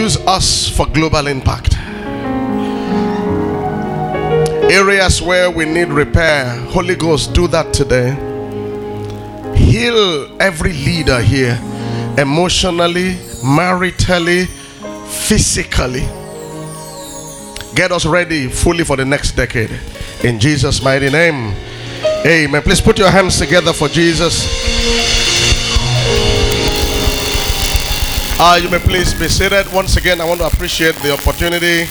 use 0.00 0.16
us 0.26 0.66
for 0.66 0.86
global 0.86 1.26
impact. 1.26 1.76
Areas 4.72 5.20
where 5.20 5.50
we 5.50 5.66
need 5.66 5.88
repair, 5.88 6.56
Holy 6.70 6.94
Ghost, 6.94 7.34
do 7.34 7.46
that 7.48 7.74
today. 7.74 8.10
Heal 9.54 10.40
every 10.40 10.72
leader 10.72 11.20
here 11.20 11.58
emotionally, 12.16 13.16
maritally, 13.44 14.46
physically. 15.28 16.06
Get 17.74 17.92
us 17.92 18.06
ready 18.06 18.48
fully 18.48 18.84
for 18.84 18.96
the 18.96 19.04
next 19.04 19.32
decade. 19.32 19.70
In 20.24 20.40
Jesus' 20.40 20.82
mighty 20.82 21.10
name. 21.10 21.54
Amen. 22.24 22.62
Please 22.62 22.80
put 22.80 22.98
your 22.98 23.10
hands 23.10 23.38
together 23.38 23.74
for 23.74 23.88
Jesus. 23.88 25.19
Uh, 28.42 28.56
you 28.56 28.70
may 28.70 28.78
please 28.78 29.12
be 29.12 29.28
seated. 29.28 29.70
Once 29.70 29.98
again, 29.98 30.18
I 30.18 30.24
want 30.24 30.40
to 30.40 30.46
appreciate 30.46 30.94
the 31.02 31.12
opportunity 31.12 31.84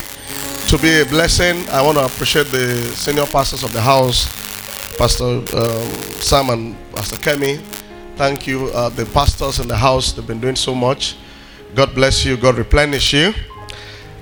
to 0.67 0.79
be 0.79 1.01
a 1.01 1.05
blessing. 1.05 1.69
I 1.69 1.79
want 1.83 1.99
to 1.99 2.05
appreciate 2.05 2.47
the 2.47 2.75
senior 2.95 3.27
pastors 3.27 3.63
of 3.63 3.71
the 3.71 3.79
house, 3.79 4.25
Pastor 4.97 5.25
um, 5.25 5.87
Sam 6.19 6.49
and 6.49 6.75
Pastor 6.95 7.17
Kemi. 7.17 7.59
Thank 8.15 8.47
you, 8.47 8.65
uh, 8.69 8.89
the 8.89 9.05
pastors 9.05 9.59
in 9.59 9.67
the 9.67 9.77
house. 9.77 10.11
They've 10.11 10.25
been 10.25 10.39
doing 10.39 10.55
so 10.55 10.73
much. 10.73 11.17
God 11.75 11.93
bless 11.93 12.25
you. 12.25 12.35
God 12.35 12.57
replenish 12.57 13.13
you. 13.13 13.31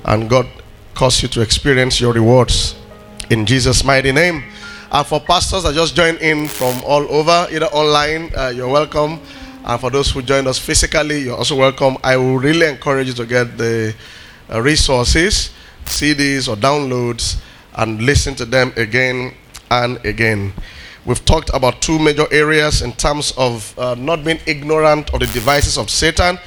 And 0.03 0.29
God 0.29 0.47
cause 0.95 1.21
you 1.21 1.29
to 1.29 1.39
experience 1.39 2.01
your 2.01 2.11
rewards. 2.11 2.75
In 3.29 3.45
Jesus' 3.45 3.85
mighty 3.85 4.11
name. 4.11 4.43
And 4.91 5.07
for 5.07 5.21
pastors 5.21 5.63
that 5.63 5.75
just 5.75 5.95
joined 5.95 6.17
in 6.17 6.49
from 6.49 6.83
all 6.83 7.09
over, 7.09 7.47
either 7.49 7.67
online, 7.67 8.33
uh, 8.35 8.49
you're 8.49 8.67
welcome. 8.67 9.21
And 9.67 9.81
for 9.81 9.89
those 9.89 10.09
who 10.11 10.21
joined 10.21 10.47
us 10.47 10.57
physically, 10.57 11.23
you're 11.23 11.35
also 11.35 11.57
welcome. 11.57 11.97
I 12.01 12.15
will 12.15 12.39
really 12.39 12.65
encourage 12.67 13.07
you 13.07 13.13
to 13.15 13.25
get 13.25 13.57
the 13.57 13.93
uh, 14.49 14.61
resources, 14.61 15.51
CDs, 15.83 16.47
or 16.47 16.55
downloads 16.55 17.37
and 17.75 18.01
listen 18.01 18.33
to 18.35 18.45
them 18.45 18.71
again 18.77 19.33
and 19.69 19.97
again. 20.05 20.53
We've 21.05 21.23
talked 21.25 21.49
about 21.53 21.81
two 21.81 21.99
major 21.99 22.27
areas 22.31 22.81
in 22.81 22.93
terms 22.93 23.33
of 23.37 23.77
uh, 23.77 23.95
not 23.95 24.23
being 24.23 24.39
ignorant 24.45 25.13
of 25.13 25.19
the 25.19 25.27
devices 25.27 25.77
of 25.77 25.89
Satan. 25.89 26.39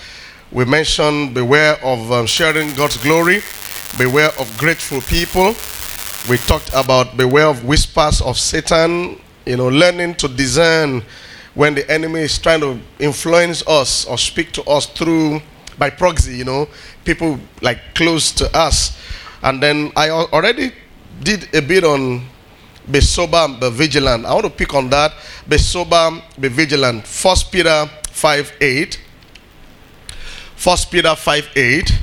We 0.50 0.64
mentioned 0.64 1.34
beware 1.34 1.76
of 1.84 2.10
um, 2.10 2.24
sharing 2.24 2.72
God's 2.72 2.96
glory, 3.02 3.42
beware 3.98 4.30
of 4.40 4.50
grateful 4.56 5.02
people. 5.02 5.54
We 6.30 6.38
talked 6.46 6.70
about 6.72 7.18
beware 7.18 7.48
of 7.48 7.66
whispers 7.66 8.22
of 8.22 8.38
Satan, 8.38 9.20
you 9.44 9.58
know, 9.58 9.68
learning 9.68 10.14
to 10.16 10.28
discern 10.28 11.02
when 11.54 11.74
the 11.74 11.88
enemy 11.90 12.20
is 12.20 12.38
trying 12.38 12.60
to 12.60 12.78
influence 12.98 13.66
us 13.66 14.04
or 14.04 14.16
speak 14.18 14.52
to 14.52 14.62
us 14.64 14.86
through 14.86 15.40
by 15.78 15.90
proxy, 15.90 16.36
you 16.36 16.44
know, 16.44 16.68
people 17.04 17.38
like 17.62 17.78
close 17.94 18.30
to 18.32 18.56
us. 18.56 18.98
And 19.42 19.62
then 19.62 19.90
I 19.96 20.10
already 20.10 20.72
did 21.22 21.52
a 21.54 21.60
bit 21.62 21.84
on 21.84 22.24
be 22.90 23.00
sober, 23.00 23.46
be 23.60 23.70
vigilant. 23.70 24.26
I 24.26 24.34
want 24.34 24.46
to 24.46 24.50
pick 24.50 24.74
on 24.74 24.90
that. 24.90 25.12
Be 25.48 25.58
sober, 25.58 26.22
be 26.38 26.48
vigilant. 26.48 27.06
First 27.06 27.52
Peter 27.52 27.88
5 28.10 28.52
8. 28.60 29.00
First 30.56 30.90
Peter 30.90 31.14
5 31.14 31.48
8. 31.56 31.98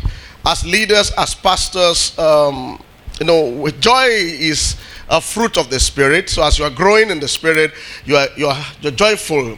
As 0.45 0.65
leaders, 0.65 1.11
as 1.17 1.35
pastors, 1.35 2.17
um, 2.17 2.81
you 3.19 3.25
know, 3.25 3.67
joy 3.79 4.05
is 4.07 4.77
a 5.09 5.21
fruit 5.21 5.57
of 5.57 5.69
the 5.69 5.79
spirit. 5.79 6.29
So 6.29 6.43
as 6.43 6.59
you 6.59 6.65
are 6.65 6.69
growing 6.69 7.09
in 7.09 7.19
the 7.19 7.27
spirit, 7.27 7.71
you 8.05 8.15
are 8.15 8.27
you 8.35 8.47
are 8.47 8.65
you're 8.81 8.91
joyful, 8.91 9.57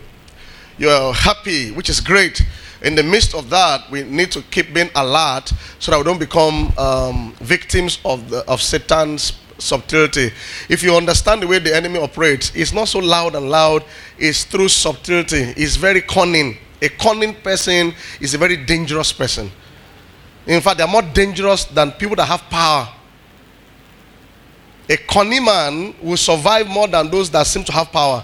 you 0.77 0.89
are 0.89 1.13
happy, 1.13 1.71
which 1.71 1.89
is 1.89 1.99
great. 1.99 2.45
In 2.81 2.95
the 2.95 3.03
midst 3.03 3.35
of 3.35 3.49
that, 3.49 3.91
we 3.91 4.03
need 4.03 4.31
to 4.31 4.41
keep 4.43 4.73
being 4.73 4.89
alert 4.95 5.51
so 5.79 5.91
that 5.91 5.97
we 5.97 6.03
don't 6.03 6.19
become 6.19 6.71
um, 6.77 7.33
victims 7.41 7.99
of 8.05 8.29
the, 8.29 8.45
of 8.47 8.61
Satan's 8.61 9.33
subtlety. 9.57 10.31
If 10.69 10.81
you 10.81 10.95
understand 10.95 11.41
the 11.41 11.47
way 11.47 11.59
the 11.59 11.75
enemy 11.75 11.99
operates, 11.99 12.55
it's 12.55 12.71
not 12.71 12.87
so 12.87 12.99
loud 12.99 13.35
and 13.35 13.49
loud, 13.49 13.83
it's 14.17 14.45
through 14.45 14.69
subtlety. 14.69 15.53
It's 15.57 15.75
very 15.75 16.01
cunning. 16.01 16.57
A 16.81 16.87
cunning 16.87 17.35
person 17.35 17.93
is 18.21 18.33
a 18.33 18.37
very 18.37 18.55
dangerous 18.55 19.11
person. 19.11 19.51
In 20.47 20.61
fact, 20.61 20.77
they're 20.77 20.87
more 20.87 21.01
dangerous 21.01 21.65
than 21.65 21.91
people 21.91 22.15
that 22.15 22.25
have 22.25 22.41
power. 22.43 22.87
A 24.89 24.97
cunning 24.97 25.45
man 25.45 25.93
will 26.01 26.17
survive 26.17 26.67
more 26.67 26.87
than 26.87 27.11
those 27.11 27.29
that 27.29 27.45
seem 27.45 27.63
to 27.65 27.71
have 27.71 27.91
power. 27.91 28.23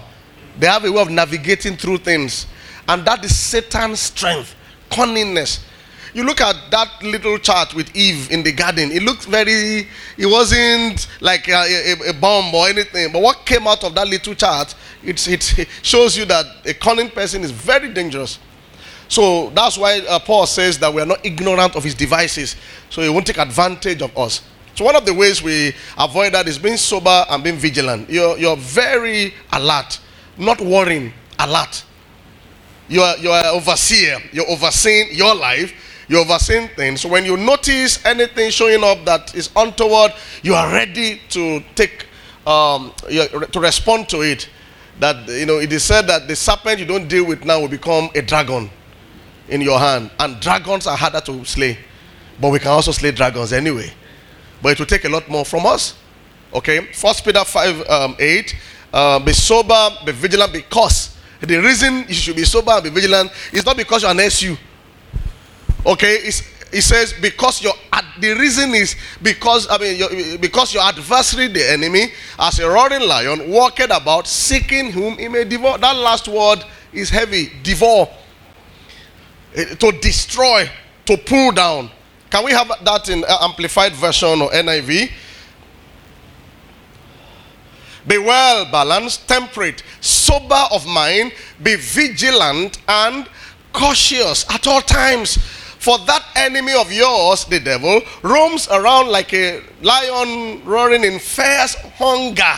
They 0.58 0.66
have 0.66 0.84
a 0.84 0.90
way 0.90 1.00
of 1.00 1.10
navigating 1.10 1.76
through 1.76 1.98
things. 1.98 2.46
And 2.88 3.04
that 3.04 3.24
is 3.24 3.38
Satan's 3.38 4.00
strength, 4.00 4.54
cunningness. 4.90 5.60
You 6.12 6.24
look 6.24 6.40
at 6.40 6.56
that 6.70 7.02
little 7.02 7.38
chart 7.38 7.74
with 7.74 7.94
Eve 7.94 8.30
in 8.32 8.42
the 8.42 8.50
garden, 8.50 8.90
it 8.90 9.02
looked 9.02 9.26
very, 9.26 9.86
it 10.16 10.26
wasn't 10.26 11.06
like 11.20 11.46
a, 11.46 11.92
a, 11.92 12.10
a 12.10 12.12
bomb 12.14 12.54
or 12.54 12.68
anything. 12.68 13.12
But 13.12 13.22
what 13.22 13.44
came 13.44 13.66
out 13.66 13.84
of 13.84 13.94
that 13.94 14.08
little 14.08 14.34
chart, 14.34 14.74
it, 15.04 15.28
it 15.28 15.68
shows 15.82 16.16
you 16.16 16.24
that 16.24 16.46
a 16.64 16.74
cunning 16.74 17.10
person 17.10 17.42
is 17.42 17.50
very 17.50 17.92
dangerous. 17.92 18.38
So 19.08 19.50
that's 19.50 19.78
why 19.78 20.00
uh, 20.00 20.18
Paul 20.18 20.46
says 20.46 20.78
that 20.80 20.92
we 20.92 21.00
are 21.00 21.06
not 21.06 21.24
ignorant 21.24 21.76
of 21.76 21.84
his 21.84 21.94
devices, 21.94 22.56
so 22.90 23.02
he 23.02 23.08
won't 23.08 23.26
take 23.26 23.38
advantage 23.38 24.02
of 24.02 24.16
us. 24.16 24.40
So 24.76 24.84
one 24.84 24.94
of 24.94 25.06
the 25.06 25.14
ways 25.14 25.42
we 25.42 25.72
avoid 25.96 26.34
that 26.34 26.46
is 26.46 26.58
being 26.58 26.76
sober 26.76 27.24
and 27.30 27.42
being 27.42 27.56
vigilant. 27.56 28.10
You're, 28.10 28.36
you're 28.36 28.58
very 28.58 29.32
alert, 29.52 29.98
not 30.36 30.60
worrying, 30.60 31.14
alert. 31.38 31.82
You're, 32.86 33.16
you're 33.16 33.34
an 33.34 33.46
overseer. 33.46 34.18
You're 34.32 34.48
overseeing 34.50 35.08
your 35.12 35.34
life. 35.34 35.72
You're 36.08 36.20
overseeing 36.20 36.68
things. 36.68 37.00
So 37.00 37.08
when 37.08 37.24
you 37.24 37.38
notice 37.38 38.04
anything 38.04 38.50
showing 38.50 38.84
up 38.84 39.02
that 39.06 39.34
is 39.34 39.48
untoward, 39.56 40.12
you 40.42 40.54
are 40.54 40.70
ready 40.70 41.22
to 41.30 41.60
take, 41.74 42.06
um, 42.46 42.92
to 43.08 43.58
respond 43.58 44.10
to 44.10 44.20
it. 44.20 44.46
That, 45.00 45.26
you 45.26 45.46
know, 45.46 45.58
it 45.58 45.72
is 45.72 45.84
said 45.84 46.06
that 46.08 46.28
the 46.28 46.36
serpent 46.36 46.80
you 46.80 46.86
don't 46.86 47.08
deal 47.08 47.24
with 47.24 47.46
now 47.46 47.60
will 47.60 47.68
become 47.68 48.10
a 48.14 48.20
dragon 48.20 48.70
in 49.48 49.62
your 49.62 49.78
hand. 49.78 50.10
And 50.20 50.38
dragons 50.38 50.86
are 50.86 50.98
harder 50.98 51.22
to 51.22 51.44
slay. 51.46 51.78
But 52.38 52.50
we 52.50 52.58
can 52.58 52.68
also 52.68 52.92
slay 52.92 53.12
dragons 53.12 53.54
anyway. 53.54 53.90
But 54.62 54.72
it 54.72 54.78
will 54.78 54.86
take 54.86 55.04
a 55.04 55.08
lot 55.08 55.28
more 55.28 55.44
from 55.44 55.66
us. 55.66 55.94
Okay? 56.52 56.80
First 56.92 57.24
Peter 57.24 57.44
5 57.44 57.90
um, 57.90 58.16
8. 58.18 58.56
Uh, 58.92 59.18
be 59.18 59.32
sober, 59.32 59.90
be 60.04 60.12
vigilant 60.12 60.52
because 60.52 61.16
the 61.40 61.58
reason 61.58 62.04
you 62.08 62.14
should 62.14 62.36
be 62.36 62.44
sober 62.44 62.72
and 62.72 62.84
be 62.84 62.90
vigilant 62.90 63.30
is 63.52 63.64
not 63.66 63.76
because 63.76 64.02
you're 64.02 64.10
an 64.10 64.20
SU. 64.20 64.56
Okay? 65.84 66.14
It's, 66.16 66.42
it 66.72 66.82
says 66.82 67.12
because 67.12 67.62
your 67.62 67.72
the 68.20 68.32
reason 68.32 68.74
is 68.74 68.96
because 69.22 69.68
I 69.70 69.78
mean 69.78 69.96
your, 69.98 70.38
because 70.38 70.74
your 70.74 70.82
adversary 70.82 71.48
the 71.48 71.70
enemy 71.70 72.12
as 72.38 72.58
a 72.58 72.68
roaring 72.68 73.02
lion 73.06 73.50
walked 73.50 73.80
about 73.80 74.26
seeking 74.26 74.90
whom 74.90 75.16
he 75.16 75.28
may 75.28 75.44
devour. 75.44 75.78
That 75.78 75.96
last 75.96 76.28
word 76.28 76.64
is 76.92 77.10
heavy. 77.10 77.52
Devour. 77.62 78.08
Eh, 79.54 79.74
to 79.74 79.92
destroy, 79.92 80.68
to 81.06 81.16
pull 81.16 81.52
down. 81.52 81.90
Can 82.30 82.44
we 82.44 82.52
have 82.52 82.70
that 82.84 83.08
in 83.08 83.24
uh, 83.24 83.38
amplified 83.42 83.92
version 83.94 84.42
or 84.42 84.50
NIV? 84.50 85.10
Be 88.06 88.18
well 88.18 88.70
balanced, 88.70 89.28
temperate, 89.28 89.82
sober 90.00 90.64
of 90.70 90.86
mind, 90.86 91.32
be 91.62 91.76
vigilant 91.76 92.78
and 92.88 93.28
cautious 93.72 94.48
at 94.50 94.66
all 94.66 94.80
times. 94.80 95.36
For 95.78 95.98
that 95.98 96.24
enemy 96.34 96.72
of 96.74 96.92
yours, 96.92 97.44
the 97.44 97.60
devil, 97.60 98.00
roams 98.22 98.68
around 98.68 99.08
like 99.08 99.32
a 99.34 99.62
lion 99.82 100.64
roaring 100.64 101.04
in 101.04 101.18
fierce 101.18 101.74
hunger. 101.96 102.54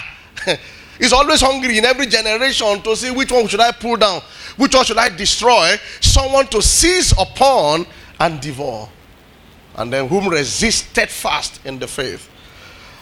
He's 0.98 1.12
always 1.12 1.40
hungry 1.40 1.78
in 1.78 1.84
every 1.84 2.06
generation 2.06 2.80
to 2.82 2.96
see 2.96 3.10
which 3.10 3.30
one 3.30 3.46
should 3.48 3.60
I 3.60 3.72
pull 3.72 3.96
down, 3.96 4.22
which 4.56 4.74
one 4.74 4.84
should 4.84 4.98
I 4.98 5.10
destroy, 5.10 5.76
someone 6.00 6.46
to 6.48 6.62
seize 6.62 7.12
upon 7.12 7.86
and 8.18 8.40
devour 8.40 8.88
and 9.78 9.92
then 9.92 10.08
whom 10.08 10.28
resist 10.28 10.90
steadfast 10.90 11.64
in 11.64 11.78
the 11.78 11.86
faith. 11.86 12.28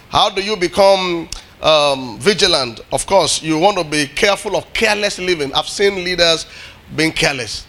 How 0.09 0.29
do 0.29 0.41
you 0.41 0.55
become 0.55 1.27
um, 1.61 2.19
vigilant? 2.19 2.79
Of 2.93 3.05
course, 3.05 3.41
you 3.41 3.57
want 3.57 3.77
to 3.77 3.83
be 3.83 4.05
careful 4.07 4.55
of 4.55 4.71
careless 4.73 5.19
living. 5.19 5.53
I've 5.53 5.67
seen 5.67 5.95
leaders 5.95 6.45
being 6.95 7.11
careless, 7.11 7.65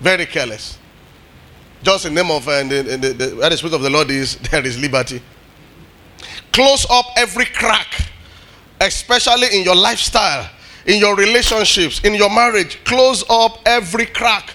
very 0.00 0.26
careless. 0.26 0.78
Just 1.82 2.04
in 2.06 2.14
the 2.14 2.22
name 2.22 2.30
of 2.30 2.46
uh, 2.46 2.62
the, 2.62 2.82
the, 2.82 3.08
the, 3.08 3.36
where 3.36 3.50
the 3.50 3.56
spirit 3.56 3.74
of 3.74 3.82
the 3.82 3.90
Lord 3.90 4.10
is, 4.10 4.36
there 4.50 4.64
is 4.64 4.78
liberty. 4.78 5.20
Close 6.52 6.86
up 6.90 7.06
every 7.16 7.46
crack, 7.46 8.06
especially 8.80 9.48
in 9.56 9.64
your 9.64 9.74
lifestyle, 9.74 10.48
in 10.86 11.00
your 11.00 11.16
relationships, 11.16 12.04
in 12.04 12.14
your 12.14 12.30
marriage. 12.30 12.78
Close 12.84 13.24
up 13.30 13.58
every 13.64 14.06
crack 14.06 14.54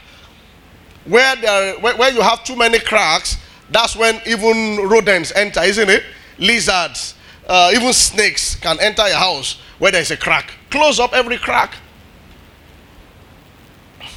where, 1.07 1.35
there, 1.37 1.79
where, 1.79 1.95
where 1.95 2.11
you 2.11 2.21
have 2.21 2.43
too 2.43 2.55
many 2.55 2.79
cracks, 2.79 3.37
that's 3.69 3.95
when 3.95 4.19
even 4.25 4.87
rodents 4.87 5.31
enter, 5.35 5.61
isn't 5.61 5.89
it? 5.89 6.03
Lizards, 6.37 7.15
uh, 7.47 7.71
even 7.73 7.93
snakes 7.93 8.55
can 8.55 8.79
enter 8.79 9.07
your 9.07 9.17
house 9.17 9.59
where 9.79 9.91
there's 9.91 10.11
a 10.11 10.17
crack. 10.17 10.53
Close 10.69 10.99
up 10.99 11.13
every 11.13 11.37
crack. 11.37 11.75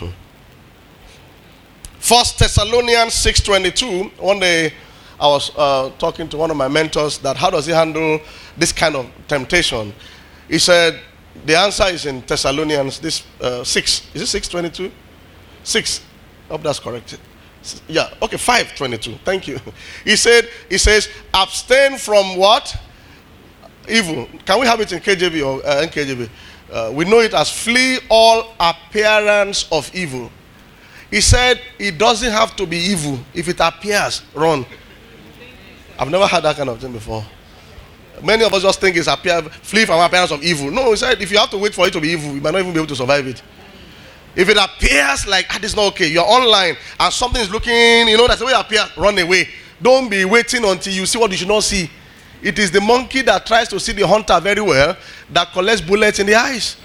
First 1.99 2.39
Thessalonians 2.39 3.15
6:22. 3.15 4.19
One 4.21 4.41
day 4.41 4.73
I 5.21 5.27
was 5.27 5.53
uh, 5.57 5.91
talking 5.99 6.29
to 6.29 6.37
one 6.37 6.51
of 6.51 6.57
my 6.57 6.69
mentors 6.69 7.19
that 7.19 7.37
how 7.37 7.51
does 7.51 7.67
he 7.67 7.73
handle 7.73 8.21
this 8.57 8.73
kind 8.73 8.97
of 8.97 9.11
temptation? 9.29 9.95
He 10.49 10.59
said 10.59 11.01
the 11.45 11.57
answer 11.57 11.85
is 11.85 12.07
in 12.07 12.23
Thessalonians 12.27 12.99
this 12.99 13.23
uh, 13.41 13.65
6. 13.65 14.15
Is 14.15 14.23
it 14.23 14.27
622? 14.27 14.91
6. 15.63 16.01
Hope 16.51 16.63
that's 16.63 16.81
correct. 16.81 17.17
Yeah, 17.87 18.13
okay, 18.23 18.37
522. 18.37 19.19
Thank 19.25 19.47
you. 19.47 19.61
He 20.05 20.17
said, 20.17 20.49
he 20.69 20.79
says, 20.79 21.09
abstain 21.33 21.97
from 21.97 22.37
what? 22.37 22.77
Evil. 23.89 24.29
Can 24.45 24.61
we 24.61 24.67
have 24.67 24.81
it 24.81 24.93
in 24.93 25.01
KJV 25.01 25.47
or 25.47 25.65
uh, 25.65 25.87
NKJV? 25.87 26.29
Uh, 26.71 26.93
we 26.95 27.05
know 27.05 27.21
it 27.21 27.35
as 27.35 27.51
flee 27.51 27.99
all 28.09 28.55
appearance 28.59 29.69
of 29.71 29.95
evil. 29.95 30.31
He 31.11 31.21
said 31.21 31.61
it 31.79 31.99
doesn't 31.99 32.31
have 32.31 32.57
to 32.57 32.67
be 32.67 32.77
evil. 32.77 33.19
If 33.35 33.49
it 33.49 33.61
appears, 33.61 34.23
run. 34.35 34.65
I've 35.99 36.11
never 36.11 36.27
had 36.27 36.43
that 36.45 36.57
kind 36.57 36.69
of 36.69 36.81
thing 36.81 36.93
before. 36.93 37.25
Many 38.23 38.45
of 38.45 38.53
us 38.53 38.63
just 38.63 38.81
think 38.81 38.97
it's 38.97 39.09
appear, 39.09 39.43
flee 39.43 39.85
from 39.85 40.01
appearance 40.01 40.31
of 40.31 40.43
evil. 40.43 40.71
No, 40.71 40.91
he 40.91 40.97
said 40.97 41.21
if 41.21 41.31
you 41.31 41.39
have 41.39 41.51
to 41.51 41.59
wait 41.59 41.75
for 41.75 41.87
it 41.87 41.93
to 41.93 42.01
be 42.01 42.09
evil, 42.09 42.35
you 42.35 42.41
might 42.41 42.53
not 42.53 42.61
even 42.61 42.73
be 42.73 42.79
able 42.79 42.89
to 42.89 42.97
survive 42.97 43.27
it. 43.27 43.43
If 44.37 44.49
it 44.49 44.57
appears 44.57 45.27
like 45.27 45.47
ah, 45.51 45.59
this 45.61 45.73
is 45.73 45.77
not 45.77 45.87
okay, 45.93 46.07
you're 46.07 46.25
online 46.25 46.77
and 46.99 47.13
something 47.13 47.41
is 47.41 47.51
looking, 47.51 48.09
you 48.09 48.17
know, 48.17 48.27
that's 48.27 48.41
the 48.41 48.47
way 48.47 48.53
it 48.53 48.61
appears, 48.61 48.97
run 48.97 49.19
away. 49.19 49.49
Don't 49.83 50.09
be 50.09 50.25
waiting 50.25 50.65
until 50.65 50.93
you 50.93 51.07
see 51.07 51.19
what 51.19 51.31
you 51.31 51.37
should 51.37 51.49
not 51.49 51.65
see. 51.65 51.91
It 52.43 52.59
is 52.59 52.71
the 52.71 52.81
monkey 52.81 53.23
that 53.23 53.45
tries 53.45 53.69
to 53.69 53.81
see 53.81 53.93
the 53.93 54.07
hunter 54.07 54.39
very 54.41 54.61
well 54.61 54.97
that 55.31 55.53
collects 55.53 55.81
bullets 55.81 56.19
in 56.19 56.27
the 56.27 56.35
eyes. 56.35 56.77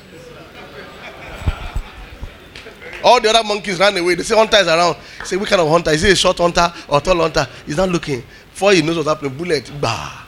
All 3.03 3.21
the 3.21 3.30
other 3.30 3.44
monkeys 3.44 3.77
ran 3.77 3.95
away. 3.95 4.15
They 4.15 4.24
say 4.24 4.36
hunter 4.36 4.57
is 4.57 4.68
around. 4.68 4.98
Say, 5.24 5.38
what 5.38 5.48
kind 5.48 5.62
of 5.62 5.69
hunter? 5.69 5.91
Is 5.91 6.01
he 6.01 6.12
a 6.12 6.15
short 6.15 6.39
hunter 6.39 6.74
or 6.88 7.00
tall 7.00 7.18
hunter? 7.18 7.48
He's 7.65 7.77
not 7.77 7.89
looking. 7.89 8.24
Before 8.50 8.71
he 8.74 8.81
knows 8.81 8.95
what's 8.98 9.07
happening, 9.07 9.38
bullet. 9.38 9.71
Bah. 9.80 10.25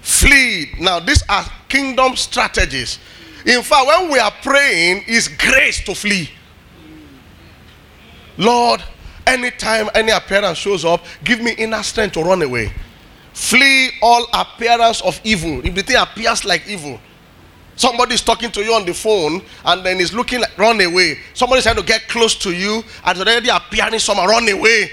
Flee. 0.00 0.70
Now, 0.80 0.98
these 1.00 1.22
are 1.28 1.44
kingdom 1.68 2.16
strategies. 2.16 2.98
In 3.48 3.62
fact, 3.62 3.86
when 3.86 4.12
we 4.12 4.18
are 4.18 4.32
praying, 4.42 5.04
it's 5.06 5.26
grace 5.26 5.82
to 5.84 5.94
flee. 5.94 6.28
Lord, 8.36 8.82
anytime 9.26 9.88
any 9.94 10.12
appearance 10.12 10.58
shows 10.58 10.84
up, 10.84 11.02
give 11.24 11.40
me 11.40 11.52
inner 11.56 11.82
strength 11.82 12.12
to 12.12 12.22
run 12.22 12.42
away. 12.42 12.70
Flee 13.32 13.90
all 14.02 14.26
appearance 14.34 15.00
of 15.00 15.18
evil. 15.24 15.64
If 15.64 15.74
the 15.74 15.82
thing 15.82 15.96
appears 15.96 16.44
like 16.44 16.68
evil, 16.68 17.00
somebody 17.74 18.14
is 18.14 18.20
talking 18.20 18.50
to 18.50 18.62
you 18.62 18.74
on 18.74 18.84
the 18.84 18.92
phone 18.92 19.40
and 19.64 19.82
then 19.84 19.98
he's 19.98 20.12
looking 20.12 20.40
like 20.40 20.56
run 20.58 20.78
away. 20.82 21.18
Somebody's 21.32 21.64
trying 21.64 21.76
to 21.76 21.82
get 21.82 22.06
close 22.06 22.34
to 22.36 22.52
you 22.52 22.84
and 23.06 23.18
already 23.18 23.48
appearing 23.48 23.98
somewhere, 23.98 24.28
run 24.28 24.46
away. 24.46 24.90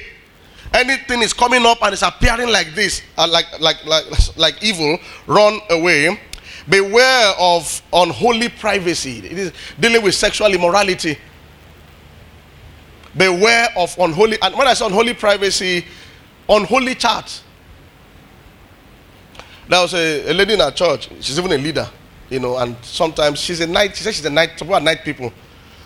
Anything 0.73 1.21
is 1.23 1.33
coming 1.33 1.65
up 1.65 1.83
and 1.83 1.91
it's 1.91 2.03
appearing 2.03 2.49
like 2.49 2.73
this, 2.73 3.01
uh, 3.17 3.27
like, 3.29 3.59
like, 3.59 3.83
like, 3.85 4.05
like 4.37 4.63
evil, 4.63 4.97
run 5.27 5.59
away. 5.71 6.17
Beware 6.67 7.33
of 7.37 7.81
unholy 7.93 8.49
privacy. 8.49 9.19
It 9.19 9.37
is 9.37 9.53
dealing 9.79 10.01
with 10.01 10.15
sexual 10.15 10.51
immorality. 10.53 11.17
Beware 13.15 13.69
of 13.77 13.95
unholy, 13.99 14.37
and 14.41 14.55
when 14.55 14.67
I 14.67 14.73
say 14.73 14.85
unholy 14.85 15.13
privacy, 15.13 15.85
unholy 16.49 16.95
chat. 16.95 17.41
There 19.69 19.81
was 19.81 19.93
a, 19.93 20.31
a 20.31 20.33
lady 20.33 20.53
in 20.53 20.61
our 20.61 20.71
church, 20.71 21.09
she's 21.21 21.39
even 21.39 21.51
a 21.51 21.57
leader, 21.57 21.89
you 22.29 22.39
know, 22.39 22.57
and 22.57 22.75
sometimes 22.83 23.39
she's 23.39 23.61
a 23.61 23.67
night, 23.67 23.95
she 23.95 24.03
says 24.03 24.15
she's 24.15 24.25
a 24.25 24.29
night, 24.29 24.51
some 24.57 24.67
night 24.83 25.03
people. 25.03 25.31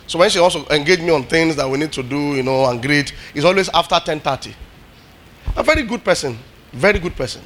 So 0.06 0.18
when 0.18 0.28
she 0.28 0.38
also 0.40 0.66
engaged 0.70 1.02
me 1.02 1.10
on 1.10 1.22
things 1.24 1.54
that 1.56 1.68
we 1.70 1.78
need 1.78 1.92
to 1.92 2.02
do, 2.02 2.34
you 2.34 2.42
know, 2.42 2.66
and 2.66 2.82
greet, 2.82 3.12
it's 3.34 3.44
always 3.44 3.68
after 3.68 3.94
10:30. 3.94 4.52
A 5.56 5.62
very 5.62 5.82
good 5.84 6.02
person, 6.04 6.36
very 6.72 6.98
good 6.98 7.14
person. 7.14 7.42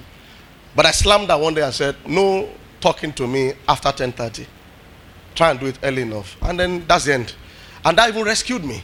But 0.74 0.86
I 0.86 0.90
slammed 0.90 1.28
her 1.28 1.38
one 1.38 1.54
day 1.54 1.62
and 1.62 1.74
said, 1.74 1.94
No 2.06 2.48
talking 2.84 3.14
to 3.14 3.26
me 3.26 3.54
after 3.66 3.88
10:30. 3.90 4.46
Try 5.34 5.50
and 5.52 5.58
do 5.58 5.66
it 5.66 5.78
early 5.82 6.02
enough. 6.02 6.36
And 6.42 6.60
then 6.60 6.84
that's 6.86 7.06
the 7.06 7.14
end. 7.14 7.34
And 7.82 7.96
that 7.96 8.10
even 8.10 8.24
rescued 8.24 8.62
me. 8.62 8.82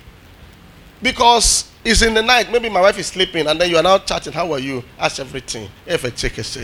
Because 1.03 1.71
it's 1.85 2.01
in 2.01 2.15
the 2.15 2.23
night. 2.23 2.51
Maybe 2.51 2.71
my 2.71 2.81
wife 2.81 2.99
is 2.99 3.09
sleeping, 3.09 3.47
and 3.47 3.61
then 3.61 3.69
you 3.69 3.77
are 3.77 3.83
now 3.83 3.99
chatting. 3.99 4.33
How 4.33 4.51
are 4.55 4.59
you? 4.59 4.83
Ask 4.99 5.21
everything. 5.21 5.69
If 5.87 6.05
a 6.05 6.11
check 6.11 6.39
is 6.39 6.59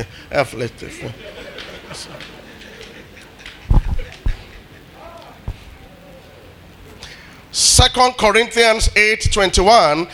Second 7.52 8.16
Corinthians 8.16 8.88
8 8.96 9.28
21. 9.30 10.08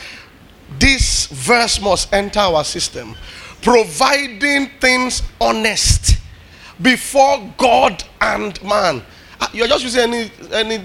This 0.77 1.27
verse 1.27 1.81
must 1.81 2.13
enter 2.13 2.41
our 2.41 2.65
system. 2.65 3.15
Providing 3.61 4.71
things 4.81 5.23
honest 5.41 6.22
before 6.83 7.53
God 7.57 8.03
and 8.21 8.61
man. 8.63 9.03
Ah, 9.41 9.51
you're 9.53 9.69
just 9.69 9.85
using 9.85 10.03
any 10.03 10.31
any 10.53 10.81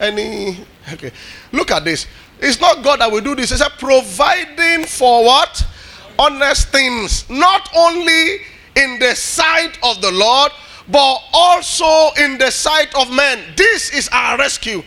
any 0.00 0.58
okay. 0.92 1.12
Look 1.52 1.70
at 1.70 1.84
this. 1.84 2.06
It's 2.40 2.60
not 2.60 2.82
God 2.82 3.00
that 3.00 3.10
will 3.10 3.20
do 3.20 3.34
this. 3.34 3.52
It's 3.52 3.60
a 3.60 3.70
providing 3.70 4.84
for 4.86 5.24
what? 5.24 5.64
Honest 6.18 6.68
things. 6.68 7.28
Not 7.30 7.70
only 7.76 8.38
in 8.76 8.98
the 8.98 9.14
sight 9.14 9.78
of 9.82 10.00
the 10.00 10.10
Lord, 10.10 10.50
but 10.88 11.18
also 11.32 12.10
in 12.20 12.38
the 12.38 12.50
sight 12.50 12.94
of 12.96 13.10
men. 13.12 13.38
This 13.56 13.94
is 13.94 14.08
our 14.12 14.36
rescue. 14.38 14.82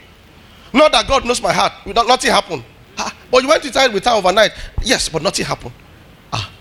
Not 0.74 0.92
that 0.92 1.08
God 1.08 1.24
knows 1.26 1.42
my 1.42 1.54
heart. 1.54 1.72
Nothing 1.86 2.32
happened. 2.32 2.64
Ah, 2.98 3.16
but 3.32 3.42
you 3.42 3.50
went 3.50 3.64
inside 3.64 3.94
with 3.94 4.04
her 4.06 4.12
overnight. 4.12 4.52
Yes, 4.84 5.08
but 5.08 5.22
nothing 5.22 5.46
happened. 5.46 5.74
Ah. 6.34 6.52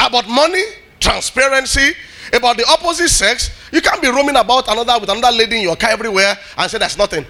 About 0.00 0.28
money, 0.28 0.64
transparency, 1.06 1.94
about 2.32 2.56
the 2.56 2.66
opposite 2.66 3.08
sex, 3.08 3.50
you 3.72 3.80
can't 3.80 4.02
be 4.02 4.08
roaming 4.08 4.34
about 4.34 4.66
another 4.68 4.98
with 5.00 5.08
another 5.08 5.34
lady 5.36 5.58
in 5.58 5.62
your 5.62 5.76
car 5.76 5.90
everywhere 5.90 6.36
and 6.58 6.70
say 6.70 6.78
that's 6.78 6.98
nothing. 6.98 7.24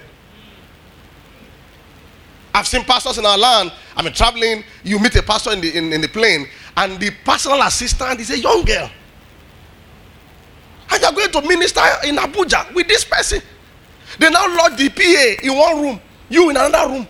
I've 2.55 2.65
seen 2.67 2.83
pastors 2.83 3.19
in 3.19 3.25
our 3.25 3.37
land. 3.37 3.71
I 3.95 4.01
mean, 4.01 4.13
traveling, 4.13 4.63
you 4.83 4.97
meet 4.97 5.15
a 5.15 5.21
pastor 5.21 5.51
in 5.51 5.61
the, 5.61 5.77
in, 5.77 5.93
in 5.93 6.01
the 6.01 6.07
plane, 6.07 6.47
and 6.75 6.99
the 6.99 7.11
personal 7.23 7.61
assistant 7.61 8.19
is 8.19 8.31
a 8.31 8.39
young 8.39 8.65
girl. 8.65 8.89
And 10.89 11.01
you're 11.01 11.11
going 11.11 11.31
to 11.31 11.41
minister 11.47 11.81
in 12.05 12.15
Abuja 12.15 12.73
with 12.73 12.87
this 12.87 13.03
person. 13.03 13.41
They 14.17 14.29
now 14.31 14.47
lodge 14.57 14.77
the 14.77 14.89
PA 14.89 15.45
in 15.45 15.55
one 15.55 15.81
room, 15.83 16.01
you 16.29 16.49
in 16.49 16.57
another 16.57 16.93
room. 16.93 17.07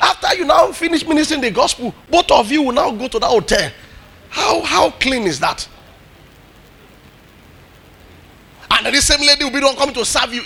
After 0.00 0.32
you 0.36 0.44
now 0.44 0.70
finish 0.70 1.04
ministering 1.04 1.40
the 1.40 1.50
gospel, 1.50 1.92
both 2.08 2.30
of 2.30 2.52
you 2.52 2.62
will 2.62 2.72
now 2.72 2.92
go 2.92 3.08
to 3.08 3.18
that 3.18 3.26
hotel. 3.26 3.72
How, 4.28 4.62
how 4.62 4.90
clean 4.90 5.24
is 5.24 5.40
that? 5.40 5.68
And 8.70 8.86
this 8.86 9.06
same 9.06 9.20
lady 9.26 9.44
will 9.44 9.52
be 9.52 9.60
the 9.60 9.66
one 9.66 9.76
coming 9.76 9.94
to 9.94 10.04
serve 10.04 10.32
you. 10.34 10.42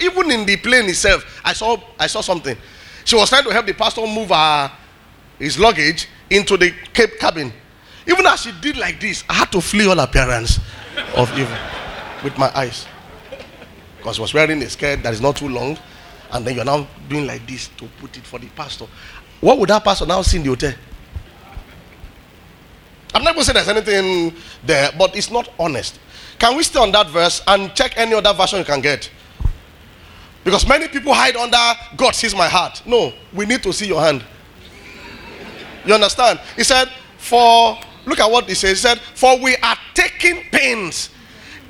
Even 0.00 0.30
in 0.30 0.46
the 0.46 0.56
plane 0.56 0.88
itself, 0.88 1.40
I 1.44 1.52
saw, 1.52 1.76
I 1.98 2.06
saw 2.06 2.20
something. 2.20 2.56
She 3.04 3.16
was 3.16 3.28
trying 3.28 3.44
to 3.44 3.50
help 3.50 3.66
the 3.66 3.74
pastor 3.74 4.06
move 4.06 4.28
her, 4.28 4.70
his 5.38 5.58
luggage 5.58 6.08
into 6.30 6.56
the 6.56 6.72
cape 6.92 7.18
cabin. 7.18 7.52
Even 8.06 8.26
as 8.26 8.42
she 8.42 8.52
did 8.60 8.76
like 8.76 9.00
this, 9.00 9.24
I 9.28 9.34
had 9.34 9.52
to 9.52 9.60
flee 9.60 9.86
all 9.86 9.98
appearance 9.98 10.58
of 11.16 11.30
evil 11.38 11.56
with 12.22 12.36
my 12.38 12.50
eyes. 12.56 12.86
Because 13.98 14.18
I 14.18 14.22
was 14.22 14.34
wearing 14.34 14.62
a 14.62 14.68
skirt 14.70 15.02
that 15.02 15.12
is 15.12 15.20
not 15.20 15.36
too 15.36 15.48
long, 15.48 15.78
and 16.32 16.44
then 16.46 16.56
you're 16.56 16.64
now 16.64 16.86
doing 17.08 17.26
like 17.26 17.46
this 17.46 17.68
to 17.78 17.86
put 18.00 18.16
it 18.16 18.24
for 18.24 18.38
the 18.38 18.48
pastor. 18.48 18.86
What 19.40 19.58
would 19.58 19.68
that 19.68 19.84
pastor 19.84 20.06
now 20.06 20.22
see 20.22 20.38
in 20.38 20.42
the 20.42 20.50
hotel? 20.50 20.74
I'm 23.14 23.22
not 23.24 23.34
going 23.34 23.44
to 23.44 23.44
say 23.44 23.52
there's 23.52 23.68
anything 23.68 24.34
there, 24.64 24.90
but 24.96 25.14
it's 25.16 25.30
not 25.30 25.48
honest. 25.58 25.98
Can 26.42 26.56
we 26.56 26.64
stay 26.64 26.80
on 26.80 26.90
that 26.90 27.08
verse 27.08 27.40
and 27.46 27.72
check 27.72 27.96
any 27.96 28.14
other 28.14 28.32
version 28.32 28.58
you 28.58 28.64
can 28.64 28.80
get? 28.80 29.08
Because 30.42 30.66
many 30.66 30.88
people 30.88 31.14
hide 31.14 31.36
under 31.36 31.56
God 31.96 32.16
sees 32.16 32.34
my 32.34 32.48
heart. 32.48 32.82
No, 32.84 33.12
we 33.32 33.46
need 33.46 33.62
to 33.62 33.72
see 33.72 33.86
your 33.86 34.00
hand. 34.00 34.24
You 35.86 35.94
understand? 35.94 36.40
He 36.56 36.64
said, 36.64 36.88
For 37.16 37.78
look 38.06 38.18
at 38.18 38.28
what 38.28 38.46
he 38.46 38.54
says. 38.54 38.70
He 38.70 38.88
said, 38.88 38.98
For 39.14 39.38
we 39.38 39.54
are 39.58 39.76
taking 39.94 40.42
pains. 40.50 41.10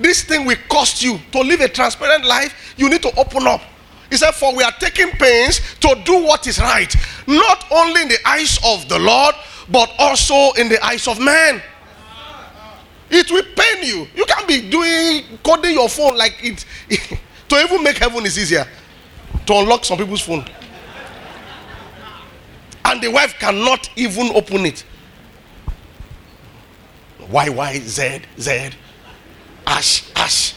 This 0.00 0.22
thing 0.22 0.46
will 0.46 0.56
cost 0.70 1.02
you 1.02 1.18
to 1.32 1.40
live 1.40 1.60
a 1.60 1.68
transparent 1.68 2.24
life. 2.24 2.74
You 2.78 2.88
need 2.88 3.02
to 3.02 3.14
open 3.20 3.46
up. 3.46 3.60
He 4.08 4.16
said, 4.16 4.30
For 4.30 4.56
we 4.56 4.64
are 4.64 4.72
taking 4.80 5.10
pains 5.10 5.60
to 5.80 6.00
do 6.06 6.24
what 6.24 6.46
is 6.46 6.58
right, 6.58 6.96
not 7.26 7.66
only 7.70 8.00
in 8.00 8.08
the 8.08 8.26
eyes 8.26 8.58
of 8.64 8.88
the 8.88 8.98
Lord, 8.98 9.34
but 9.68 9.92
also 9.98 10.52
in 10.58 10.70
the 10.70 10.82
eyes 10.82 11.06
of 11.08 11.20
men. 11.20 11.60
It 13.14 13.30
will 13.30 13.44
pain 13.54 13.84
you. 13.84 14.08
You 14.16 14.24
can't 14.24 14.48
be 14.48 14.70
doing 14.70 15.38
coding 15.44 15.72
your 15.74 15.88
phone 15.88 16.16
like 16.16 16.36
it. 16.42 16.64
To 17.48 17.58
even 17.58 17.82
make 17.82 17.98
heaven 17.98 18.24
is 18.24 18.38
easier. 18.38 18.66
To 19.44 19.52
unlock 19.58 19.84
some 19.84 19.98
people's 19.98 20.22
phone. 20.22 20.42
And 22.82 23.02
the 23.02 23.08
wife 23.08 23.34
cannot 23.38 23.90
even 23.94 24.34
open 24.34 24.64
it. 24.64 24.82
Y, 27.28 27.48
Y, 27.50 27.78
Z, 27.80 28.20
Z. 28.40 28.70
Ash, 29.66 30.10
Ash. 30.16 30.54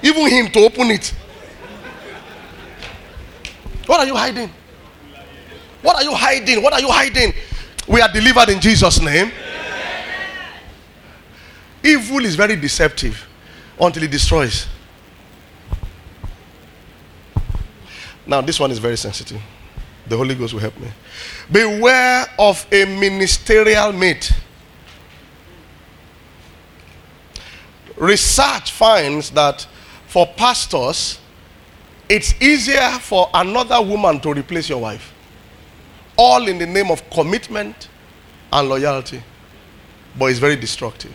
Even 0.00 0.30
him 0.30 0.52
to 0.52 0.60
open 0.60 0.92
it. 0.92 1.12
What 3.86 3.98
are 3.98 4.06
you 4.06 4.14
hiding? 4.14 4.50
What 5.82 5.96
are 5.96 6.04
you 6.04 6.14
hiding? 6.14 6.62
What 6.62 6.72
are 6.72 6.80
you 6.80 6.88
hiding? 6.90 7.32
We 7.88 8.00
are 8.00 8.12
delivered 8.12 8.50
in 8.50 8.60
Jesus' 8.60 9.00
name. 9.00 9.32
Evil 11.88 12.22
is 12.26 12.36
very 12.36 12.54
deceptive 12.54 13.26
until 13.80 14.02
it 14.02 14.10
destroys. 14.10 14.66
Now, 18.26 18.42
this 18.42 18.60
one 18.60 18.70
is 18.70 18.78
very 18.78 18.98
sensitive. 18.98 19.40
The 20.06 20.14
Holy 20.14 20.34
Ghost 20.34 20.52
will 20.52 20.60
help 20.60 20.78
me. 20.78 20.88
Beware 21.50 22.26
of 22.38 22.66
a 22.70 22.84
ministerial 22.84 23.92
mate. 23.94 24.30
Research 27.96 28.72
finds 28.72 29.30
that 29.30 29.66
for 30.08 30.26
pastors, 30.26 31.18
it's 32.06 32.34
easier 32.40 32.90
for 33.00 33.30
another 33.32 33.80
woman 33.80 34.20
to 34.20 34.32
replace 34.34 34.68
your 34.68 34.82
wife. 34.82 35.14
All 36.18 36.48
in 36.48 36.58
the 36.58 36.66
name 36.66 36.90
of 36.90 37.08
commitment 37.08 37.88
and 38.52 38.68
loyalty. 38.68 39.22
But 40.18 40.26
it's 40.26 40.38
very 40.38 40.56
destructive. 40.56 41.14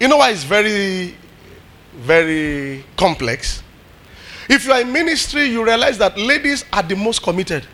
You 0.00 0.06
know 0.06 0.18
why 0.18 0.30
it's 0.30 0.44
very, 0.44 1.14
very 1.96 2.84
complex? 2.96 3.62
If 4.48 4.64
you 4.64 4.72
are 4.72 4.80
in 4.80 4.92
ministry, 4.92 5.44
you 5.44 5.64
realize 5.64 5.98
that 5.98 6.16
ladies 6.16 6.64
are 6.72 6.82
the 6.82 6.94
most 6.94 7.22
committed. 7.22 7.66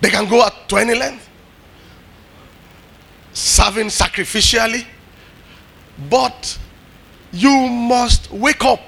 They 0.00 0.10
can 0.10 0.28
go 0.28 0.44
at 0.44 0.68
to 0.68 0.76
any 0.76 0.94
length, 0.94 1.28
serving 3.32 3.86
sacrificially. 3.86 4.84
But 6.10 6.58
you 7.32 7.68
must 7.68 8.30
wake 8.32 8.64
up. 8.64 8.80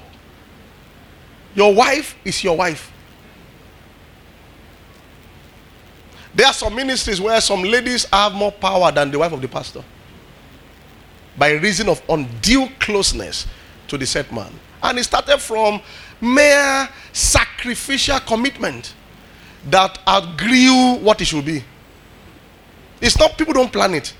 Your 1.55 1.73
wife 1.73 2.15
is 2.25 2.43
your 2.43 2.57
wife. 2.57 2.91
There 6.35 6.45
are 6.45 6.53
some 6.53 6.75
ministries 6.75 7.19
where 7.19 7.39
some 7.41 7.63
ladies 7.63 8.05
have 8.11 8.33
more 8.33 8.51
power 8.51 8.91
than 8.91 9.09
the 9.09 9.17
wife 9.17 9.31
of 9.31 9.41
the 9.41 9.47
pastor 9.47 9.83
by 11.37 11.51
reason 11.51 11.89
of 11.89 12.01
undue 12.09 12.67
closeness 12.79 13.47
to 13.87 13.97
the 13.97 14.05
set 14.05 14.31
man. 14.31 14.51
And 14.81 14.97
it 14.99 15.03
started 15.03 15.39
from 15.39 15.81
mere 16.21 16.89
sacrificial 17.13 18.19
commitment 18.21 18.93
that 19.69 19.99
outgrew 20.07 20.95
what 20.95 21.21
it 21.21 21.25
should 21.25 21.45
be. 21.45 21.63
It's 23.01 23.17
not 23.17 23.37
people 23.37 23.53
don't 23.53 23.71
plan 23.71 23.93
it. 23.93 24.13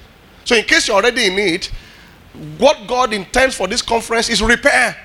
So, 0.46 0.56
in 0.56 0.64
case 0.64 0.88
you're 0.88 0.98
already 0.98 1.26
in 1.26 1.38
it, 1.38 1.72
what 2.58 2.88
God 2.88 3.14
intends 3.14 3.56
for 3.56 3.68
this 3.68 3.82
conference 3.82 4.30
is 4.30 4.42
repair. 4.42 4.96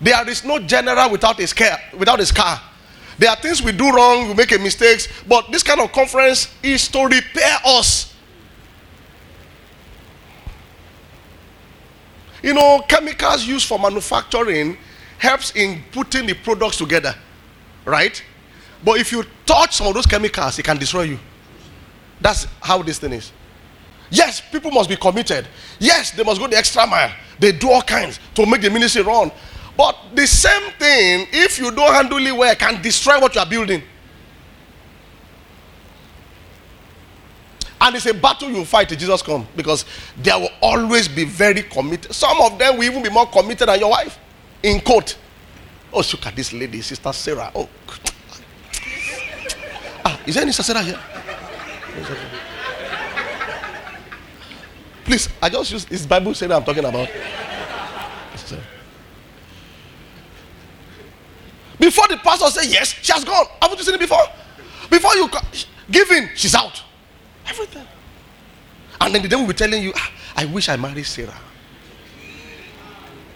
There 0.00 0.28
is 0.28 0.44
no 0.44 0.58
general 0.58 1.10
without 1.10 1.38
a 1.38 1.46
scar. 1.46 1.78
Without 1.96 2.20
a 2.20 2.26
scar. 2.26 2.60
There 3.18 3.30
are 3.30 3.36
things 3.36 3.62
we 3.62 3.72
do 3.72 3.92
wrong, 3.94 4.28
we 4.28 4.34
make 4.34 4.50
mistakes, 4.60 5.08
but 5.28 5.50
this 5.52 5.62
kind 5.62 5.80
of 5.80 5.92
conference 5.92 6.52
is 6.62 6.88
to 6.88 7.04
repair 7.04 7.58
us. 7.64 8.13
You 12.44 12.52
know, 12.52 12.84
chemicals 12.86 13.46
used 13.46 13.66
for 13.66 13.78
manufacturing 13.78 14.76
helps 15.16 15.56
in 15.56 15.82
putting 15.92 16.26
the 16.26 16.34
products 16.34 16.76
together, 16.76 17.14
right? 17.86 18.22
But 18.84 19.00
if 19.00 19.12
you 19.12 19.24
touch 19.46 19.76
some 19.76 19.86
of 19.86 19.94
those 19.94 20.04
chemicals, 20.04 20.58
it 20.58 20.62
can 20.62 20.76
destroy 20.76 21.04
you. 21.04 21.18
That's 22.20 22.46
how 22.60 22.82
this 22.82 22.98
thing 22.98 23.14
is. 23.14 23.32
Yes, 24.10 24.42
people 24.42 24.70
must 24.70 24.90
be 24.90 24.96
committed. 24.96 25.48
Yes, 25.78 26.10
they 26.10 26.22
must 26.22 26.38
go 26.38 26.46
the 26.46 26.58
extra 26.58 26.86
mile. 26.86 27.14
They 27.38 27.50
do 27.50 27.70
all 27.70 27.80
kinds 27.80 28.20
to 28.34 28.44
make 28.44 28.60
the 28.60 28.68
ministry 28.68 29.00
run. 29.00 29.32
But 29.74 29.96
the 30.14 30.26
same 30.26 30.70
thing, 30.72 31.26
if 31.32 31.58
you 31.58 31.70
don't 31.70 31.94
handle 31.94 32.18
it 32.18 32.36
well, 32.36 32.54
can 32.56 32.82
destroy 32.82 33.18
what 33.20 33.34
you 33.34 33.40
are 33.40 33.46
building. 33.48 33.82
And 37.84 37.94
it's 37.96 38.06
a 38.06 38.14
battle 38.14 38.50
you 38.50 38.64
fight 38.64 38.88
till 38.88 38.96
Jesus 38.96 39.20
come 39.20 39.46
because 39.54 39.84
there 40.16 40.38
will 40.38 40.48
always 40.62 41.06
be 41.06 41.24
very 41.24 41.62
committed. 41.62 42.14
Some 42.14 42.40
of 42.40 42.58
them 42.58 42.78
will 42.78 42.84
even 42.84 43.02
be 43.02 43.10
more 43.10 43.26
committed 43.26 43.68
than 43.68 43.78
your 43.78 43.90
wife. 43.90 44.18
In 44.62 44.80
court. 44.80 45.18
Oh, 45.92 45.98
look 45.98 46.26
at 46.26 46.34
this 46.34 46.54
lady, 46.54 46.80
Sister 46.80 47.12
Sarah. 47.12 47.52
Oh, 47.54 47.68
ah, 50.06 50.18
is 50.26 50.34
there 50.34 50.44
any 50.44 50.52
Sister 50.52 50.72
Sarah 50.72 50.82
here? 50.82 50.98
Please, 55.04 55.28
I 55.42 55.50
just 55.50 55.70
use 55.70 55.84
this 55.84 56.06
Bible 56.06 56.32
saying 56.32 56.52
I'm 56.52 56.64
talking 56.64 56.86
about. 56.86 57.10
Before 61.78 62.08
the 62.08 62.16
pastor 62.16 62.46
say 62.46 62.70
yes, 62.70 62.94
she 63.02 63.12
has 63.12 63.24
gone. 63.24 63.44
Haven't 63.60 63.76
you 63.76 63.84
seen 63.84 63.94
it 63.94 64.00
before? 64.00 64.24
Before 64.88 65.14
you 65.16 65.28
give 65.90 66.10
in, 66.12 66.30
she's 66.34 66.54
out. 66.54 66.82
Everything. 67.46 67.86
And 69.00 69.14
then 69.14 69.22
the 69.22 69.28
devil 69.28 69.44
will 69.46 69.52
be 69.52 69.58
telling 69.58 69.82
you, 69.82 69.92
ah, 69.96 70.10
I 70.36 70.44
wish 70.46 70.68
I 70.68 70.76
married 70.76 71.04
Sarah. 71.06 71.38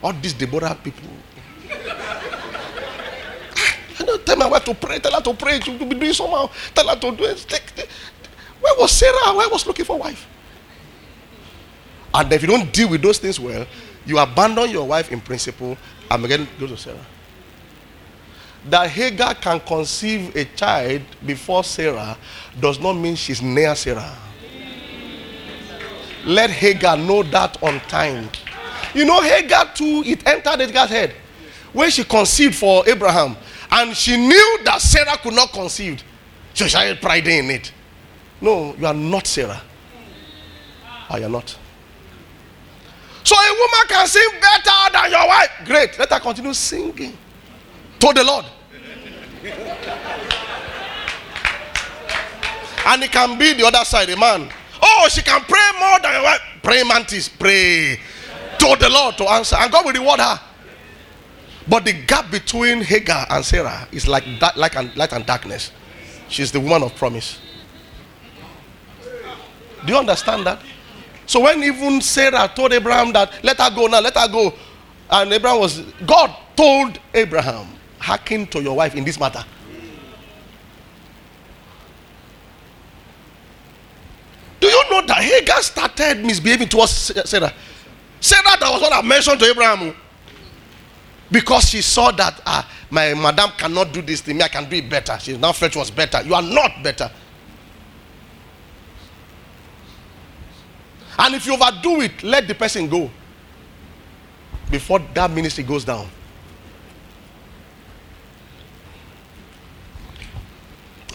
All 0.03 0.13
these 0.13 0.33
Deborah 0.33 0.77
people. 0.83 1.09
I 4.01 4.05
don't 4.05 4.25
tell 4.25 4.37
my 4.37 4.47
wife 4.47 4.65
to 4.65 4.75
pray, 4.75 4.99
tell 4.99 5.13
her 5.13 5.21
to 5.21 5.35
pray, 5.35 5.59
to 5.59 5.71
be 5.85 5.95
doing 5.95 6.13
somehow, 6.13 6.49
tell 6.75 6.89
her 6.89 6.97
to 6.97 7.11
do 7.17 7.25
it. 7.25 7.89
Where 8.61 8.75
was 8.79 8.93
Sarah? 8.93 9.35
Where 9.35 9.49
was 9.49 9.67
looking 9.67 9.85
for 9.85 9.99
wife? 9.99 10.27
And 12.15 12.33
if 12.33 12.43
you 12.43 12.49
don't 12.49 12.73
deal 12.73 12.89
with 12.89 13.03
those 13.03 13.19
things 13.19 13.39
well, 13.39 13.67
you 14.07 14.19
abandon 14.19 14.71
your 14.71 14.87
wife 14.87 15.13
in 15.13 15.21
principle 15.21 15.77
and 16.11 16.25
again 16.25 16.49
go 16.59 16.67
to 16.67 16.77
Sarah. 16.77 17.05
That 18.71 18.91
Hagar 18.91 19.35
can 19.35 19.61
conceive 19.61 20.37
a 20.37 20.45
child 20.45 21.03
before 21.25 21.65
Sarah 21.65 22.17
does 22.61 22.79
not 22.79 22.95
mean 22.95 23.15
she's 23.17 23.41
near 23.41 23.75
Sarah. 23.75 24.15
Let 26.25 26.51
Hagar 26.51 26.97
know 26.97 27.23
that 27.23 27.63
on 27.63 27.81
time. 27.81 28.29
You 28.95 29.05
know, 29.05 29.23
Hagar 29.23 29.73
too, 29.75 30.03
it 30.05 30.27
entered 30.27 30.61
Hagar's 30.61 30.91
head 30.91 31.15
when 31.73 31.91
she 31.91 32.05
conceived 32.05 32.57
for 32.57 32.87
Abraham. 32.89 33.37
And 33.71 33.97
she 33.97 34.17
knew 34.17 34.59
that 34.65 34.81
Sarah 34.81 35.17
could 35.19 35.35
not 35.35 35.53
conceive. 35.53 36.03
So 36.55 36.67
she 36.67 36.77
had 36.77 37.01
pride 37.01 37.27
in 37.27 37.51
it. 37.51 37.73
No, 38.41 38.75
you 38.77 38.87
are 38.87 38.95
not 38.95 39.27
Sarah. 39.27 39.61
Ah, 40.85 41.07
are 41.11 41.21
you 41.21 41.29
not? 41.29 41.57
So 43.25 43.35
a 43.37 43.53
woman 43.53 43.89
can 43.89 44.07
sing 44.07 44.29
better 44.41 44.93
than 44.93 45.11
your 45.11 45.27
wife. 45.27 45.51
Great. 45.65 45.99
Let 45.99 46.11
her 46.11 46.21
continue 46.21 46.55
singing 46.55 47.17
to 48.01 48.13
the 48.15 48.25
Lord. 48.25 48.45
and 52.87 53.03
it 53.03 53.13
can 53.13 53.39
be 53.39 53.53
the 53.55 53.67
other 53.67 53.85
side, 53.85 54.09
a 54.11 54.17
man. 54.17 54.51
Oh, 54.83 55.09
she 55.11 55.23
can 55.23 55.41
pray 55.43 55.71
more 55.79 56.01
than 56.01 56.13
your 56.13 56.23
wife. 56.23 56.41
Pray, 56.63 56.83
mantis, 56.85 57.29
pray 57.29 57.99
to 58.59 58.77
the 58.81 58.89
Lord 58.89 59.17
to 59.19 59.29
answer. 59.31 59.57
And 59.57 59.71
God 59.71 59.85
will 59.85 59.93
reward 59.93 60.21
her. 60.21 60.41
But 61.69 61.85
the 61.85 61.93
gap 61.93 62.31
between 62.31 62.81
Hagar 62.81 63.27
and 63.31 63.45
Sarah 63.45 63.87
is 63.93 64.09
like 64.09 64.25
that, 64.41 64.57
like 64.57 64.75
and 64.77 64.95
light 64.97 65.13
and 65.13 65.25
darkness. 65.27 65.71
She's 66.29 66.51
the 66.51 66.61
woman 66.61 66.83
of 66.83 66.95
promise. 66.97 67.39
Do 69.85 69.93
you 69.93 69.99
understand 69.99 70.47
that? 70.47 70.61
So 71.27 71.41
when 71.41 71.63
even 71.63 72.01
Sarah 72.01 72.51
told 72.55 72.73
Abraham 72.73 73.13
that 73.13 73.45
let 73.45 73.59
her 73.59 73.71
go 73.75 73.87
now, 73.87 74.01
let 74.01 74.17
her 74.17 74.29
go, 74.29 74.55
and 75.11 75.33
Abraham 75.33 75.61
was 75.61 75.81
God 76.07 76.35
told 76.57 76.99
Abraham, 77.13 77.69
hearken 77.99 78.47
to 78.49 78.63
your 78.63 78.77
wife 78.77 78.95
in 78.95 79.05
this 79.05 79.19
matter. 79.19 79.45
Do 84.61 84.67
you 84.67 84.91
know 84.91 85.07
that 85.07 85.19
Hagar 85.19 85.63
started 85.63 86.25
misbehaving 86.25 86.69
towards 86.69 86.91
Sarah? 87.29 87.53
Sarah 88.21 88.57
that 88.59 88.71
was 88.71 88.81
what 88.81 88.93
I 88.93 89.03
mentioned 89.03 89.39
to 89.41 89.47
Abraham. 89.47 89.95
Because 91.31 91.69
she 91.69 91.83
saw 91.83 92.11
that 92.13 92.41
uh, 92.47 92.63
my 92.91 93.13
madam 93.15 93.51
cannot 93.57 93.93
do 93.93 94.01
this 94.01 94.23
thing, 94.23 94.39
me 94.39 94.43
I 94.43 94.49
can 94.49 94.69
do 94.69 94.77
it 94.77 94.89
better. 94.89 95.19
She 95.21 95.37
now 95.37 95.53
felt 95.53 95.77
was 95.77 95.91
better. 95.91 96.23
You 96.23 96.35
are 96.35 96.43
not 96.43 96.83
better. 96.83 97.11
And 101.19 101.35
if 101.35 101.47
you 101.47 101.55
overdo 101.55 102.01
it, 102.01 102.23
let 102.23 102.49
the 102.49 102.55
person 102.55 102.89
go 102.89 103.11
before 104.71 105.01
that 105.15 105.31
ministry 105.31 105.65
goes 105.65 105.85
down. 105.85 106.09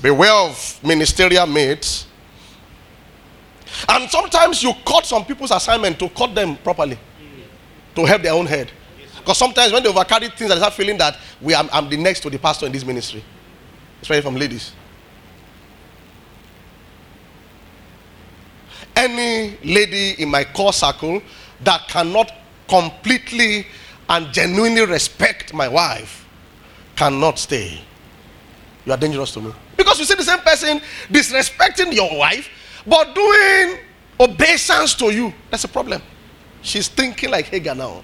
Beware 0.03 0.33
of 0.33 0.79
ministerial 0.83 1.47
mates 1.47 2.05
and 3.87 4.09
sometimes 4.09 4.61
you 4.61 4.73
cut 4.85 5.05
some 5.05 5.25
people's 5.25 5.51
assignment 5.51 5.97
to 5.99 6.09
cut 6.09 6.35
them 6.35 6.55
properly, 6.57 6.97
to 7.95 8.05
help 8.05 8.21
their 8.21 8.33
own 8.33 8.45
head. 8.45 8.69
Because 9.17 9.37
sometimes 9.37 9.71
when 9.71 9.81
they 9.81 9.89
overcarry 9.89 10.31
things, 10.37 10.49
they 10.49 10.57
start 10.57 10.73
feeling 10.73 10.97
that 10.97 11.17
we 11.41 11.53
are, 11.53 11.67
I'm 11.71 11.89
the 11.89 11.97
next 11.97 12.19
to 12.21 12.29
the 12.29 12.37
pastor 12.37 12.65
in 12.65 12.71
this 12.71 12.85
ministry, 12.85 13.23
especially 14.01 14.21
from 14.21 14.35
ladies. 14.35 14.73
Any 18.95 19.57
lady 19.63 20.21
in 20.21 20.29
my 20.29 20.43
core 20.43 20.73
circle 20.73 21.21
that 21.61 21.87
cannot 21.87 22.31
completely 22.67 23.65
and 24.09 24.31
genuinely 24.33 24.85
respect 24.85 25.53
my 25.53 25.67
wife 25.67 26.27
cannot 26.95 27.39
stay, 27.39 27.81
you 28.85 28.91
are 28.91 28.97
dangerous 28.97 29.31
to 29.33 29.41
me. 29.41 29.53
Because 29.77 29.99
you 29.99 30.05
see 30.05 30.15
the 30.15 30.23
same 30.23 30.39
person 30.39 30.81
disrespecting 31.09 31.93
your 31.93 32.17
wife, 32.17 32.49
but 32.85 33.13
doing 33.15 33.77
obeisance 34.19 34.93
to 34.95 35.05
you. 35.11 35.33
That's 35.49 35.63
a 35.63 35.67
problem. 35.67 36.01
She's 36.61 36.87
thinking 36.87 37.29
like 37.31 37.45
Hagar 37.45 37.75
now. 37.75 38.03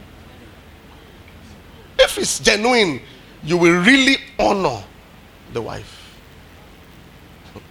If 1.97 2.17
it's 2.17 2.39
genuine, 2.39 3.01
you 3.43 3.57
will 3.57 3.81
really 3.83 4.17
honor 4.37 4.83
the 5.53 5.61
wife. 5.61 5.95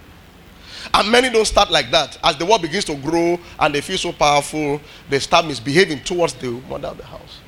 And 0.93 1.11
many 1.11 1.29
don't 1.29 1.45
start 1.45 1.69
like 1.71 1.91
that. 1.91 2.17
As 2.23 2.37
the 2.37 2.45
world 2.45 2.61
begins 2.61 2.85
to 2.85 2.95
grow 2.95 3.39
and 3.59 3.73
they 3.75 3.81
feel 3.81 3.97
so 3.97 4.11
powerful, 4.11 4.81
they 5.09 5.19
start 5.19 5.45
misbehaving 5.45 6.03
towards 6.03 6.33
the 6.33 6.49
mother 6.69 6.89
of 6.89 6.97
the 6.97 7.05
house. 7.05 7.39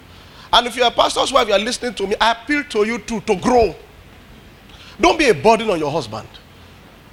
And 0.53 0.67
if 0.67 0.75
you're 0.75 0.87
a 0.87 0.91
pastor's 0.91 1.31
wife, 1.31 1.47
you're 1.47 1.59
listening 1.59 1.93
to 1.95 2.07
me, 2.07 2.15
I 2.19 2.31
appeal 2.33 2.63
to 2.65 2.85
you 2.85 2.97
to, 2.99 3.21
to 3.21 3.35
grow. 3.37 3.75
Don't 5.01 5.17
be 5.17 5.29
a 5.29 5.33
burden 5.33 5.69
on 5.69 5.79
your 5.79 5.91
husband. 5.91 6.27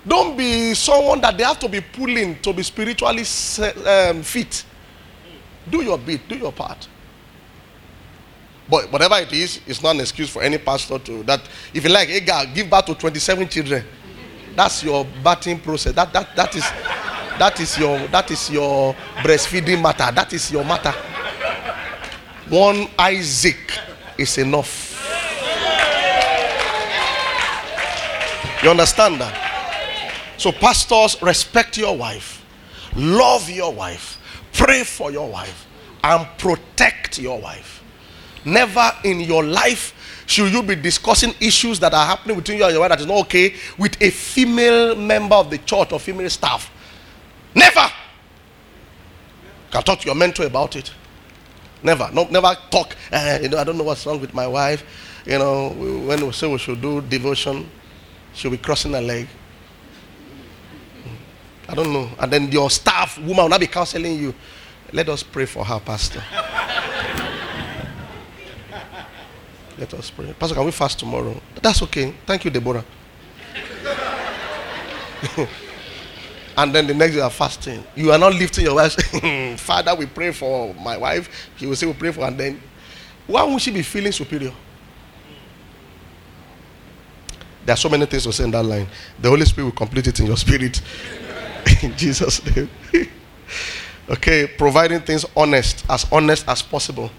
Don't 0.07 0.37
be 0.37 0.75
someone 0.75 1.21
that 1.23 1.37
they 1.37 1.45
have 1.45 1.59
to 1.59 1.69
be 1.69 1.81
pulling 1.81 2.39
to 2.41 2.53
be 2.53 2.63
spiritually 2.63 3.25
um, 3.87 4.23
fit. 4.23 4.65
Do 5.69 5.83
your 5.83 5.99
bit, 5.99 6.29
do 6.29 6.37
your 6.37 6.53
part. 6.53 6.89
But 8.71 8.93
whatever 8.93 9.17
it 9.17 9.33
is, 9.33 9.61
it's 9.67 9.83
not 9.83 9.95
an 9.95 10.01
excuse 10.03 10.29
for 10.29 10.43
any 10.43 10.59
pastor 10.59 10.99
to 10.99 11.23
that. 11.25 11.41
If 11.73 11.85
you 11.85 11.91
like, 11.91 12.09
Hagar, 12.09 12.47
give 12.47 12.69
birth 12.69 12.87
to 12.87 12.95
27 12.95 13.49
children. 13.49 13.85
That's 14.55 14.83
your 14.85 15.05
birthing 15.23 15.63
process. 15.63 15.95
That, 15.95 16.13
that, 16.13 16.37
that, 16.37 16.55
is, 16.55 16.63
that, 17.39 17.59
is 17.61 17.79
your, 17.79 17.99
that 18.09 18.31
is 18.31 18.51
your 18.51 18.95
breastfeeding 19.23 19.81
matter. 19.83 20.13
That 20.15 20.33
is 20.33 20.51
your 20.53 20.65
matter. 20.65 20.93
One 22.49 22.89
Isaac 22.99 23.73
is 24.19 24.37
enough. 24.39 24.88
You 28.63 28.71
understand 28.71 29.21
that? 29.21 30.15
So, 30.37 30.53
pastors, 30.53 31.21
respect 31.23 31.77
your 31.77 31.97
wife, 31.97 32.45
love 32.97 33.49
your 33.51 33.73
wife, 33.73 34.19
pray 34.53 34.85
for 34.85 35.11
your 35.11 35.29
wife, 35.29 35.67
and 36.03 36.27
protect 36.39 37.19
your 37.19 37.41
wife. 37.41 37.83
Never 38.45 38.93
in 39.05 39.21
your 39.21 39.45
life 39.45 39.95
should 40.27 40.53
you 40.53 40.63
be 40.63 40.75
discussing 40.75 41.35
issues 41.41 41.81
that 41.81 41.95
are 41.95 42.05
happening 42.05 42.37
between 42.37 42.59
you 42.59 42.65
and 42.65 42.73
your 42.73 42.81
wife 42.81 42.91
that 42.91 43.01
is 43.01 43.07
not 43.07 43.19
okay 43.21 43.55
with 43.79 44.01
a 44.03 44.11
female 44.11 44.95
member 44.95 45.35
of 45.35 45.51
the 45.51 45.59
church 45.59 45.93
or 45.93 45.99
female 45.99 46.29
staff? 46.31 46.71
Never. 47.55 47.91
Can 49.71 49.83
talk 49.83 50.01
to 50.01 50.07
your 50.07 50.15
mentor 50.15 50.47
about 50.47 50.77
it. 50.77 50.93
Never. 51.83 52.11
No, 52.13 52.25
never 52.25 52.55
talk. 52.71 52.97
Uh, 53.13 53.39
you 53.41 53.49
know, 53.49 53.59
I 53.59 53.65
don't 53.65 53.79
know 53.79 53.85
what's 53.85 54.05
wrong 54.05 54.21
with 54.21 54.35
my 54.35 54.47
wife. 54.47 54.85
You 55.25 55.39
know, 55.39 55.71
when 55.71 56.25
we 56.25 56.33
say 56.33 56.51
we 56.51 56.59
should 56.59 56.81
do 56.81 57.01
devotion, 57.01 57.69
she'll 58.35 58.51
be 58.51 58.59
crossing 58.59 58.93
her 58.93 59.01
leg. 59.01 59.27
I 61.69 61.75
don't 61.75 61.93
know. 61.93 62.09
And 62.19 62.33
then 62.33 62.51
your 62.51 62.71
staff 62.71 63.19
woman 63.19 63.37
will 63.37 63.49
not 63.49 63.61
be 63.61 63.67
counseling 63.67 64.19
you. 64.19 64.35
Let 64.93 65.09
us 65.11 65.23
pray 65.23 65.45
for 65.45 65.65
her, 65.65 65.79
Pastor. 65.81 66.23
Let 69.79 69.95
us 69.95 70.11
pray. 70.11 70.33
Pastor, 70.39 70.55
can 70.55 70.65
we 70.65 70.71
fast 70.73 70.99
tomorrow? 70.99 71.41
That's 71.63 71.83
okay. 71.83 72.15
Thank 72.27 72.45
you, 72.45 72.51
Deborah. 72.51 72.85
and 76.57 76.75
then 76.75 76.87
the 76.87 76.95
next 76.95 77.13
day 77.13 77.19
you 77.19 77.23
are 77.23 77.31
fasting. 77.31 77.85
You 77.95 78.11
are 78.13 78.19
not 78.19 78.33
lifting 78.35 78.65
your 78.65 78.75
wife. 78.77 78.95
Father, 79.61 79.95
we 79.95 80.07
pray 80.07 80.33
for 80.33 80.75
my 80.75 80.97
wife. 80.97 81.51
He 81.57 81.67
will 81.67 81.77
say, 81.77 81.87
We 81.87 81.93
pray 81.93 82.13
for 82.13 82.23
her. 82.23 82.29
And 82.29 82.41
then 82.41 82.61
why 83.27 83.43
would 83.45 83.61
she 83.61 83.71
be 83.71 83.83
feeling 83.83 84.11
superior? 84.13 84.53
There 87.69 87.75
are 87.75 87.77
so 87.77 87.91
many 87.91 88.07
things 88.07 88.23
to 88.23 88.33
say 88.33 88.45
in 88.45 88.51
that 88.53 88.63
line. 88.63 88.87
The 89.21 89.29
Holy 89.29 89.45
Spirit 89.45 89.67
will 89.67 89.73
complete 89.73 90.07
it 90.07 90.19
in 90.21 90.27
your 90.27 90.39
spirit. 90.39 90.81
in 91.83 91.95
Jesus' 91.99 92.41
name. 92.57 92.71
okay, 94.09 94.47
providing 94.47 95.01
things 95.01 95.27
honest, 95.37 95.85
as 95.91 96.07
honest 96.11 96.49
as 96.49 96.63
possible 96.63 97.11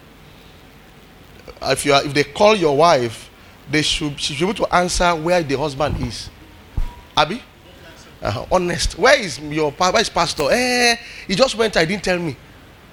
if 1.62 1.86
you 1.86 1.94
are, 1.94 2.04
if 2.04 2.14
they 2.14 2.24
call 2.24 2.56
your 2.56 2.76
wife, 2.76 3.30
they 3.70 3.82
should 3.82 4.20
she 4.20 4.34
should 4.34 4.46
be 4.46 4.52
able 4.52 4.66
to 4.66 4.76
answer 4.76 5.14
where 5.16 5.44
the 5.44 5.58
husband 5.58 5.96
is. 6.02 6.30
Abby, 7.16 7.42
uh-huh. 8.22 8.46
honest. 8.52 8.98
Where 8.98 9.20
is 9.20 9.40
your 9.40 9.72
where 9.72 10.00
is 10.00 10.10
pastor? 10.10 10.48
Eh, 10.52 10.96
he 11.28 11.36
just 11.36 11.56
went. 11.56 11.76
I 11.78 11.86
didn't 11.86 12.04
tell 12.04 12.18
me. 12.20 12.36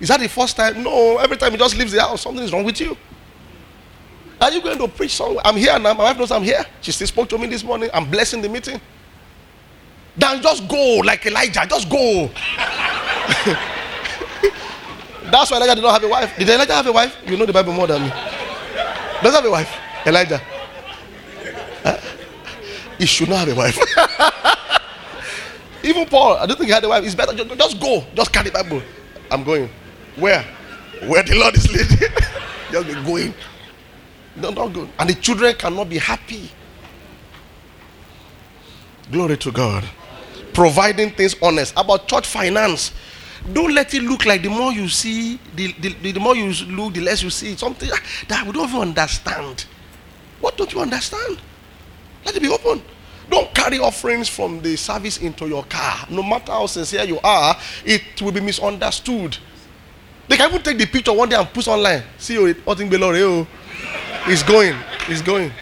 Is 0.01 0.09
that 0.09 0.21
the 0.21 0.29
first 0.29 0.57
time? 0.57 0.83
No. 0.83 1.17
Every 1.19 1.37
time 1.37 1.53
he 1.53 1.59
just 1.59 1.77
leaves 1.77 1.93
the 1.93 2.01
house, 2.03 2.23
something 2.23 2.45
is 2.45 2.53
wrong 2.53 2.65
with 2.65 2.81
you. 2.81 2.97
Are 4.41 4.51
you 4.51 4.61
going 4.61 4.79
to 4.79 4.89
preach 4.89 5.17
somewhere? 5.17 5.41
I'm 5.45 5.57
here 5.57 5.79
now. 5.79 5.95
My 5.95 6.05
wife 6.05 6.19
knows 6.19 6.31
I'm 6.31 6.43
here. 6.43 6.65
She 6.81 6.93
still 6.93 7.07
spoke 7.07 7.29
to 7.31 7.39
me 7.39 7.47
this 7.47 7.65
morning. 7.65 7.89
I'm 7.93 8.11
blessing 8.11 8.43
the 8.43 8.49
meeting. 8.49 8.81
Then 10.17 10.43
just 10.43 10.69
go 10.69 11.01
like 11.05 11.25
Elijah. 11.27 11.67
Just 11.69 11.89
go. 11.89 12.27
That's 15.31 15.51
why 15.51 15.57
Elijah 15.57 15.75
did 15.75 15.83
not 15.83 15.93
have 15.93 16.05
a 16.05 16.09
wife. 16.09 16.37
Did 16.39 16.49
Elijah 16.49 16.75
have 16.75 16.87
a 16.87 16.93
wife? 16.93 17.17
You 17.27 17.37
know 17.37 17.47
the 17.47 17.53
Bible 17.53 17.73
more 17.73 17.87
than 17.87 18.03
me. 18.03 18.09
Does 19.23 19.35
have 19.35 19.45
a 19.45 19.51
wife? 19.51 19.75
Elijah. 20.07 20.41
Huh? 21.83 21.99
He 22.99 23.07
should 23.07 23.29
not 23.29 23.41
have 23.41 23.49
a 23.49 23.55
wife. 23.55 23.79
Even 25.83 26.07
Paul, 26.07 26.37
I 26.37 26.47
don't 26.47 26.57
think 26.57 26.69
he 26.69 26.73
had 26.73 26.85
a 26.85 26.89
wife. 26.89 27.05
It's 27.05 27.15
better. 27.15 27.35
Just, 27.35 27.59
just 27.59 27.81
go. 27.81 28.05
Just 28.15 28.33
carry 28.33 28.51
the 28.51 28.53
Bible. 28.53 28.83
I'm 29.31 29.45
going. 29.45 29.69
Where? 30.17 30.43
Where 31.05 31.23
the 31.23 31.35
Lord 31.37 31.55
is 31.55 31.71
leading. 31.71 31.99
just 32.73 32.87
be 32.87 32.95
going. 33.05 33.35
No, 34.37 34.51
not 34.51 34.73
good. 34.73 34.89
And 34.99 35.09
the 35.09 35.15
children 35.15 35.55
cannot 35.55 35.89
be 35.89 35.99
happy. 35.99 36.51
Glory 39.11 39.37
to 39.39 39.53
God. 39.53 39.85
Providing 40.53 41.11
things 41.11 41.37
honest. 41.41 41.73
About 41.77 42.09
church 42.09 42.27
finance. 42.27 42.93
Don't 43.53 43.73
let 43.75 43.95
it 43.95 44.03
look 44.03 44.27
like 44.27 44.43
the 44.43 44.49
more 44.49 44.73
you 44.73 44.89
see, 44.89 45.39
the, 45.55 45.73
the, 45.81 46.13
the 46.13 46.21
more 46.21 46.35
you 46.35 46.53
look, 46.67 46.95
the 46.95 47.01
less 47.01 47.23
you 47.23 47.31
see. 47.31 47.57
Something 47.57 47.89
that 48.29 48.47
we 48.47 48.53
don't 48.53 48.69
even 48.69 48.81
understand. 48.81 49.65
What 50.41 50.57
don't 50.57 50.73
you 50.73 50.81
understand? 50.81 51.39
Let 52.25 52.37
it 52.37 52.43
be 52.43 52.49
open. 52.49 52.83
Don't 53.31 53.53
carry 53.55 53.79
offerings 53.79 54.29
from 54.29 54.61
the 54.61 54.77
service 54.77 55.19
into 55.19 55.49
your 55.49 55.65
car. 55.65 56.07
No 56.11 56.23
matter 56.23 56.53
how 56.53 56.67
sincere 56.67 57.05
you 57.05 57.19
are, 57.23 57.57
it 57.85 58.21
will 58.21 58.33
be 58.33 58.41
misunderstood. 58.41 59.39
They 60.29 60.37
can 60.37 60.51
even 60.51 60.63
take 60.63 60.79
the 60.79 60.87
picture 60.87 61.13
one 61.13 61.29
day 61.29 61.37
and 61.37 61.49
put 61.53 61.69
online. 61.69 62.03
See 62.19 62.35
you, 62.35 62.55
nothing 62.67 62.89
below 62.89 63.47
It's 64.29 64.43
going. 64.43 64.77
It's 65.09 65.23
going. 65.23 65.53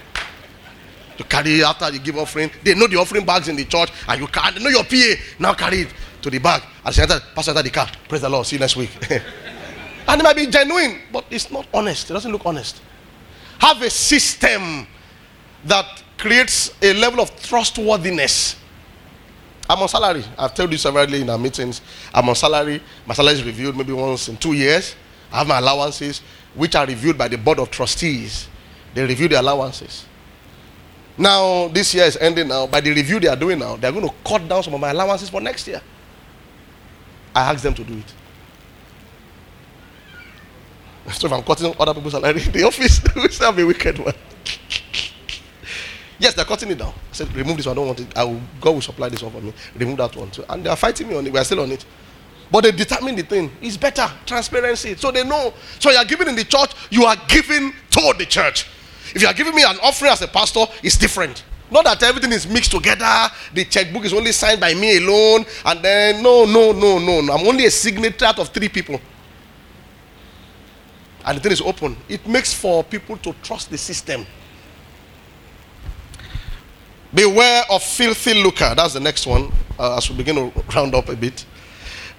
You 1.18 1.24
carry 1.27 1.61
it 1.61 1.64
after 1.64 1.90
you 1.92 1.98
give 2.00 2.16
offering. 2.16 2.50
They 2.62 2.74
know 2.74 2.87
the 2.87 2.96
offering 2.96 3.24
bags 3.24 3.48
in 3.48 3.57
the 3.57 3.64
church, 3.64 3.90
and 4.09 4.20
you 4.20 4.27
can't. 4.27 4.61
Know 4.61 4.70
your 4.70 4.85
PA. 4.85 5.22
Now 5.38 5.55
carry 5.55 5.83
it 5.83 5.88
to 6.22 6.31
the 6.31 6.38
bag. 6.38 6.62
As 6.85 6.96
you 6.96 7.03
enter, 7.03 7.20
pass 7.35 7.48
enter 7.48 7.62
the 7.62 7.70
car. 7.70 7.88
Praise 8.09 8.22
the 8.22 8.29
Lord. 8.29 8.46
See 8.46 8.57
you 8.57 8.61
next 8.61 8.77
week. 8.77 8.90
and 9.11 10.20
it 10.20 10.24
might 10.24 10.37
be 10.37 10.46
genuine, 10.46 11.00
but 11.12 11.27
it's 11.31 11.50
not 11.50 11.66
honest. 11.74 12.11
It 12.11 12.14
doesn't 12.14 12.33
look 12.33 12.44
honest. 12.46 12.81
Have 13.59 13.81
a 13.83 13.90
system 13.90 14.87
that 15.66 16.03
creates 16.18 16.74
a 16.83 16.94
level 16.94 17.20
of 17.20 17.35
trustworthiness. 17.42 18.57
I'm 19.68 19.81
on 19.81 19.88
salary. 19.88 20.24
I've 20.38 20.55
told 20.55 20.72
you 20.72 20.79
severally 20.79 21.20
in 21.22 21.31
our 21.31 21.38
meetings. 21.38 21.81
I'm 22.12 22.29
on 22.29 22.35
salary. 22.35 22.83
My 23.07 23.14
salary 23.14 23.35
is 23.35 23.44
reviewed 23.44 23.77
maybe 23.77 23.92
once 23.92 24.29
in 24.29 24.37
two 24.37 24.53
years. 24.53 24.94
I 25.33 25.38
have 25.38 25.46
my 25.46 25.59
allowances, 25.59 26.22
which 26.55 26.74
are 26.74 26.87
reviewed 26.87 27.16
by 27.16 27.29
the 27.29 27.38
board 27.38 27.59
of 27.59 27.70
trustees. 27.70 28.48
They 28.94 29.04
review 29.04 29.28
the 29.28 29.40
allowances. 29.40 30.07
Now, 31.16 31.68
this 31.68 31.94
year 31.94 32.04
is 32.04 32.16
ending 32.16 32.48
now. 32.48 32.66
By 32.66 32.80
the 32.80 32.90
review 32.92 33.20
they 33.20 33.28
are 33.28 33.37
doing 33.37 33.59
now, 33.59 33.76
they're 33.76 33.92
going 33.92 34.09
to 34.09 34.14
cut 34.26 34.48
down 34.48 34.62
some 34.62 34.74
of 34.74 34.80
my 34.80 34.90
allowances 34.90 35.28
for 35.30 35.40
next 35.40 35.66
year. 35.68 35.80
I 37.35 37.52
asked 37.52 37.62
them 37.62 37.74
to 37.74 37.85
do 37.85 37.94
it. 37.94 38.14
So 41.12 41.26
if 41.26 41.33
I'm 41.35 41.42
cutting 41.42 41.74
other 41.78 41.92
people's 41.92 42.14
salary 42.14 42.42
in 42.42 42.50
the 42.50 42.62
office, 42.62 42.98
we 43.16 43.28
still 43.28 43.52
have 43.52 43.59
a 43.59 43.66
wicked 43.66 43.98
one. 43.98 44.14
yes, 46.18 46.33
they're 46.33 46.46
cutting 46.46 46.70
it 46.70 46.78
down. 46.78 46.94
I 47.11 47.12
said, 47.12 47.30
remove 47.37 47.59
this 47.59 47.66
one. 47.66 47.74
I 47.74 47.76
don't 47.76 47.87
want 47.88 48.00
it. 48.00 48.16
I 48.16 48.24
will, 48.24 48.40
God 48.59 48.70
will 48.70 48.80
supply 48.80 49.11
this 49.11 49.22
one 49.22 49.30
for 49.30 49.42
me. 49.42 49.52
Remove 49.76 49.98
that 49.98 50.16
one. 50.16 50.30
too. 50.30 50.44
and 50.48 50.64
they 50.64 50.70
are 50.70 50.76
fighting 50.76 51.09
me 51.09 51.14
on 51.16 51.26
it. 51.26 51.33
We 51.33 51.38
are 51.38 51.44
still 51.44 51.61
on 51.61 51.70
it. 51.72 51.85
But 52.50 52.62
they 52.64 52.72
determine 52.72 53.16
the 53.16 53.22
thing. 53.22 53.50
It's 53.61 53.76
better. 53.76 54.11
Transparency. 54.24 54.96
So 54.96 55.11
they 55.11 55.24
know. 55.24 55.52
So 55.78 55.90
you 55.90 55.98
are 55.98 56.04
giving 56.07 56.28
in 56.28 56.37
the 56.37 56.44
church, 56.44 56.70
you 56.90 57.04
are 57.04 57.16
giving 57.28 57.74
to 57.90 58.14
the 58.16 58.24
church. 58.24 58.66
If 59.14 59.22
you 59.22 59.28
are 59.28 59.34
giving 59.34 59.54
me 59.54 59.64
an 59.64 59.76
offering 59.82 60.12
as 60.12 60.22
a 60.22 60.28
pastor, 60.28 60.66
it's 60.82 60.96
different. 60.96 61.44
Not 61.70 61.84
that 61.84 62.02
everything 62.02 62.32
is 62.32 62.46
mixed 62.46 62.70
together. 62.70 63.28
The 63.52 63.64
checkbook 63.64 64.04
is 64.04 64.12
only 64.12 64.32
signed 64.32 64.60
by 64.60 64.74
me 64.74 64.98
alone. 64.98 65.44
And 65.64 65.82
then, 65.82 66.22
no, 66.22 66.44
no, 66.44 66.72
no, 66.72 66.98
no. 66.98 67.20
no. 67.20 67.32
I'm 67.32 67.46
only 67.46 67.66
a 67.66 67.70
signature 67.70 68.26
out 68.26 68.38
of 68.38 68.48
three 68.50 68.68
people. 68.68 69.00
And 71.24 71.38
the 71.38 71.42
thing 71.42 71.52
is 71.52 71.60
open. 71.60 71.96
It 72.08 72.26
makes 72.26 72.52
for 72.52 72.84
people 72.84 73.16
to 73.18 73.34
trust 73.42 73.70
the 73.70 73.78
system. 73.78 74.26
Beware 77.12 77.64
of 77.70 77.82
filthy 77.82 78.34
lucre. 78.34 78.74
That's 78.76 78.94
the 78.94 79.00
next 79.00 79.26
one 79.26 79.50
uh, 79.78 79.96
as 79.96 80.10
we 80.10 80.16
begin 80.16 80.36
to 80.36 80.64
round 80.74 80.94
up 80.94 81.08
a 81.08 81.16
bit. 81.16 81.46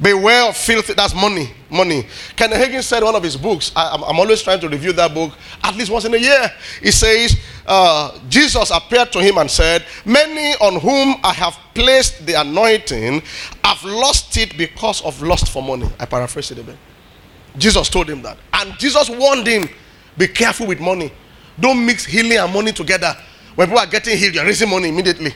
Beware 0.02 0.50
of 0.50 0.58
filth. 0.58 0.88
That's 0.96 1.16
money. 1.16 1.52
Money. 1.70 2.06
Kenneth 2.36 2.60
Hagin 2.62 2.84
said 2.84 3.02
one 3.02 3.16
of 3.16 3.24
his 3.24 3.38
books. 3.38 3.72
I, 3.76 3.96
am 3.96 4.20
always 4.20 4.42
trying 4.42 4.60
to 4.60 4.68
review 4.70 4.92
that 4.94 5.14
book 5.14 5.32
at 5.64 5.76
least 5.76 5.90
once 5.90 6.04
in 6.06 6.14
a 6.14 6.18
year. 6.18 6.52
He 6.82 6.92
says 6.92 7.38
uh, 7.66 8.18
Jesus 8.28 8.72
appeared 8.72 9.12
to 9.14 9.22
him 9.22 9.38
and 9.38 9.50
said, 9.50 9.86
"Many 10.04 10.54
on 10.56 10.80
whom 10.82 11.16
I 11.24 11.32
have 11.34 11.58
placed 11.74 12.26
the 12.26 12.40
anointing 12.42 13.22
have 13.64 13.84
lost 13.84 14.36
it 14.38 14.58
because 14.58 15.02
of 15.02 15.22
lust 15.22 15.50
for 15.50 15.64
money." 15.64 15.90
I 15.98 16.06
paraphrase 16.06 16.52
it 16.52 16.60
a 16.60 16.64
bit. 16.64 16.78
Jesus 17.58 17.88
told 17.88 18.10
him 18.10 18.22
that, 18.24 18.38
and 18.52 18.78
Jesus 18.78 19.10
warned 19.10 19.48
him, 19.48 19.70
"Be 20.18 20.28
careful 20.28 20.68
with 20.68 20.82
money. 20.82 21.12
Don't 21.58 21.86
mix 21.86 22.06
healing 22.06 22.38
and 22.38 22.54
money 22.54 22.74
together. 22.74 23.16
When 23.56 23.68
people 23.68 23.80
are 23.80 23.88
getting 23.88 24.18
healed, 24.18 24.36
you're 24.36 24.46
raising 24.46 24.70
money 24.70 24.90
immediately." 24.90 25.34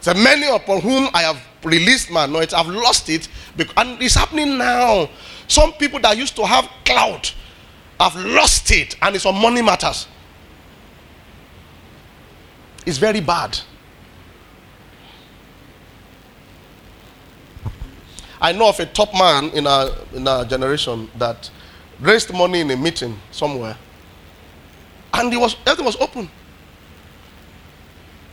So 0.00 0.14
many 0.14 0.48
upon 0.48 0.80
whom 0.80 1.10
I 1.14 1.22
have 1.22 1.40
released 1.64 2.10
my 2.10 2.24
anointing, 2.24 2.58
I've 2.58 2.68
lost 2.68 3.08
it. 3.08 3.28
And 3.76 4.00
it's 4.02 4.14
happening 4.14 4.58
now. 4.58 5.08
Some 5.48 5.72
people 5.72 6.00
that 6.00 6.16
used 6.16 6.36
to 6.36 6.46
have 6.46 6.68
clout 6.84 7.34
have 7.98 8.16
lost 8.16 8.70
it, 8.70 8.96
and 9.02 9.14
it's 9.14 9.26
on 9.26 9.34
money 9.40 9.62
matters. 9.62 10.06
It's 12.86 12.98
very 12.98 13.20
bad. 13.20 13.58
I 18.40 18.52
know 18.52 18.70
of 18.70 18.80
a 18.80 18.86
top 18.86 19.12
man 19.12 19.50
in 19.50 19.66
our, 19.66 19.90
in 20.14 20.26
our 20.26 20.44
generation 20.46 21.10
that 21.18 21.50
raised 22.00 22.32
money 22.32 22.60
in 22.60 22.70
a 22.70 22.76
meeting 22.76 23.18
somewhere. 23.30 23.76
And 25.12 25.32
it 25.32 25.36
was, 25.36 25.56
everything 25.66 25.84
was 25.84 25.96
open. 25.96 26.30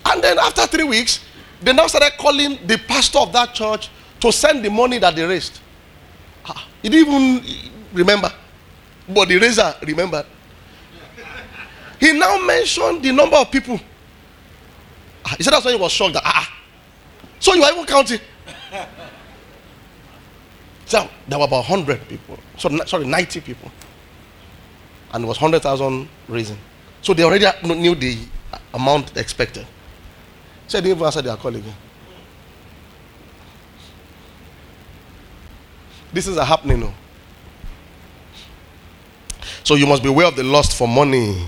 And 0.06 0.24
then 0.24 0.40
after 0.40 0.66
three 0.68 0.86
weeks, 0.86 1.20
they 1.62 1.74
now 1.74 1.88
started 1.88 2.18
calling 2.18 2.60
the 2.66 2.78
pastor 2.88 3.20
of 3.20 3.34
that 3.34 3.54
church 3.54 3.90
to 4.20 4.32
send 4.32 4.64
the 4.64 4.70
money 4.70 5.00
that 5.00 5.16
they 5.16 5.24
raised. 5.24 5.60
Ah, 6.46 6.68
he 6.82 6.90
didn't 6.90 7.08
even 7.08 7.72
remember. 7.94 8.32
But 9.08 9.28
the 9.30 9.38
raiser 9.38 9.74
remembered. 9.84 10.26
He 12.00 12.14
now 12.14 12.38
mentioned 12.46 13.04
the 13.04 13.12
number 13.12 13.38
of 13.38 13.50
people. 13.52 13.80
Ah, 15.26 15.36
he 15.38 15.44
said 15.44 15.54
that's 15.54 15.66
when 15.66 15.76
he 15.76 15.82
was 15.82 15.92
shocked 15.92 16.14
that, 16.14 16.24
ah, 16.26 16.52
so 17.40 17.54
you 17.54 17.64
are 17.64 17.72
even 17.72 17.86
counting. 17.86 18.20
So 20.88 21.10
there 21.28 21.38
were 21.38 21.44
about 21.46 21.68
100 21.70 22.08
people. 22.08 22.40
So, 22.58 22.70
sorry, 22.86 23.06
90 23.06 23.42
people. 23.42 23.70
And 25.14 25.26
it 25.26 25.28
was 25.28 25.40
100,000 25.40 26.08
raising. 26.30 26.58
So 27.02 27.14
they 27.14 27.24
already 27.24 27.46
knew 27.66 27.94
the 27.94 28.18
amount 28.74 29.18
expected. 29.18 29.68
Said 30.68 30.84
they 30.84 30.92
even 30.92 31.06
answer 31.06 31.22
their 31.22 31.38
call 31.38 31.56
again. 31.56 31.74
This 36.12 36.28
is 36.28 36.38
happening 36.38 36.82
now. 36.82 36.94
So 39.64 39.76
you 39.76 39.86
must 39.88 40.04
beware 40.04 40.28
of 40.28 40.36
the 40.36 40.44
lust 40.44 40.78
for 40.78 40.88
money. 40.88 41.46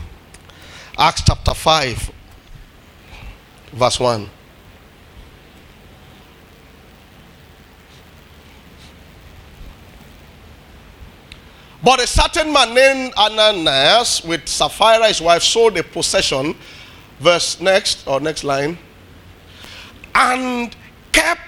Acts 0.98 1.24
chapter 1.26 1.54
5, 1.54 2.12
verse 3.74 4.00
1. 4.00 4.30
But 11.82 12.02
a 12.02 12.08
certain 12.08 12.52
man 12.52 12.74
named 12.74 13.14
Ananias 13.16 14.22
with 14.24 14.48
Sapphira, 14.48 15.08
his 15.08 15.22
wife, 15.22 15.44
sold 15.44 15.78
a 15.78 15.84
possession. 15.84 16.56
Verse 17.20 17.60
next, 17.60 18.06
or 18.08 18.20
next 18.20 18.44
line 18.44 18.78
and 20.16 20.76
kept 21.12 21.42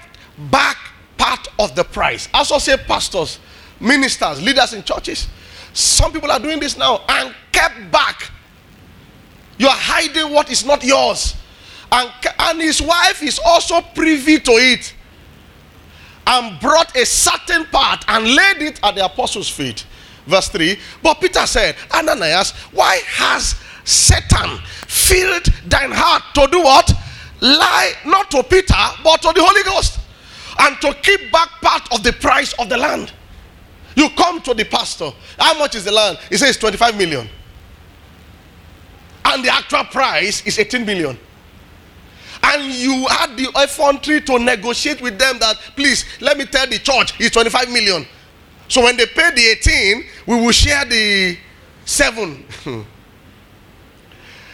back 0.50 0.76
part 1.18 1.48
of 1.58 1.74
the 1.74 1.84
price. 1.84 2.28
I 2.32 2.38
also 2.38 2.58
say 2.58 2.76
pastors, 2.76 3.38
ministers, 3.80 4.42
leaders 4.42 4.72
in 4.72 4.82
churches. 4.82 5.28
Some 5.72 6.12
people 6.12 6.30
are 6.30 6.40
doing 6.40 6.60
this 6.60 6.76
now 6.76 7.00
and 7.08 7.34
kept 7.52 7.90
back. 7.90 8.30
You 9.58 9.68
are 9.68 9.76
hiding 9.76 10.32
what 10.32 10.50
is 10.50 10.64
not 10.64 10.82
yours. 10.84 11.36
And, 11.90 12.10
and 12.38 12.60
his 12.60 12.80
wife 12.80 13.22
is 13.22 13.38
also 13.44 13.80
privy 13.80 14.38
to 14.40 14.52
it. 14.52 14.94
And 16.26 16.58
brought 16.60 16.96
a 16.96 17.04
certain 17.04 17.66
part 17.66 18.04
and 18.08 18.24
laid 18.24 18.62
it 18.62 18.80
at 18.82 18.94
the 18.94 19.04
apostles' 19.04 19.48
feet. 19.48 19.86
Verse 20.26 20.48
3. 20.48 20.78
But 21.02 21.20
Peter 21.20 21.46
said, 21.46 21.76
Ananias, 21.92 22.52
why 22.72 23.00
has 23.06 23.56
Satan 23.84 24.58
filled 24.86 25.44
thine 25.66 25.90
heart 25.90 26.22
to 26.34 26.46
do 26.50 26.62
what? 26.62 26.92
Lie 27.42 27.92
not 28.06 28.30
to 28.30 28.42
Peter, 28.44 28.74
but 29.04 29.20
to 29.20 29.32
the 29.34 29.44
Holy 29.44 29.62
Ghost, 29.64 30.00
and 30.60 30.80
to 30.80 30.94
keep 31.02 31.30
back 31.32 31.48
part 31.60 31.92
of 31.92 32.02
the 32.02 32.12
price 32.12 32.54
of 32.58 32.68
the 32.68 32.76
land. 32.76 33.12
You 33.96 34.08
come 34.10 34.40
to 34.42 34.54
the 34.54 34.64
pastor. 34.64 35.10
How 35.38 35.58
much 35.58 35.74
is 35.74 35.84
the 35.84 35.92
land? 35.92 36.18
He 36.30 36.36
says 36.38 36.56
25 36.56 36.96
million. 36.96 37.28
And 39.24 39.44
the 39.44 39.52
actual 39.52 39.84
price 39.84 40.46
is 40.46 40.58
18 40.58 40.86
million. 40.86 41.18
And 42.42 42.72
you 42.72 43.06
had 43.06 43.36
the 43.36 43.50
effrontery 43.56 44.20
to 44.22 44.38
negotiate 44.38 45.00
with 45.00 45.18
them 45.18 45.38
that, 45.38 45.56
please, 45.76 46.04
let 46.20 46.38
me 46.38 46.44
tell 46.46 46.66
the 46.66 46.78
church 46.78 47.14
it's 47.20 47.30
25 47.30 47.70
million. 47.70 48.06
So 48.68 48.82
when 48.82 48.96
they 48.96 49.06
pay 49.06 49.30
the 49.30 49.48
18, 49.60 50.04
we 50.26 50.36
will 50.36 50.52
share 50.52 50.84
the 50.84 51.36
7. 51.84 52.44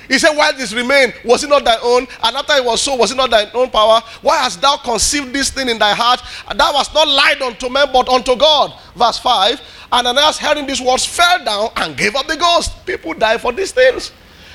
He 0.08 0.18
said, 0.18 0.34
Why 0.34 0.52
this 0.52 0.72
remain? 0.72 1.12
Was 1.24 1.44
it 1.44 1.50
not 1.50 1.64
thy 1.64 1.76
own? 1.82 2.06
And 2.24 2.36
after 2.36 2.54
it 2.54 2.64
was 2.64 2.80
so, 2.80 2.96
was 2.96 3.12
it 3.12 3.16
not 3.16 3.30
thy 3.30 3.50
own 3.52 3.70
power? 3.70 4.00
Why 4.22 4.38
hast 4.38 4.60
thou 4.60 4.78
conceived 4.78 5.32
this 5.32 5.50
thing 5.50 5.68
in 5.68 5.78
thy 5.78 5.92
heart? 5.94 6.22
And 6.48 6.58
thou 6.58 6.72
hast 6.72 6.94
not 6.94 7.06
lied 7.06 7.42
unto 7.42 7.68
men, 7.68 7.88
but 7.92 8.08
unto 8.08 8.34
God. 8.34 8.72
Verse 8.96 9.18
5. 9.18 9.60
And 9.92 10.06
Ananias, 10.06 10.38
hearing 10.38 10.66
these 10.66 10.80
words, 10.80 11.04
fell 11.04 11.44
down 11.44 11.70
and 11.76 11.96
gave 11.96 12.16
up 12.16 12.26
the 12.26 12.36
ghost. 12.36 12.86
People 12.86 13.14
die 13.14 13.38
for 13.38 13.52
these 13.52 13.72
things. 13.72 14.12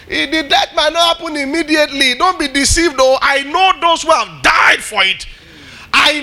The 0.08 0.46
death 0.50 0.74
might 0.76 0.92
not 0.92 1.18
happen 1.18 1.38
immediately. 1.38 2.16
Don't 2.16 2.38
be 2.38 2.48
deceived, 2.48 2.98
though. 2.98 3.18
I 3.22 3.44
know 3.44 3.74
those 3.80 4.02
who 4.02 4.12
have 4.12 4.44
died 4.44 4.84
for 4.84 5.04
it. 5.04 5.26
I 5.94 6.20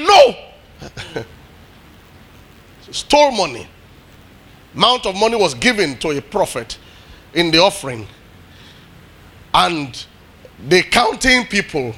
know. 1.15 1.25
Stole 2.91 3.31
money. 3.31 3.67
Amount 4.75 5.07
of 5.07 5.17
money 5.17 5.37
was 5.37 5.55
given 5.55 5.97
to 5.99 6.11
a 6.11 6.21
prophet 6.21 6.79
in 7.35 7.51
the 7.51 7.59
offering 7.59 8.07
and 9.55 10.07
the 10.69 10.83
counting 10.83 11.47
people 11.47 11.95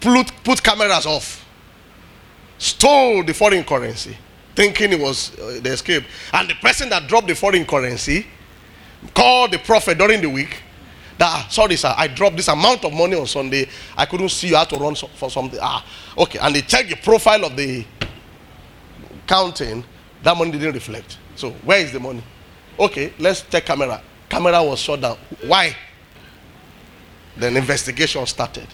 put, 0.00 0.32
put 0.44 0.62
cameras 0.62 1.06
off, 1.06 1.46
stole 2.58 3.24
the 3.24 3.32
foreign 3.34 3.64
currency, 3.64 4.16
thinking 4.54 4.92
it 4.92 5.00
was 5.00 5.38
uh, 5.38 5.60
the 5.62 5.72
escape. 5.72 6.04
And 6.32 6.48
the 6.48 6.54
person 6.54 6.88
that 6.90 7.08
dropped 7.08 7.28
the 7.28 7.34
foreign 7.34 7.64
currency 7.64 8.26
called 9.14 9.52
the 9.52 9.58
prophet 9.58 9.98
during 9.98 10.20
the 10.20 10.28
week 10.28 10.62
that, 11.20 11.52
sorry, 11.52 11.76
sir, 11.76 11.92
I 11.94 12.08
dropped 12.08 12.38
this 12.38 12.48
amount 12.48 12.82
of 12.82 12.94
money 12.94 13.14
on 13.14 13.26
Sunday. 13.26 13.68
I 13.94 14.06
couldn't 14.06 14.30
see 14.30 14.48
you 14.48 14.56
had 14.56 14.70
to 14.70 14.76
run 14.76 14.96
so, 14.96 15.06
for 15.06 15.30
something. 15.30 15.60
Ah, 15.62 15.84
okay. 16.16 16.38
And 16.38 16.54
they 16.54 16.62
checked 16.62 16.88
the 16.88 16.96
profile 16.96 17.44
of 17.44 17.54
the 17.56 17.84
counting. 19.26 19.84
That 20.22 20.34
money 20.34 20.52
didn't 20.52 20.72
reflect. 20.72 21.18
So, 21.36 21.50
where 21.50 21.78
is 21.78 21.92
the 21.92 22.00
money? 22.00 22.22
Okay, 22.78 23.12
let's 23.18 23.42
check 23.42 23.66
camera. 23.66 24.00
Camera 24.30 24.62
was 24.64 24.78
shut 24.80 25.02
down. 25.02 25.18
Why? 25.44 25.76
Then 27.40 27.56
investigation 27.56 28.24
started. 28.26 28.66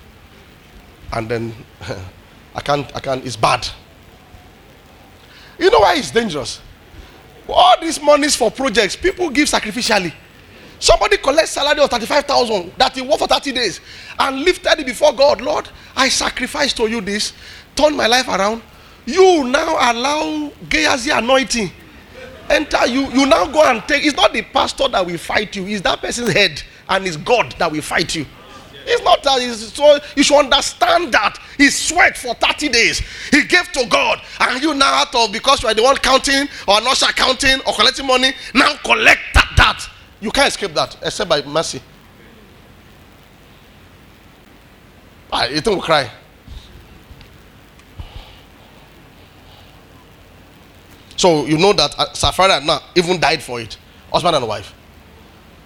And 1.12 1.29
then 1.29 1.55
I 2.55 2.61
can't, 2.61 2.94
I 2.96 3.00
can't, 3.00 3.24
it's 3.24 3.37
bad. 3.37 3.66
You 5.59 5.70
know 5.70 5.79
why 5.81 5.94
it's 5.94 6.11
dangerous? 6.11 6.61
All 7.48 7.81
these 7.81 8.02
monies 8.02 8.35
for 8.35 8.50
projects, 8.50 8.96
people 8.96 9.31
give 9.31 9.48
sacrificially. 9.48 10.12
Somebody 10.81 11.16
collects 11.16 11.52
salary 11.52 11.81
of 11.81 11.88
35,000 11.88 12.72
that 12.76 12.94
he 12.94 13.02
worked 13.02 13.20
for 13.20 13.29
30 13.29 13.52
days 13.52 13.81
and 14.18 14.40
lifted 14.40 14.81
it 14.81 14.87
before 14.87 15.12
God. 15.12 15.40
Lord, 15.40 15.68
I 15.94 16.09
sacrifice 16.09 16.72
to 16.74 16.88
you 16.88 17.00
this, 17.00 17.33
turn 17.76 17.96
my 17.96 18.09
life 18.09 18.29
around. 18.29 18.62
You 19.07 19.44
now 19.44 19.92
allow 19.92 20.52
Gehazi 20.68 21.11
anointing. 21.11 21.70
Enter 22.50 22.87
you, 22.88 23.07
you 23.12 23.26
now 23.26 23.46
go 23.46 23.62
and 23.64 23.83
take. 23.87 24.05
It's 24.05 24.16
not 24.16 24.33
the 24.33 24.42
pastor 24.42 24.88
that 24.88 25.07
will 25.07 25.18
fight 25.18 25.55
you, 25.55 25.66
it's 25.66 25.83
that 25.83 26.00
person's 26.00 26.33
head, 26.33 26.62
and 26.88 27.07
it's 27.07 27.16
God 27.16 27.55
that 27.59 27.70
will 27.70 27.83
fight 27.83 28.14
you. 28.14 28.26
It's 28.87 29.03
not 29.03 29.22
that. 29.25 29.42
It's 29.42 29.72
so 29.72 29.99
you 30.14 30.22
should 30.22 30.38
understand 30.38 31.12
that 31.12 31.38
he 31.57 31.68
sweat 31.70 32.16
for 32.16 32.35
30 32.35 32.68
days. 32.68 33.01
He 33.31 33.42
gave 33.44 33.70
to 33.72 33.87
God, 33.87 34.20
and 34.40 34.62
you 34.62 34.75
now 34.75 34.94
out 34.94 35.14
of 35.14 35.33
because 35.33 35.62
you 35.62 35.68
are 35.68 35.75
the 35.75 35.83
one 35.83 35.96
counting 35.96 36.49
or 36.68 36.81
not 36.81 36.99
counting 37.16 37.61
or 37.66 37.72
collecting 37.75 38.07
money, 38.07 38.33
now 38.55 38.77
collect 38.85 39.20
that, 39.35 39.53
that. 39.57 39.88
You 40.20 40.31
can't 40.31 40.49
escape 40.49 40.72
that 40.75 40.96
except 41.03 41.29
by 41.29 41.42
mercy. 41.42 41.83
Ah, 45.33 45.46
you 45.46 45.61
will 45.66 45.81
cry. 45.83 46.11
So 51.16 51.46
you 51.46 51.59
know 51.59 51.72
that 51.72 51.94
uh, 51.99 52.61
now 52.64 52.81
even 52.94 53.18
died 53.18 53.42
for 53.42 53.61
it, 53.61 53.77
husband 54.12 54.37
and 54.37 54.46
wife. 54.46 54.72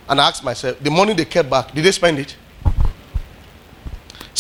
And 0.09 0.21
I 0.21 0.29
asked 0.29 0.43
myself, 0.43 0.79
the 0.81 0.91
money 0.91 1.13
they 1.13 1.25
kept 1.25 1.51
back, 1.51 1.73
did 1.75 1.85
they 1.85 1.93
spend 1.93 2.19
it? 2.19 2.37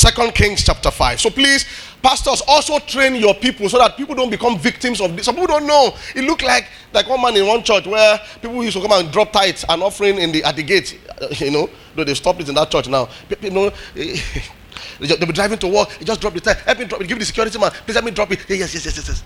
Second 0.01 0.35
Kings 0.35 0.65
chapter 0.65 0.91
5. 0.91 1.21
So 1.21 1.29
please, 1.29 1.67
Pastors 2.03 2.41
also 2.49 2.79
train 2.79 3.15
your 3.17 3.35
people 3.35 3.69
so 3.69 3.77
that 3.77 3.99
people 3.99 4.15
don't 4.15 4.31
become 4.31 4.59
victims 4.59 4.99
of 4.99 5.15
this. 5.15 5.27
Some 5.27 5.35
people 5.35 5.49
don't 5.49 5.67
know. 5.67 5.95
It 6.17 6.23
looked 6.25 6.43
like 6.43 6.69
like 6.95 7.07
one 7.07 7.21
man 7.21 7.37
in 7.37 7.47
one 7.47 7.63
church 7.63 7.87
where 7.87 8.19
people 8.41 8.65
used 8.65 8.79
to 8.79 8.83
come 8.83 8.93
and 8.99 9.13
drop 9.13 9.31
tithes 9.31 9.63
and 9.69 9.83
offering 9.83 10.17
in 10.17 10.33
the 10.33 10.43
at 10.43 10.57
the 10.57 10.63
gate. 10.63 10.99
You 11.33 11.51
know, 11.51 11.69
though 11.95 12.05
they've 12.05 12.17
stopped 12.17 12.41
it 12.41 12.49
in 12.49 12.55
that 12.55 12.71
church 12.71 12.89
now. 12.89 13.11
You 13.43 13.51
know, 13.51 13.71
they'll 13.95 15.27
be 15.27 15.33
driving 15.35 15.59
to 15.59 15.69
work. 15.69 15.91
He 15.91 16.05
just 16.07 16.19
drop 16.23 16.33
the 16.33 16.41
tithe. 16.41 16.57
Help 16.57 16.79
me 16.79 16.87
drop 16.87 17.03
it. 17.03 17.07
Give 17.07 17.19
the 17.19 17.27
security 17.27 17.59
man. 17.59 17.71
Please 17.71 17.95
let 17.95 18.05
me 18.05 18.11
drop 18.11 18.33
it. 18.33 18.39
Yes, 18.49 18.73
yes, 18.73 18.87
yes, 18.87 18.97
yes, 18.97 19.07
yes. 19.07 19.23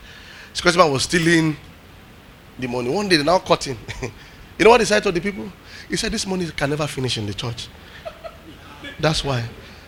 Security 0.53 0.79
man 0.79 0.91
was 0.91 1.05
stealing 1.05 1.57
the 2.59 2.67
money. 2.67 2.91
One 2.91 3.09
day 3.09 3.17
they 3.17 3.23
now 3.23 3.39
caught 3.39 3.63
him. 3.63 3.79
you 4.59 4.65
know 4.65 4.71
what 4.71 4.81
he 4.81 4.87
said 4.87 5.05
to 5.05 5.13
the 5.13 5.21
people? 5.21 5.53
He 5.89 5.95
said, 5.95 6.11
This 6.11 6.27
money 6.27 6.51
can 6.51 6.71
never 6.71 6.89
finish 6.89 7.17
in 7.17 7.27
the 7.27 7.35
church. 7.35 7.69
That's 8.99 9.23
why. 9.25 9.45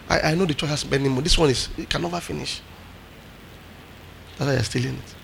I, 0.08 0.20
I 0.20 0.34
know 0.34 0.44
the 0.44 0.54
church 0.54 0.70
has 0.70 0.88
many 0.88 1.08
money. 1.08 1.22
This 1.22 1.36
one 1.36 1.50
is 1.50 1.68
it 1.76 1.88
can 1.88 2.02
never 2.02 2.20
finish. 2.20 2.60
That's 4.36 4.48
why 4.48 4.54
you're 4.54 4.62
stealing 4.62 4.94
it. 4.94 5.14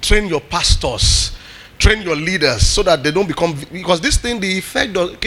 Train 0.00 0.26
your 0.28 0.40
pastors, 0.40 1.36
train 1.78 2.02
your 2.02 2.14
leaders 2.14 2.64
so 2.64 2.82
that 2.84 3.02
they 3.02 3.10
don't 3.10 3.26
become 3.26 3.58
because 3.72 4.00
this 4.00 4.16
thing, 4.18 4.38
the 4.38 4.58
effect 4.58 4.96
of 4.96 5.18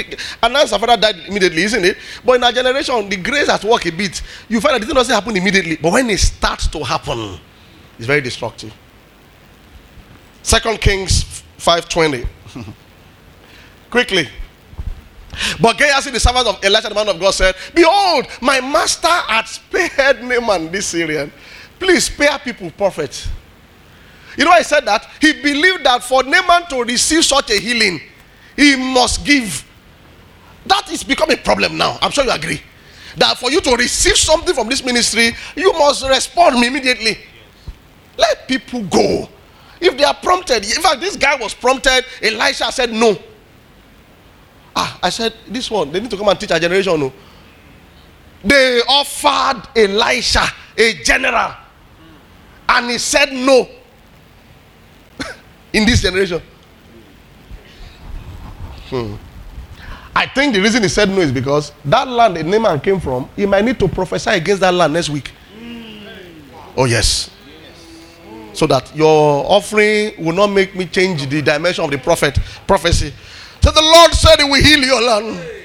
and 0.41 0.53
now 0.53 0.65
father 0.65 0.95
died 0.95 1.17
immediately, 1.27 1.63
isn't 1.63 1.83
it? 1.83 1.97
But 2.25 2.37
in 2.37 2.43
our 2.43 2.51
generation, 2.51 3.09
the 3.09 3.17
grace 3.17 3.49
has 3.49 3.63
worked 3.63 3.85
a 3.87 3.91
bit. 3.91 4.21
You 4.47 4.61
find 4.61 4.75
that 4.75 4.79
the 4.79 4.85
thing 4.85 4.95
doesn't 4.95 5.13
happen 5.13 5.35
immediately, 5.35 5.75
but 5.75 5.91
when 5.91 6.09
it 6.09 6.19
starts 6.19 6.67
to 6.67 6.83
happen, 6.83 7.37
it's 7.97 8.07
very 8.07 8.21
destructive. 8.21 8.73
Second 10.41 10.79
Kings 10.79 11.43
5:20. 11.57 12.25
Quickly. 13.89 14.29
But 15.61 15.77
Gehazi, 15.77 16.11
the 16.11 16.19
servant 16.19 16.47
of 16.47 16.63
Elisha, 16.63 16.89
the 16.89 16.95
man 16.95 17.09
of 17.09 17.19
God, 17.19 17.31
said, 17.31 17.55
Behold, 17.73 18.25
my 18.41 18.59
master 18.61 19.07
had 19.07 19.47
spared 19.47 20.23
Naaman, 20.23 20.71
this 20.71 20.87
Syrian. 20.87 21.31
Please 21.77 22.05
spare 22.05 22.37
people, 22.39 22.69
prophet. 22.71 23.27
You 24.37 24.45
know, 24.45 24.51
I 24.51 24.61
said 24.61 24.85
that 24.85 25.07
he 25.21 25.33
believed 25.33 25.85
that 25.85 26.03
for 26.03 26.23
Naaman 26.23 26.67
to 26.69 26.83
receive 26.83 27.25
such 27.25 27.51
a 27.51 27.59
healing, 27.59 28.01
he 28.55 28.75
must 28.75 29.25
give. 29.25 29.65
That 30.65 30.91
is 30.91 31.03
becoming 31.03 31.37
a 31.37 31.41
problem 31.41 31.77
now. 31.77 31.97
I'm 32.01 32.11
sure 32.11 32.25
you 32.25 32.31
agree. 32.31 32.61
That 33.17 33.37
for 33.37 33.49
you 33.51 33.61
to 33.61 33.75
receive 33.75 34.17
something 34.17 34.53
from 34.53 34.69
this 34.69 34.83
ministry, 34.83 35.31
you 35.55 35.71
must 35.73 36.07
respond 36.07 36.63
immediately. 36.63 37.17
Let 38.17 38.47
people 38.47 38.83
go. 38.83 39.29
If 39.81 39.97
they 39.97 40.03
are 40.03 40.13
prompted, 40.13 40.65
in 40.65 40.81
fact, 40.81 40.99
this 40.99 41.15
guy 41.15 41.35
was 41.35 41.53
prompted, 41.53 42.03
Elisha 42.21 42.71
said 42.71 42.91
no. 42.91 43.17
Ah, 44.81 44.97
I 45.03 45.09
said, 45.09 45.33
this 45.45 45.69
one, 45.69 45.91
they 45.91 45.99
need 45.99 46.09
to 46.09 46.15
come 46.15 46.29
and 46.29 46.39
teach 46.39 46.51
our 46.51 46.59
generation. 46.59 46.97
No. 46.97 47.11
They 48.41 48.79
offered 48.87 49.67
Elisha, 49.75 50.45
a 50.77 50.93
general, 51.03 51.51
and 52.69 52.89
he 52.89 52.97
said 52.97 53.33
no. 53.33 53.67
In 55.73 55.85
this 55.85 56.01
generation. 56.01 56.41
Hmm. 58.89 59.15
I 60.15 60.27
think 60.27 60.53
the 60.53 60.61
reason 60.61 60.81
he 60.83 60.87
said 60.89 61.09
no 61.09 61.19
is 61.19 61.31
because 61.33 61.73
that 61.83 62.07
land 62.07 62.37
the 62.37 62.43
Naaman 62.43 62.79
came 62.79 63.01
from, 63.01 63.29
he 63.35 63.45
might 63.45 63.65
need 63.65 63.77
to 63.79 63.87
prophesy 63.89 64.29
against 64.31 64.61
that 64.61 64.73
land 64.73 64.93
next 64.93 65.09
week. 65.09 65.31
Oh, 66.77 66.85
yes. 66.85 67.29
So 68.53 68.65
that 68.67 68.95
your 68.95 69.43
offering 69.51 70.13
will 70.23 70.33
not 70.33 70.47
make 70.47 70.73
me 70.73 70.85
change 70.85 71.27
the 71.27 71.41
dimension 71.41 71.83
of 71.83 71.91
the 71.91 71.97
prophet 71.97 72.39
prophecy. 72.65 73.11
So 73.61 73.71
the 73.71 73.81
Lord 73.81 74.13
said 74.13 74.39
he 74.39 74.45
will 74.45 74.61
heal 74.61 74.79
your 74.79 75.01
land. 75.01 75.59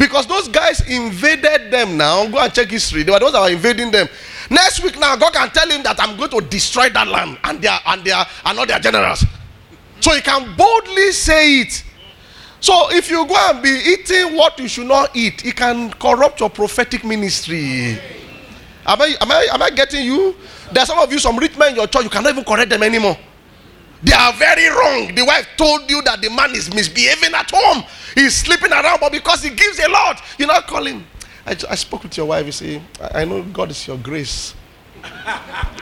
Because 0.00 0.26
those 0.26 0.48
guys 0.48 0.80
invaded 0.88 1.70
them 1.70 1.98
now. 1.98 2.26
Go 2.26 2.38
and 2.38 2.52
check 2.54 2.68
history. 2.68 3.02
They 3.02 3.12
were 3.12 3.18
those 3.18 3.32
that 3.32 3.42
were 3.42 3.50
invading 3.50 3.90
them. 3.90 4.08
Next 4.48 4.82
week 4.82 4.98
now, 4.98 5.14
God 5.14 5.34
can 5.34 5.50
tell 5.50 5.68
him 5.68 5.82
that 5.82 6.00
I'm 6.00 6.16
going 6.16 6.30
to 6.30 6.40
destroy 6.40 6.88
that 6.88 7.06
land 7.06 7.38
and 7.44 7.60
their 7.60 7.78
and 7.84 8.02
their 8.02 8.24
and 8.46 8.58
all 8.58 8.64
their 8.64 8.78
generals. 8.78 9.24
So 10.00 10.14
he 10.14 10.22
can 10.22 10.56
boldly 10.56 11.12
say 11.12 11.60
it. 11.60 11.84
So 12.60 12.90
if 12.92 13.10
you 13.10 13.26
go 13.26 13.36
and 13.36 13.62
be 13.62 13.68
eating 13.68 14.36
what 14.36 14.58
you 14.58 14.68
should 14.68 14.86
not 14.86 15.14
eat, 15.14 15.44
it 15.44 15.56
can 15.56 15.90
corrupt 15.92 16.40
your 16.40 16.48
prophetic 16.50 17.04
ministry. 17.04 17.98
Am 18.86 19.00
I, 19.00 19.16
am 19.20 19.30
I, 19.30 19.48
am 19.52 19.62
I 19.62 19.70
getting 19.70 20.04
you? 20.04 20.34
There 20.72 20.82
are 20.82 20.86
some 20.86 20.98
of 20.98 21.12
you, 21.12 21.18
some 21.18 21.36
rich 21.36 21.56
men 21.58 21.70
in 21.70 21.76
your 21.76 21.86
church, 21.86 22.04
you 22.04 22.10
cannot 22.10 22.32
even 22.32 22.44
correct 22.44 22.70
them 22.70 22.82
anymore. 22.82 23.16
They 24.02 24.12
are 24.12 24.32
very 24.32 24.68
wrong. 24.68 25.14
The 25.14 25.24
wife 25.24 25.46
told 25.56 25.90
you 25.90 26.00
that 26.02 26.22
the 26.22 26.30
man 26.30 26.54
is 26.54 26.72
misbehaving 26.72 27.34
at 27.34 27.50
home. 27.52 27.84
He's 28.14 28.34
sleeping 28.36 28.72
around, 28.72 28.98
but 29.00 29.12
because 29.12 29.42
he 29.42 29.50
gives 29.50 29.78
a 29.78 29.88
lot, 29.88 30.22
you 30.38 30.46
not 30.46 30.66
call 30.66 30.84
him. 30.86 31.04
I, 31.46 31.56
I 31.68 31.74
spoke 31.74 32.04
with 32.04 32.16
your 32.16 32.26
wife. 32.26 32.46
You 32.46 32.52
see, 32.52 32.82
I, 33.00 33.22
I 33.22 33.24
know 33.24 33.42
God 33.42 33.70
is 33.70 33.86
your 33.86 33.98
grace. 33.98 34.54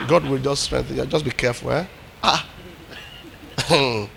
God 0.07 0.25
will 0.25 0.37
just 0.39 0.63
strengthen 0.63 0.97
you. 0.97 1.05
Just 1.05 1.23
be 1.23 1.31
careful, 1.31 1.71
eh? 1.71 1.85
Ah. 2.23 2.45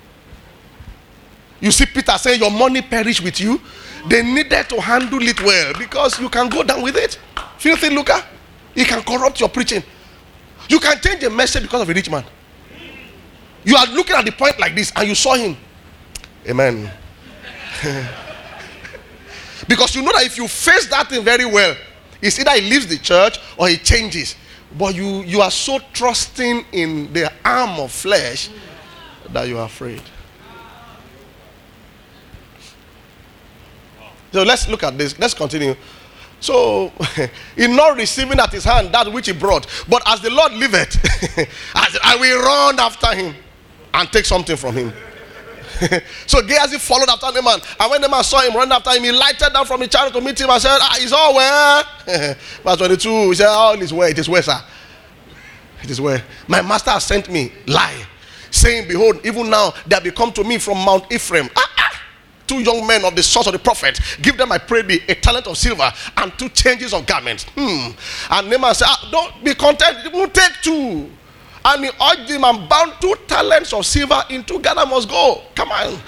you 1.61 1.71
see 1.71 1.87
Peter 1.87 2.17
saying, 2.19 2.41
Your 2.41 2.51
money 2.51 2.83
perish 2.83 3.21
with 3.21 3.41
you. 3.41 3.61
They 4.09 4.23
needed 4.23 4.69
to 4.69 4.81
handle 4.81 5.23
it 5.23 5.41
well 5.43 5.73
because 5.79 6.19
you 6.21 6.29
can 6.29 6.49
go 6.49 6.65
down 6.65 6.83
with 6.83 6.97
it. 6.97 7.19
Filthy 7.59 7.91
lucre. 7.91 8.21
It 8.75 8.89
can 8.89 9.03
corrupt 9.03 9.39
your 9.39 9.49
preaching. 9.49 9.83
You 10.69 10.81
can 10.81 11.01
change 11.01 11.23
a 11.23 11.31
message 11.31 11.63
because 11.63 11.83
of 11.83 11.89
a 11.89 11.93
rich 11.93 12.11
man. 12.11 12.25
You 13.65 13.77
are 13.77 13.87
looking 13.87 14.17
at 14.17 14.25
the 14.25 14.33
point 14.33 14.59
like 14.59 14.75
this 14.75 14.93
and 14.97 15.09
you 15.09 15.15
saw 15.15 15.35
him. 15.35 15.57
Amen. 16.49 16.91
because 19.69 19.95
you 19.95 20.03
know 20.03 20.13
that 20.13 20.25
if 20.25 20.37
you 20.37 20.49
face 20.49 20.89
that 20.89 21.09
thing 21.09 21.23
very 21.25 21.45
well, 21.45 21.77
it's 22.21 22.39
either 22.39 22.51
he 22.53 22.69
leaves 22.69 22.87
the 22.87 22.99
church 22.99 23.39
or 23.57 23.69
he 23.69 23.77
changes. 23.77 24.35
But 24.77 24.95
you, 24.95 25.23
you 25.23 25.41
are 25.41 25.51
so 25.51 25.79
trusting 25.93 26.65
in 26.73 27.13
the 27.13 27.33
arm 27.45 27.79
of 27.79 27.93
flesh 27.93 28.51
that 29.31 29.47
you 29.47 29.59
are 29.59 29.67
afraid. 29.67 30.03
So 34.33 34.43
let's 34.43 34.67
look 34.69 34.83
at 34.83 34.97
this. 34.97 35.19
Let's 35.19 35.35
continue. 35.35 35.77
So, 36.41 36.91
in 37.57 37.77
not 37.77 37.97
receiving 37.97 38.41
at 38.41 38.51
his 38.51 38.65
hand 38.65 38.93
that 38.93 39.13
which 39.13 39.27
he 39.27 39.33
brought, 39.33 39.67
but 39.89 40.03
as 40.07 40.21
the 40.21 40.31
Lord 40.31 40.53
liveth, 40.53 40.97
I 41.75 42.17
will 42.19 42.43
run 42.43 42.81
after 42.81 43.15
him 43.15 43.35
and 43.95 44.11
take 44.13 44.25
something 44.25 44.57
from 44.57 44.75
him. 44.75 44.93
so 46.27 46.43
Gehazi 46.43 46.79
followed 46.79 47.09
after 47.09 47.31
the 47.33 47.43
man. 47.43 47.59
And 47.81 47.91
when 47.91 48.01
the 48.01 48.09
man 48.09 48.23
saw 48.25 48.41
him 48.41 48.55
run 48.55 48.71
after 48.73 48.91
him, 48.91 49.03
he 49.03 49.13
lighted 49.13 49.53
down 49.53 49.67
from 49.67 49.81
the 49.81 49.89
chariot 49.89 50.13
to 50.15 50.21
meet 50.21 50.41
him 50.41 50.51
and 50.51 50.61
said, 50.63 50.79
Ah, 50.81 50.97
it's 50.99 51.13
all 51.13 51.35
well. 51.35 51.85
Verse 52.63 52.77
22, 52.77 53.29
he 53.29 53.35
said, 53.35 53.49
All 53.49 53.81
is 53.81 53.93
well. 53.93 54.09
It 54.09 54.19
is 54.19 54.29
well, 54.29 54.43
sir. 54.43 54.61
It 55.83 55.91
is 55.91 56.01
well. 56.01 56.21
My 56.47 56.63
master 56.63 56.91
has 56.91 57.05
sent 57.05 57.29
me. 57.31 57.53
Lie. 57.67 58.07
Saying, 58.51 58.87
Behold, 58.89 59.25
even 59.25 59.51
now 59.51 59.73
they 59.87 59.97
have 59.97 60.15
come 60.15 60.33
to 60.33 60.45
me 60.45 60.59
from 60.59 60.79
Mount 60.79 61.11
Ephraim. 61.13 61.49
Ah, 61.57 61.73
ah. 61.79 62.03
Two 62.47 62.61
young 62.61 62.87
men 62.87 63.05
of 63.05 63.17
the 63.17 63.23
source 63.23 63.47
of 63.47 63.53
the 63.53 63.59
prophet. 63.59 63.99
Give 64.21 64.37
them, 64.37 64.53
I 64.53 64.59
pray 64.59 64.83
thee, 64.83 65.01
a 65.09 65.15
talent 65.15 65.47
of 65.47 65.57
silver 65.57 65.91
and 66.19 66.33
two 66.39 66.49
changes 66.51 66.93
of 66.93 67.07
garments. 67.07 67.45
Hmm. 67.57 67.91
And 68.31 68.51
Naaman 68.51 68.75
said, 68.75 68.87
ah, 68.89 69.09
Don't 69.11 69.45
be 69.45 69.55
content. 69.55 70.13
We'll 70.13 70.29
take 70.29 70.53
two. 70.63 71.11
And 71.65 71.85
he 71.85 71.91
urged 71.91 72.29
him 72.31 72.45
and 72.45 72.69
bound 72.69 72.95
two 73.01 73.15
talents 73.27 73.73
of 73.73 73.87
silver 73.87 74.23
into 74.31 74.59
Ghana 74.59 74.87
must 74.87 75.09
go. 75.09 75.43
Come 75.55 75.71
on. 75.71 75.99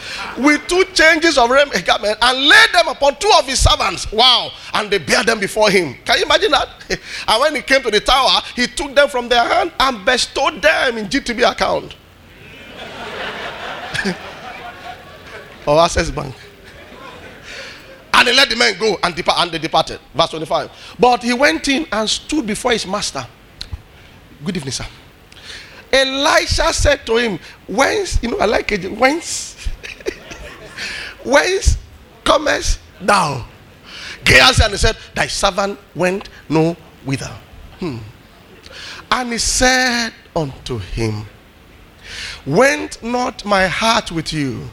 With 0.43 0.67
two 0.67 0.85
changes 0.93 1.39
of 1.39 1.49
garment 1.49 2.19
and 2.21 2.49
laid 2.49 2.73
them 2.73 2.89
upon 2.89 3.17
two 3.17 3.31
of 3.39 3.47
his 3.47 3.61
servants. 3.61 4.11
Wow. 4.11 4.51
And 4.73 4.91
they 4.91 4.99
bear 4.99 5.23
them 5.23 5.39
before 5.39 5.71
him. 5.71 5.95
Can 6.05 6.19
you 6.19 6.25
imagine 6.25 6.51
that? 6.51 6.69
And 7.29 7.41
when 7.41 7.55
he 7.55 7.63
came 7.63 7.83
to 7.83 7.91
the 7.91 8.01
tower, 8.01 8.41
he 8.57 8.67
took 8.67 8.95
them 8.95 9.09
from 9.09 9.29
their 9.29 9.45
hand 9.45 9.73
and 9.79 10.05
bestowed 10.05 10.61
them 10.61 10.99
in 10.99 11.07
GTB 11.07 11.51
account. 11.51 11.95
or 15.67 15.81
Access 15.81 16.11
Bank. 16.11 16.35
And 18.13 18.29
he 18.29 18.35
let 18.35 18.49
the 18.49 18.57
men 18.57 18.79
go 18.79 18.97
and 19.03 19.15
depart, 19.15 19.39
and 19.41 19.51
they 19.51 19.59
departed. 19.59 20.01
Verse 20.15 20.31
25. 20.31 20.71
But 20.99 21.23
he 21.23 21.33
went 21.33 21.67
in 21.69 21.87
and 21.91 22.09
stood 22.09 22.47
before 22.47 22.73
his 22.73 22.87
master. 22.87 23.27
Good 24.45 24.57
evening, 24.57 24.73
sir. 24.73 24.87
Elisha 25.95 26.73
said 26.73 27.07
to 27.07 27.17
him, 27.17 27.39
Whence, 27.69 28.21
you 28.23 28.31
know, 28.31 28.39
I 28.39 28.47
like 28.47 28.73
it, 28.73 28.91
whence, 28.91 29.55
whence 31.25 31.79
comest 32.25 32.81
thou? 33.01 33.47
Gehazi 34.25 34.63
and 34.65 34.73
he 34.73 34.79
said, 34.79 34.97
Thy 35.15 35.29
servant 35.29 35.79
went 35.95 36.29
no 36.49 36.77
whither. 37.05 37.33
Hmm. 37.79 37.99
And 39.11 39.33
he 39.33 39.39
said 39.39 40.13
unto 40.35 40.79
him, 40.79 41.27
Went 42.45 43.03
not 43.03 43.45
my 43.45 43.69
heart 43.69 44.11
with 44.11 44.33
you 44.33 44.69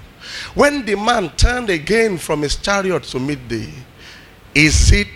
when 0.56 0.86
the 0.86 0.96
man 0.96 1.30
turned 1.36 1.70
again 1.70 2.18
from 2.18 2.42
his 2.42 2.56
chariot 2.56 3.04
to 3.04 3.20
meet 3.20 3.48
thee? 3.48 3.74
Is 4.56 4.92
it 4.92 5.08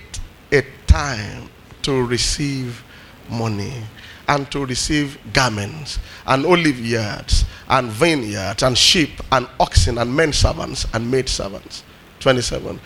a 0.52 0.64
time 0.86 1.50
to 1.84 2.06
receive 2.06 2.84
money? 3.30 3.84
And 4.28 4.50
to 4.52 4.66
receive 4.66 5.18
garments 5.34 6.00
and 6.28 6.46
olive 6.46 6.80
yards 6.80 7.46
and 7.70 7.90
vineyards 7.90 8.64
and 8.64 8.78
sheep 8.78 9.10
and 9.32 9.48
oxen 9.60 9.98
and 9.98 10.16
men 10.16 10.34
servants 10.34 10.86
and 10.94 11.10
maid 11.10 11.30
servants. 11.30 11.84
27. 12.20 12.80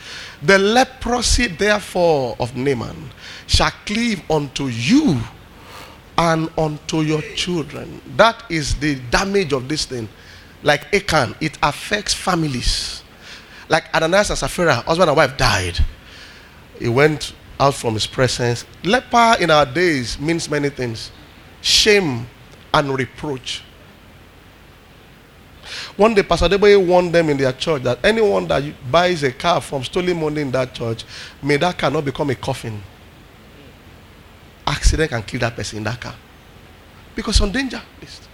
The 0.44 0.58
leprosy, 0.58 1.48
therefore, 1.48 2.36
of 2.40 2.58
Naaman 2.58 3.10
shall 3.48 3.72
cleave 3.86 4.22
unto 4.30 4.68
you 4.68 5.20
and 6.18 6.50
unto 6.58 7.02
your 7.02 7.22
children. 7.36 8.02
That 8.18 8.44
is 8.50 8.76
the 8.76 8.96
damage 9.12 9.54
of 9.54 9.70
this 9.70 9.86
thing. 9.86 10.10
Like 10.62 10.94
Achan, 10.94 11.36
it 11.40 11.58
affects 11.64 12.14
families. 12.14 13.02
Like 13.70 13.86
Ananias 13.96 14.30
and 14.30 14.40
Sapphira, 14.40 14.76
husband 14.76 15.10
and 15.10 15.16
wife 15.16 15.38
died. 15.38 15.80
He 16.78 16.90
went 16.90 17.34
out 17.60 17.76
from 17.76 17.94
his 17.94 18.08
presence. 18.08 18.66
Leper 18.84 19.36
in 19.40 19.52
our 19.52 19.66
days 19.66 20.20
means 20.20 20.50
many 20.50 20.70
things 20.70 21.12
shame 21.62 22.26
and 22.74 22.98
reproach. 22.98 23.64
One 25.96 26.14
day, 26.16 26.24
Pastor 26.24 26.48
Adeboye 26.48 26.84
warned 26.86 27.14
them 27.14 27.30
in 27.30 27.38
their 27.38 27.54
church 27.54 27.84
that 27.84 28.00
anyone 28.04 28.48
that 28.48 28.64
buys 28.92 29.24
a 29.24 29.32
car 29.32 29.62
from 29.62 29.84
stolen 29.84 30.20
money 30.20 30.42
in 30.42 30.52
that 30.52 30.74
church, 30.74 31.06
may 31.44 31.58
that 31.58 31.78
car 31.78 31.92
not 31.92 32.06
become 32.06 32.30
a 32.30 32.36
coffin. 32.36 32.82
Accident 34.66 35.10
can 35.10 35.24
kill 35.24 35.40
that 35.42 35.56
person 35.56 35.78
in 35.80 35.84
that 35.84 36.00
car. 36.00 36.16
Because 37.16 37.40
on 37.42 37.52
danger 37.52 37.82
list. 38.02 38.30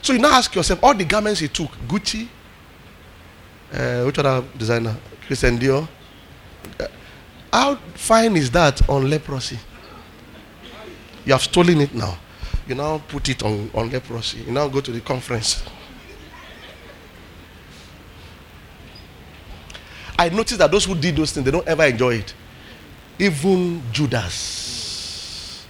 So 0.00 0.12
you 0.12 0.18
now 0.18 0.32
ask 0.32 0.54
yourself, 0.54 0.82
all 0.82 0.94
the 0.94 1.04
garments 1.04 1.40
he 1.40 1.48
took, 1.48 1.70
Gucci, 1.86 2.26
uh, 3.72 4.02
which 4.04 4.18
other 4.18 4.44
designer? 4.56 4.96
Christian 5.26 5.58
Dior. 5.58 5.86
Uh, 6.78 6.86
how 7.52 7.76
fine 7.94 8.36
is 8.36 8.50
that 8.50 8.88
on 8.88 9.08
leprosy? 9.08 9.58
You 11.24 11.32
have 11.32 11.42
stolen 11.42 11.80
it 11.80 11.94
now. 11.94 12.18
You 12.66 12.74
now 12.74 12.98
put 13.08 13.28
it 13.28 13.42
on, 13.42 13.70
on 13.74 13.90
leprosy. 13.90 14.38
You 14.38 14.52
now 14.52 14.68
go 14.68 14.80
to 14.80 14.90
the 14.90 15.00
conference. 15.00 15.62
I 20.18 20.28
noticed 20.28 20.58
that 20.58 20.70
those 20.70 20.84
who 20.84 20.94
did 20.94 21.16
those 21.16 21.32
things, 21.32 21.44
they 21.44 21.50
don't 21.50 21.66
ever 21.66 21.84
enjoy 21.84 22.14
it. 22.16 22.34
Even 23.18 23.82
Judas. 23.92 25.66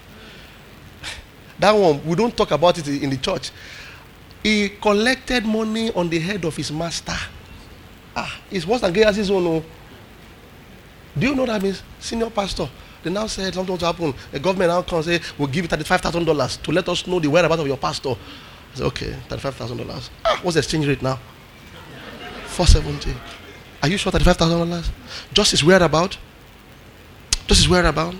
That 1.58 1.72
one, 1.72 2.04
we 2.04 2.14
don't 2.16 2.36
talk 2.36 2.50
about 2.50 2.76
it 2.78 2.88
in 2.88 3.10
the 3.10 3.16
church. 3.16 3.50
He 4.42 4.70
collected 4.80 5.44
money 5.46 5.92
on 5.92 6.08
the 6.08 6.18
head 6.18 6.44
of 6.44 6.56
his 6.56 6.72
master. 6.72 7.14
Ah, 8.16 8.40
it's 8.50 8.66
worse 8.66 8.80
than 8.80 8.92
Gehazi's 8.92 9.30
own. 9.30 9.64
Do 11.16 11.26
you 11.26 11.34
know 11.34 11.46
that 11.46 11.62
means? 11.62 11.82
Senior 12.00 12.30
pastor. 12.30 12.68
They 13.02 13.10
now 13.10 13.26
said 13.26 13.54
something 13.54 13.76
to 13.76 13.86
happen. 13.86 14.14
The 14.30 14.38
government 14.38 14.70
now 14.70 14.82
comes 14.82 15.08
and 15.08 15.20
say, 15.22 15.32
we'll 15.36 15.48
give 15.48 15.64
you 15.64 15.68
$35,000 15.68 16.62
to 16.62 16.72
let 16.72 16.88
us 16.88 17.06
know 17.06 17.18
the 17.18 17.28
whereabouts 17.28 17.60
of 17.60 17.66
your 17.66 17.76
pastor. 17.76 18.10
I 18.10 18.74
said, 18.74 18.86
okay, 18.86 19.16
$35,000. 19.28 20.10
Ah, 20.24 20.40
what's 20.42 20.54
the 20.54 20.60
exchange 20.60 20.86
rate 20.86 21.02
now? 21.02 21.18
470. 22.46 23.14
Are 23.82 23.88
you 23.88 23.96
sure 23.96 24.12
$35,000? 24.12 24.88
Just 25.32 25.50
his 25.50 25.64
whereabout? 25.64 26.16
Just 27.48 27.62
his 27.62 27.68
whereabout? 27.68 28.14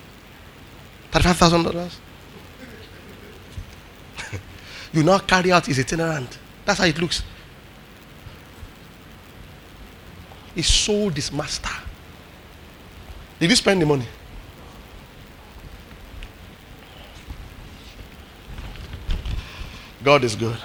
$35,000? 1.13 1.95
you 4.93 5.03
now 5.05 5.19
carry 5.19 5.53
out 5.53 5.67
his 5.67 5.79
itinerant. 5.79 6.39
That's 6.65 6.79
how 6.81 6.87
it 6.87 6.99
looks. 6.99 7.23
He 10.55 10.63
sold 10.63 11.15
his 11.15 11.31
master. 11.33 11.71
Did 13.39 13.51
he 13.51 13.57
spend 13.57 13.81
the 13.81 13.87
money? 13.87 14.07
God 20.05 20.25
is 20.25 20.35
good. 20.35 20.57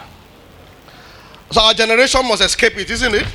So 1.51 1.61
our 1.61 1.73
generation 1.73 2.27
must 2.27 2.41
escape 2.41 2.77
it, 2.77 2.89
isn't 2.89 3.15
it? 3.15 3.25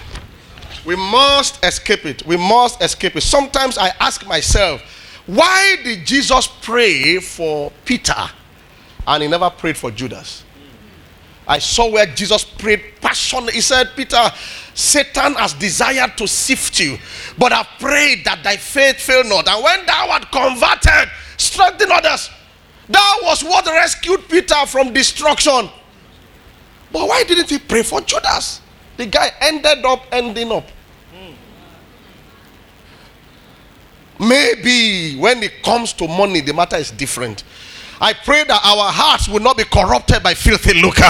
We 0.85 0.97
must 0.97 1.65
escape 1.65 2.05
it. 2.05 2.27
We 2.27 2.37
must 2.37 2.83
escape 2.83 3.17
it. 3.17 3.23
Sometimes 3.23 3.79
I 3.79 3.93
ask 4.01 4.27
myself, 4.27 4.83
why 5.27 5.77
did 5.85 6.05
Jesus 6.05 6.49
pray 6.61 7.19
for 7.21 7.73
Peter 7.85 8.15
and 9.07 9.23
he 9.23 9.29
never 9.29 9.49
prayed 9.49 9.77
for 9.77 9.91
Judas? 9.91 10.45
I 11.47 11.59
saw 11.59 11.91
where 11.91 12.07
Jesus 12.07 12.45
prayed 12.45 12.83
passionately. 13.01 13.55
He 13.55 13.61
said, 13.61 13.91
Peter, 13.97 14.21
Satan 14.75 15.35
has 15.35 15.55
desired 15.55 16.17
to 16.19 16.27
sift 16.27 16.79
you, 16.81 16.99
but 17.39 17.53
I 17.53 17.65
prayed 17.79 18.25
that 18.25 18.43
thy 18.43 18.57
faith 18.57 19.01
fail 19.01 19.25
not. 19.25 19.49
And 19.49 19.63
when 19.63 19.87
thou 19.87 20.11
art 20.11 20.31
converted, 20.31 21.11
strengthen 21.37 21.91
others. 21.91 22.31
That 22.89 23.21
was 23.23 23.43
what 23.43 23.67
rescued 23.67 24.29
Peter 24.29 24.67
from 24.67 24.93
destruction. 24.93 25.71
But 26.93 27.09
why 27.09 27.25
didn't 27.25 27.49
he 27.49 27.59
pray 27.59 27.83
for 27.83 28.01
Judas? 28.01 28.61
The 28.97 29.07
guy 29.07 29.33
ended 29.41 29.85
up 29.85 30.05
ending 30.13 30.53
up. 30.53 30.67
Maybe 34.21 35.17
when 35.17 35.43
it 35.43 35.63
comes 35.63 35.93
to 35.95 36.07
money, 36.07 36.41
the 36.41 36.53
matter 36.53 36.77
is 36.77 36.91
different. 36.93 37.43
I 38.01 38.13
pray 38.13 38.45
that 38.45 38.61
our 38.65 38.93
hearts 38.93 39.29
will 39.29 39.41
not 39.41 39.57
be 39.57 39.65
corrupted 39.65 40.23
by 40.23 40.35
filthy 40.35 40.75
lucre. 40.75 41.03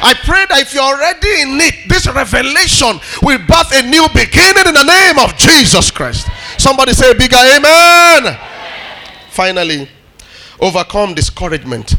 I 0.00 0.14
pray 0.24 0.44
that 0.48 0.60
if 0.60 0.74
you're 0.74 0.82
already 0.82 1.42
in 1.42 1.60
it, 1.60 1.88
this 1.88 2.06
revelation 2.06 3.00
will 3.22 3.38
birth 3.46 3.72
a 3.72 3.82
new 3.82 4.06
beginning 4.14 4.66
in 4.66 4.74
the 4.74 4.84
name 4.84 5.18
of 5.18 5.36
Jesus 5.36 5.90
Christ. 5.90 6.28
Somebody 6.58 6.92
say 6.92 7.14
bigger 7.14 7.36
amen. 7.36 8.38
Finally, 9.30 9.88
overcome 10.60 11.14
discouragement. 11.14 11.94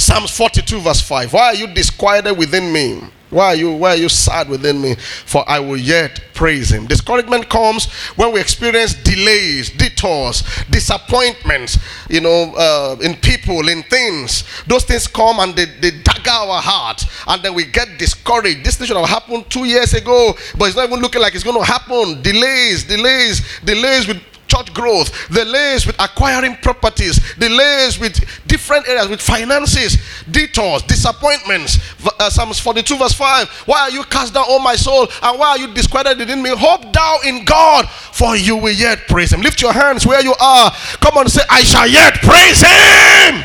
Psalms 0.00 0.34
42, 0.34 0.80
verse 0.80 1.02
5. 1.02 1.34
Why 1.34 1.46
are 1.48 1.54
you 1.54 1.66
disquieted 1.66 2.38
within 2.38 2.72
me? 2.72 3.02
Why 3.28 3.48
are 3.48 3.54
you 3.54 3.72
why 3.72 3.90
are 3.90 3.96
you 3.96 4.08
sad 4.08 4.48
within 4.48 4.80
me? 4.80 4.94
For 5.26 5.44
I 5.48 5.60
will 5.60 5.76
yet 5.76 6.20
praise 6.32 6.72
him. 6.72 6.86
Discouragement 6.86 7.50
comes 7.50 7.92
when 8.16 8.32
we 8.32 8.40
experience 8.40 8.94
delays, 8.94 9.68
detours, 9.68 10.42
disappointments, 10.70 11.78
you 12.08 12.22
know, 12.22 12.54
uh, 12.56 12.96
in 13.02 13.14
people, 13.14 13.68
in 13.68 13.82
things. 13.84 14.44
Those 14.66 14.84
things 14.84 15.06
come 15.06 15.38
and 15.38 15.54
they, 15.54 15.66
they 15.66 15.90
dagger 15.90 16.30
our 16.30 16.62
heart, 16.62 17.04
and 17.28 17.42
then 17.42 17.52
we 17.52 17.66
get 17.66 17.98
discouraged. 17.98 18.64
This 18.64 18.78
thing 18.78 18.86
should 18.86 18.96
have 18.96 19.08
happened 19.08 19.50
two 19.50 19.66
years 19.66 19.92
ago, 19.92 20.34
but 20.58 20.68
it's 20.68 20.76
not 20.76 20.88
even 20.88 21.00
looking 21.00 21.20
like 21.20 21.34
it's 21.34 21.44
going 21.44 21.58
to 21.58 21.64
happen. 21.64 22.22
Delays, 22.22 22.84
delays, 22.84 23.60
delays 23.60 24.08
with 24.08 24.29
church 24.50 24.74
growth, 24.74 25.28
delays 25.30 25.86
with 25.86 25.94
acquiring 26.00 26.56
properties, 26.56 27.20
delays 27.36 27.98
with 27.98 28.18
different 28.46 28.88
areas, 28.88 29.08
with 29.08 29.20
finances, 29.20 29.96
detours, 30.30 30.82
disappointments. 30.82 31.78
Uh, 32.18 32.28
Psalms 32.28 32.58
42, 32.58 32.96
verse 32.96 33.12
5. 33.12 33.48
Why 33.66 33.80
are 33.82 33.90
you 33.90 34.02
cast 34.04 34.34
down, 34.34 34.44
O 34.48 34.58
my 34.58 34.74
soul? 34.74 35.06
And 35.22 35.38
why 35.38 35.50
are 35.50 35.58
you 35.58 35.72
disquieted 35.72 36.28
in 36.28 36.42
me? 36.42 36.50
Hope 36.50 36.92
thou 36.92 37.18
in 37.24 37.44
God, 37.44 37.88
for 37.88 38.36
you 38.36 38.56
will 38.56 38.74
yet 38.74 39.06
praise 39.06 39.32
him. 39.32 39.40
Lift 39.40 39.62
your 39.62 39.72
hands 39.72 40.04
where 40.06 40.22
you 40.22 40.34
are. 40.40 40.72
Come 41.00 41.16
on, 41.16 41.28
say, 41.28 41.42
I 41.48 41.62
shall 41.62 41.86
yet 41.86 42.14
praise 42.14 42.60
him. 42.60 43.44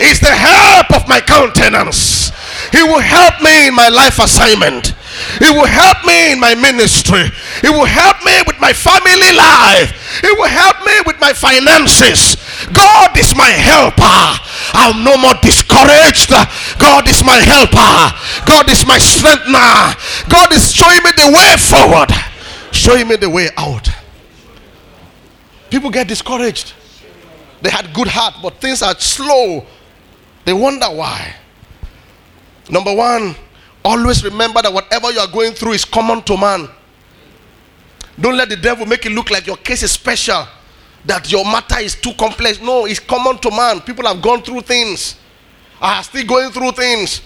Is 0.00 0.20
the 0.20 0.34
help 0.34 0.90
of 0.92 1.08
my 1.08 1.20
countenance. 1.20 2.30
He 2.72 2.82
will 2.82 3.00
help 3.00 3.40
me 3.40 3.68
in 3.68 3.74
my 3.74 3.88
life 3.88 4.18
assignment. 4.18 4.94
It 5.40 5.52
will 5.54 5.66
help 5.66 6.04
me 6.04 6.32
in 6.32 6.40
my 6.40 6.54
ministry. 6.54 7.30
It 7.62 7.70
will 7.70 7.86
help 7.88 8.24
me 8.24 8.32
with 8.46 8.60
my 8.60 8.72
family 8.72 9.32
life. 9.34 10.22
It 10.22 10.36
will 10.38 10.48
help 10.48 10.84
me 10.84 10.92
with 11.06 11.20
my 11.20 11.32
finances. 11.32 12.36
God 12.72 13.16
is 13.18 13.34
my 13.36 13.50
helper. 13.50 14.40
I'm 14.74 15.04
no 15.04 15.16
more 15.16 15.34
discouraged. 15.42 16.30
God 16.78 17.08
is 17.08 17.24
my 17.24 17.36
helper. 17.36 18.16
God 18.46 18.70
is 18.70 18.86
my 18.86 18.98
strengthener. 18.98 19.94
God 20.28 20.52
is 20.52 20.72
showing 20.72 21.02
me 21.02 21.10
the 21.16 21.30
way 21.32 21.56
forward, 21.58 22.10
showing 22.72 23.08
me 23.08 23.16
the 23.16 23.30
way 23.30 23.48
out. 23.56 23.88
People 25.70 25.90
get 25.90 26.06
discouraged. 26.06 26.72
They 27.62 27.70
had 27.70 27.92
good 27.94 28.08
heart, 28.08 28.34
but 28.42 28.60
things 28.60 28.82
are 28.82 28.94
slow. 28.98 29.64
They 30.44 30.52
wonder 30.52 30.86
why. 30.86 31.34
Number 32.68 32.94
one, 32.94 33.34
Always 33.84 34.24
remember 34.24 34.62
that 34.62 34.72
whatever 34.72 35.10
you 35.10 35.18
are 35.18 35.28
going 35.28 35.52
through 35.52 35.72
is 35.72 35.84
common 35.84 36.22
to 36.22 36.36
man. 36.36 36.68
Don't 38.18 38.36
let 38.36 38.48
the 38.48 38.56
devil 38.56 38.86
make 38.86 39.04
it 39.04 39.12
look 39.12 39.30
like 39.30 39.46
your 39.46 39.56
case 39.56 39.82
is 39.82 39.92
special, 39.92 40.46
that 41.04 41.30
your 41.30 41.44
matter 41.44 41.80
is 41.80 41.94
too 41.94 42.12
complex. 42.14 42.60
No, 42.60 42.86
it's 42.86 43.00
common 43.00 43.38
to 43.38 43.50
man. 43.50 43.80
People 43.80 44.06
have 44.06 44.22
gone 44.22 44.42
through 44.42 44.62
things, 44.62 45.16
are 45.80 46.02
still 46.02 46.24
going 46.24 46.50
through 46.50 46.72
things. 46.72 47.20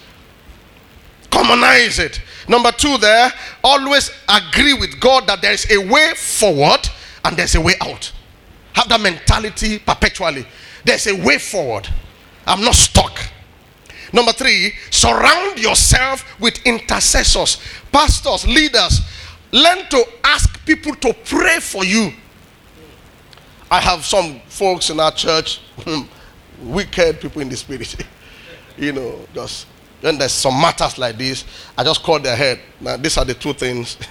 Commonize 1.29 1.99
it. 1.99 2.19
Number 2.47 2.71
two, 2.71 2.97
there, 2.97 3.31
always 3.63 4.11
agree 4.27 4.73
with 4.73 4.99
God 4.99 5.27
that 5.27 5.41
there 5.41 5.53
is 5.53 5.69
a 5.71 5.77
way 5.77 6.13
forward 6.15 6.89
and 7.23 7.37
there's 7.37 7.55
a 7.55 7.61
way 7.61 7.75
out. 7.81 8.11
Have 8.73 8.89
that 8.89 8.99
mentality 8.99 9.77
perpetually. 9.79 10.45
There's 10.83 11.05
a 11.07 11.15
way 11.15 11.37
forward. 11.37 11.87
I'm 12.47 12.63
not 12.63 12.73
stuck. 12.73 13.19
Number 14.11 14.31
three, 14.31 14.73
surround 14.89 15.59
yourself 15.59 16.25
with 16.39 16.59
intercessors, 16.65 17.57
pastors, 17.91 18.47
leaders. 18.47 19.01
Learn 19.51 19.87
to 19.89 20.05
ask 20.23 20.63
people 20.65 20.95
to 20.95 21.13
pray 21.25 21.59
for 21.59 21.83
you. 21.83 22.11
I 23.71 23.79
have 23.79 24.05
some 24.05 24.39
folks 24.47 24.89
in 24.89 24.99
our 24.99 25.11
church, 25.11 25.61
wicked 26.61 27.21
people 27.21 27.41
in 27.41 27.49
the 27.49 27.57
spirit. 27.57 27.95
you 28.77 28.91
know, 28.93 29.19
just 29.33 29.67
when 30.01 30.17
there's 30.17 30.31
some 30.31 30.59
matters 30.59 30.97
like 30.97 31.17
this, 31.17 31.45
I 31.77 31.83
just 31.83 32.01
call 32.03 32.19
their 32.19 32.35
head. 32.35 32.59
Now, 32.79 32.97
these 32.97 33.17
are 33.17 33.25
the 33.25 33.33
two 33.33 33.53
things. 33.53 33.97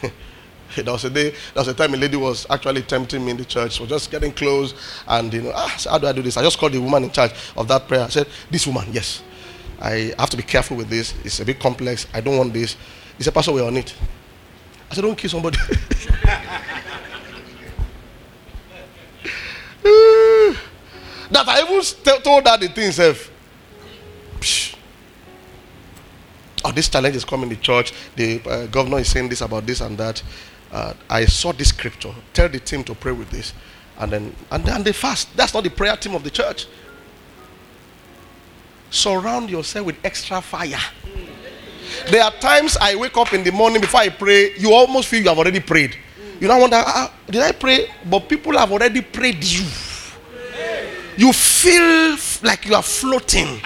There 0.77 0.93
was 0.93 1.05
a 1.05 1.11
day, 1.11 1.31
there 1.31 1.39
was 1.57 1.69
a 1.69 1.75
time 1.75 1.95
a 1.95 1.97
lady 1.97 2.17
was 2.17 2.47
actually 2.51 2.83
tempting 2.83 3.25
me 3.25 3.31
in 3.31 3.37
the 3.39 3.45
church. 3.45 3.81
Was 3.81 3.89
just 3.89 4.11
getting 4.11 4.33
close, 4.33 4.75
and 5.09 5.33
you 5.33 5.43
know, 5.43 5.53
ah, 5.55 5.75
so 5.79 5.91
how 5.91 5.99
do 5.99 6.07
I 6.07 6.13
do 6.13 6.21
this? 6.23 6.37
I 6.37 6.43
just 6.43 6.59
called 6.59 6.73
the 6.73 6.81
woman 6.81 7.05
in 7.05 7.11
charge 7.11 7.33
of 7.57 7.67
that 7.69 7.89
prayer. 7.89 8.03
I 8.03 8.09
said, 8.09 8.29
"This 8.51 8.67
woman, 8.67 8.87
yes, 8.93 9.23
I 9.81 10.13
have 10.19 10.31
to 10.31 10.37
be 10.37 10.43
careful 10.43 10.77
with 10.77 10.89
this. 10.89 11.15
It's 11.25 11.41
a 11.41 11.45
bit 11.45 11.59
complex. 11.61 12.07
I 12.13 12.21
don't 12.21 12.37
want 12.37 12.53
this." 12.53 12.77
He 13.17 13.25
said, 13.25 13.35
"Pastor, 13.35 13.53
we're 13.53 13.67
on 13.67 13.77
it." 13.77 13.95
I 14.91 14.95
said, 14.95 15.03
"Don't 15.03 15.17
kill 15.17 15.31
somebody." 15.31 15.59
that 21.31 21.49
I 21.49 21.63
even 21.63 22.23
told 22.23 22.45
that 22.45 22.61
the 22.61 22.69
thing 22.69 22.89
itself. 22.89 23.31
Oh, 26.65 26.73
this 26.73 26.89
challenge 26.89 27.17
is 27.17 27.25
coming 27.25 27.49
to 27.51 27.57
church. 27.57 27.93
The 28.17 28.43
uh, 28.45 28.67
governor 28.67 28.99
is 28.99 29.09
saying 29.09 29.29
this 29.29 29.41
about 29.41 29.67
this 29.67 29.81
and 29.81 29.97
that. 29.99 30.23
Uh, 30.71 30.93
I 31.09 31.25
saw 31.25 31.53
this 31.53 31.69
scripture. 31.69 32.13
Tell 32.35 32.49
the 32.49 32.61
team 32.61 32.85
to 32.85 32.95
pray 32.95 33.13
with 33.13 33.31
this, 33.31 33.55
and 33.99 34.13
then 34.13 34.35
and 34.51 34.65
then 34.65 34.83
they 34.83 34.93
fast. 34.93 35.35
That's 35.37 35.55
not 35.55 35.65
the 35.65 35.71
prayer 35.71 35.97
team 35.97 36.15
of 36.15 36.25
the 36.25 36.31
church. 36.31 36.67
Surround 38.91 39.51
yourself 39.51 39.87
with 39.87 39.97
extra 40.05 40.41
fire. 40.41 40.79
There 42.11 42.23
are 42.23 42.33
times 42.33 42.77
I 42.81 42.95
wake 42.95 43.17
up 43.17 43.33
in 43.33 43.45
the 43.45 43.53
morning 43.53 43.81
before 43.81 44.01
I 44.01 44.09
pray. 44.09 44.55
You 44.57 44.73
almost 44.73 45.09
feel 45.09 45.23
you 45.23 45.29
have 45.29 45.39
already 45.39 45.61
prayed. 45.61 45.97
You 46.41 46.47
don't 46.47 46.61
wonder, 46.61 46.77
ah, 46.79 47.13
did 47.27 47.43
I 47.43 47.53
pray? 47.53 47.91
But 48.09 48.29
people 48.29 48.57
have 48.57 48.71
already 48.71 49.01
prayed 49.01 49.43
you. 49.43 49.67
You 51.17 51.33
feel 51.33 52.17
like 52.43 52.65
you 52.65 52.75
are 52.75 52.83
floating. 52.83 53.61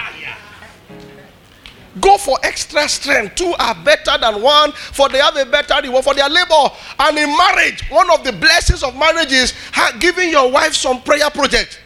Go 2.01 2.17
for 2.17 2.39
extra 2.41 2.89
strength. 2.89 3.35
Two 3.35 3.53
are 3.59 3.75
better 3.75 4.17
than 4.19 4.41
one, 4.41 4.71
for 4.71 5.07
they 5.09 5.19
have 5.19 5.37
a 5.37 5.45
better 5.45 5.75
reward 5.83 6.03
for 6.03 6.15
their 6.15 6.27
labor. 6.27 6.71
And 6.97 7.17
in 7.17 7.29
marriage, 7.37 7.83
one 7.91 8.09
of 8.09 8.23
the 8.23 8.31
blessings 8.31 8.81
of 8.81 8.95
marriage 8.95 9.31
is 9.31 9.53
giving 9.99 10.29
your 10.31 10.49
wife 10.49 10.73
some 10.73 11.03
prayer 11.03 11.29
project. 11.29 11.79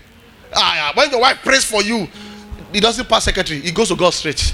Ah, 0.56 0.76
yeah. 0.76 0.92
When 0.96 1.12
your 1.12 1.20
wife 1.20 1.40
prays 1.44 1.66
for 1.66 1.84
you, 1.84 2.08
it 2.74 2.82
doesn't 2.82 3.08
pass 3.08 3.24
secretary, 3.24 3.60
it 3.60 3.74
goes 3.74 3.88
to 3.90 3.96
God 3.96 4.12
straight. 4.12 4.54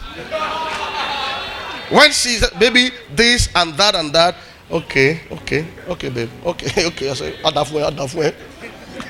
when 1.89 2.11
she 2.11 2.39
baby, 2.59 2.91
this 3.14 3.49
and 3.55 3.74
that 3.76 3.95
and 3.95 4.14
that, 4.14 4.36
okay, 4.70 5.22
okay, 5.32 5.66
okay, 5.88 6.09
babe, 6.09 6.30
okay, 6.45 6.86
okay. 6.88 7.09
I 7.09 7.14
say, 7.14 7.32
Adafwe, 7.43 7.89
Adafwe. 7.89 8.34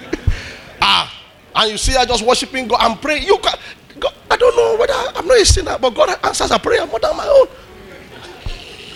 ah, 0.81 1.23
and 1.55 1.71
you 1.71 1.77
see 1.77 1.95
I 1.95 2.05
just 2.05 2.25
worshiping 2.25 2.67
God 2.67 2.79
and 2.81 3.01
praying. 3.01 3.23
You 3.23 3.37
can, 3.37 3.57
God, 3.99 4.13
I 4.29 4.37
don't 4.37 4.55
know 4.55 4.77
whether 4.79 4.93
I'm 4.93 5.27
not 5.27 5.39
a 5.39 5.45
sinner, 5.45 5.77
but 5.79 5.91
God 5.91 6.17
answers 6.23 6.51
a 6.51 6.59
prayer 6.59 6.85
more 6.87 6.99
than 6.99 7.15
my 7.15 7.27
own. 7.27 7.47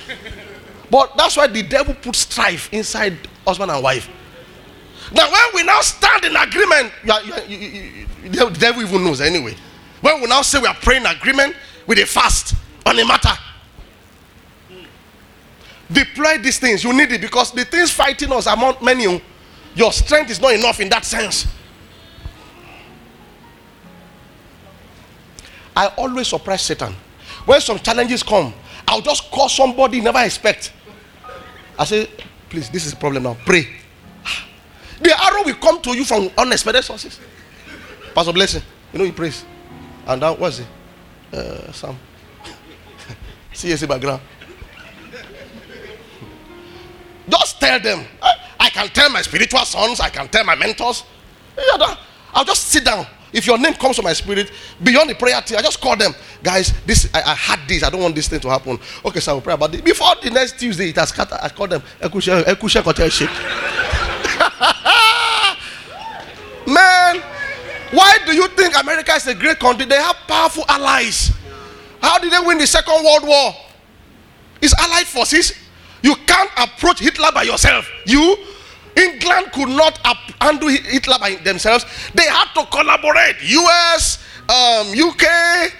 but 0.89 1.15
that's 1.17 1.37
why 1.37 1.47
the 1.47 1.63
devil 1.63 1.93
puts 1.93 2.19
strife 2.19 2.71
inside 2.73 3.17
husband 3.45 3.71
and 3.71 3.83
wife. 3.83 4.09
Now, 5.13 5.31
when 5.31 5.41
we 5.53 5.63
now 5.63 5.79
stand 5.81 6.25
in 6.25 6.35
agreement, 6.35 6.91
you 7.03 7.13
are, 7.13 7.21
you, 7.21 7.57
you, 7.57 8.29
the 8.29 8.57
devil 8.59 8.81
even 8.81 9.03
knows 9.03 9.21
anyway. 9.21 9.55
When 10.01 10.21
we 10.21 10.27
now 10.27 10.41
say 10.41 10.59
we 10.59 10.67
are 10.67 10.75
praying 10.75 11.05
agreement 11.05 11.55
with 11.85 11.97
a 11.99 12.05
fast 12.05 12.55
on 12.85 12.97
a 12.99 13.05
matter, 13.05 13.33
deploy 15.91 16.37
these 16.37 16.59
things. 16.59 16.83
You 16.83 16.93
need 16.93 17.11
it 17.11 17.21
because 17.21 17.51
the 17.51 17.65
things 17.65 17.91
fighting 17.91 18.31
us 18.31 18.45
among 18.47 18.75
many. 18.81 19.21
Your 19.75 19.91
strength 19.91 20.31
is 20.31 20.41
not 20.41 20.53
enough 20.53 20.79
in 20.79 20.89
that 20.89 21.05
sense. 21.05 21.47
I 25.75 25.87
always 25.97 26.27
surprise 26.27 26.63
Satan. 26.63 26.95
When 27.45 27.61
some 27.61 27.77
challenges 27.77 28.23
come, 28.23 28.53
I'll 28.87 29.01
just 29.01 29.29
call 29.29 29.47
somebody 29.47 30.01
never 30.01 30.23
expect. 30.23 30.73
I 31.77 31.85
say, 31.85 32.09
please, 32.49 32.69
this 32.69 32.85
is 32.85 32.93
the 32.93 32.99
problem 32.99 33.23
now. 33.23 33.37
Pray. 33.45 33.67
The 34.99 35.13
arrow 35.25 35.43
will 35.43 35.55
come 35.55 35.79
to 35.83 35.95
you 35.95 36.03
from 36.03 36.31
unexpected 36.37 36.83
sources. 36.83 37.19
Pastor 38.15 38.33
Blessing, 38.33 38.63
you 38.91 38.99
know 38.99 39.05
he 39.05 39.11
prays. 39.11 39.45
And 40.07 40.21
that 40.21 40.39
was 40.39 40.61
it. 40.61 40.67
Uh, 41.33 41.71
some 41.73 41.99
CSC 43.53 43.87
background. 43.87 44.21
Just 47.29 47.59
tell 47.59 47.79
them. 47.79 48.05
I, 48.21 48.33
I, 48.59 48.69
can 48.69 48.87
tell 48.87 49.09
my 49.09 49.21
spiritual 49.21 49.59
sons, 49.65 49.99
I 49.99 50.09
can 50.09 50.29
tell 50.29 50.45
my 50.45 50.55
mentors. 50.55 51.03
I'll 52.33 52.45
just 52.45 52.69
sit 52.69 52.85
down. 52.85 53.05
If 53.33 53.45
your 53.45 53.57
name 53.57 53.73
comes 53.73 53.97
to 53.97 54.01
my 54.01 54.13
spirit, 54.13 54.51
beyond 54.81 55.09
the 55.09 55.15
prayer 55.15 55.41
team, 55.41 55.57
I 55.57 55.61
just 55.61 55.81
call 55.81 55.97
them. 55.97 56.13
Guys, 56.41 56.73
this 56.85 57.09
I, 57.13 57.21
I 57.23 57.33
had 57.35 57.59
this. 57.67 57.83
I 57.83 57.89
don't 57.89 58.01
want 58.01 58.15
this 58.15 58.29
thing 58.29 58.39
to 58.39 58.49
happen. 58.49 58.79
Okay, 59.03 59.19
so 59.19 59.31
I 59.31 59.33
will 59.35 59.41
pray 59.41 59.53
about 59.53 59.75
it. 59.75 59.83
Before 59.83 60.15
the 60.23 60.29
next 60.29 60.57
Tuesday, 60.57 60.89
it 60.89 60.95
has 60.95 61.09
scattered. 61.09 61.39
I 61.41 61.49
call 61.49 61.67
them. 61.67 61.81
Do 68.27 68.35
you 68.35 68.47
think 68.49 68.79
America 68.79 69.13
is 69.13 69.27
a 69.27 69.35
great 69.35 69.59
country? 69.59 69.85
They 69.85 69.95
have 69.95 70.15
powerful 70.27 70.63
allies. 70.67 71.31
How 72.01 72.19
did 72.19 72.31
they 72.31 72.39
win 72.39 72.57
the 72.57 72.67
Second 72.67 73.03
World 73.03 73.23
War? 73.25 73.53
It's 74.61 74.73
allied 74.79 75.07
forces. 75.07 75.53
You 76.03 76.15
can't 76.27 76.51
approach 76.57 76.99
Hitler 76.99 77.31
by 77.33 77.43
yourself. 77.43 77.89
You, 78.05 78.37
England 78.95 79.51
could 79.53 79.69
not 79.69 79.99
handle 80.39 80.69
Hitler 80.69 81.17
by 81.19 81.35
themselves. 81.35 81.85
They 82.13 82.23
had 82.23 82.53
to 82.55 82.65
collaborate. 82.65 83.37
US, 83.41 84.23
um, 84.49 84.87
UK, 84.93 85.71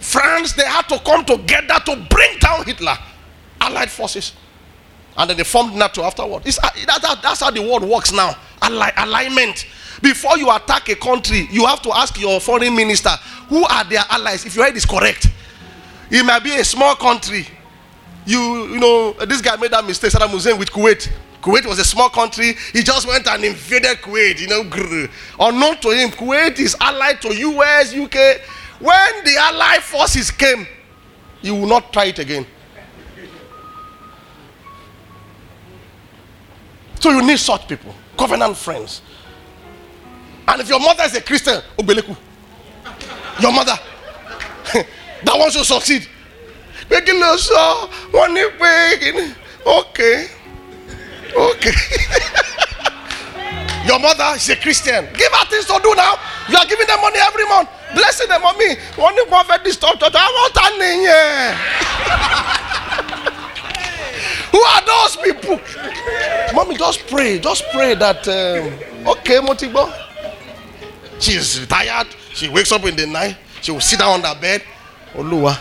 France, 0.00 0.52
they 0.52 0.66
had 0.66 0.88
to 0.88 0.98
come 1.00 1.24
together 1.24 1.78
to 1.86 2.06
bring 2.10 2.38
down 2.38 2.64
Hitler. 2.64 2.96
Allied 3.60 3.90
forces. 3.90 4.32
And 5.16 5.30
then 5.30 5.36
they 5.36 5.44
formed 5.44 5.74
NATO 5.74 6.02
afterward. 6.02 6.42
Uh, 6.46 6.50
that, 6.86 7.00
that, 7.02 7.20
that's 7.22 7.40
how 7.40 7.50
the 7.50 7.62
world 7.62 7.82
works 7.84 8.12
now. 8.12 8.36
Ally, 8.62 8.90
alignment. 8.98 9.66
Before 10.02 10.36
you 10.38 10.50
attack 10.50 10.88
a 10.88 10.96
country, 10.96 11.48
you 11.50 11.66
have 11.66 11.80
to 11.82 11.92
ask 11.96 12.20
your 12.20 12.40
foreign 12.40 12.74
minister 12.74 13.10
who 13.48 13.64
are 13.64 13.84
their 13.84 14.04
allies. 14.10 14.44
If 14.44 14.54
your 14.56 14.64
head 14.64 14.76
is 14.76 14.84
correct, 14.84 15.28
it 16.10 16.24
might 16.24 16.42
be 16.44 16.54
a 16.56 16.64
small 16.64 16.94
country. 16.94 17.46
You, 18.26 18.66
you 18.66 18.78
know, 18.80 19.12
this 19.12 19.40
guy 19.40 19.56
made 19.56 19.70
that 19.70 19.84
mistake, 19.84 20.12
Saddam 20.12 20.30
Hussein 20.30 20.58
with 20.58 20.70
Kuwait. 20.70 21.10
Kuwait 21.40 21.64
was 21.64 21.78
a 21.78 21.84
small 21.84 22.08
country. 22.08 22.54
He 22.72 22.82
just 22.82 23.06
went 23.06 23.26
and 23.28 23.44
invaded 23.44 23.98
Kuwait, 23.98 24.40
you 24.40 24.48
know. 24.48 24.64
Grr. 24.64 25.08
Unknown 25.38 25.78
to 25.78 25.90
him, 25.90 26.10
Kuwait 26.10 26.58
is 26.58 26.76
allied 26.80 27.22
to 27.22 27.32
US, 27.32 27.94
UK. 27.94 28.40
When 28.80 29.24
the 29.24 29.36
allied 29.38 29.82
forces 29.82 30.30
came, 30.30 30.66
he 31.40 31.50
will 31.50 31.66
not 31.66 31.92
try 31.92 32.06
it 32.06 32.18
again. 32.18 32.46
So 37.00 37.10
you 37.10 37.22
need 37.24 37.38
such 37.38 37.68
people, 37.68 37.94
covenant 38.18 38.56
friends. 38.56 39.02
And 40.48 40.60
if 40.60 40.68
your 40.68 40.80
mother 40.80 41.02
is 41.04 41.14
a 41.16 41.20
Christian, 41.20 41.60
Obeleku. 41.76 42.16
Your 43.40 43.52
mother. 43.52 43.76
that 45.24 45.36
wants 45.36 45.56
to 45.56 45.64
succeed. 45.64 46.06
Making 46.88 47.20
us 47.22 47.50
one 48.12 48.36
Okay. 49.66 50.28
Okay. 51.36 51.72
your 53.86 53.98
mother 53.98 54.32
is 54.36 54.48
a 54.48 54.54
Christian. 54.56 55.08
Give 55.14 55.32
her 55.32 55.46
things 55.46 55.64
to 55.66 55.80
do 55.82 55.92
now. 55.96 56.14
You 56.48 56.56
are 56.56 56.66
giving 56.66 56.86
them 56.86 57.00
money 57.00 57.18
every 57.18 57.44
month. 57.46 57.68
Blessing 57.94 58.28
them 58.28 58.44
on 58.44 58.56
me. 58.58 58.76
One 58.96 59.16
prophet 59.26 59.64
this 59.64 59.76
talk 59.76 59.96
I 60.00 60.08
want 60.08 60.56
an 60.62 60.78
Who 64.52 64.60
are 64.62 64.82
those 64.86 65.16
people? 65.16 65.60
Mommy, 66.54 66.76
just 66.76 67.08
pray. 67.08 67.38
Just 67.40 67.64
pray 67.72 67.94
that 67.94 68.28
um, 68.28 68.72
okay, 69.08 69.38
Motibo. 69.38 70.05
She's 71.18 71.66
tired. 71.66 72.08
She 72.32 72.48
wakes 72.48 72.72
up 72.72 72.84
in 72.84 72.96
the 72.96 73.06
night. 73.06 73.36
She 73.62 73.72
will 73.72 73.80
sit 73.80 73.98
down 73.98 74.10
on 74.10 74.22
the 74.22 74.36
bed. 74.40 74.62
Oluwa. 75.14 75.58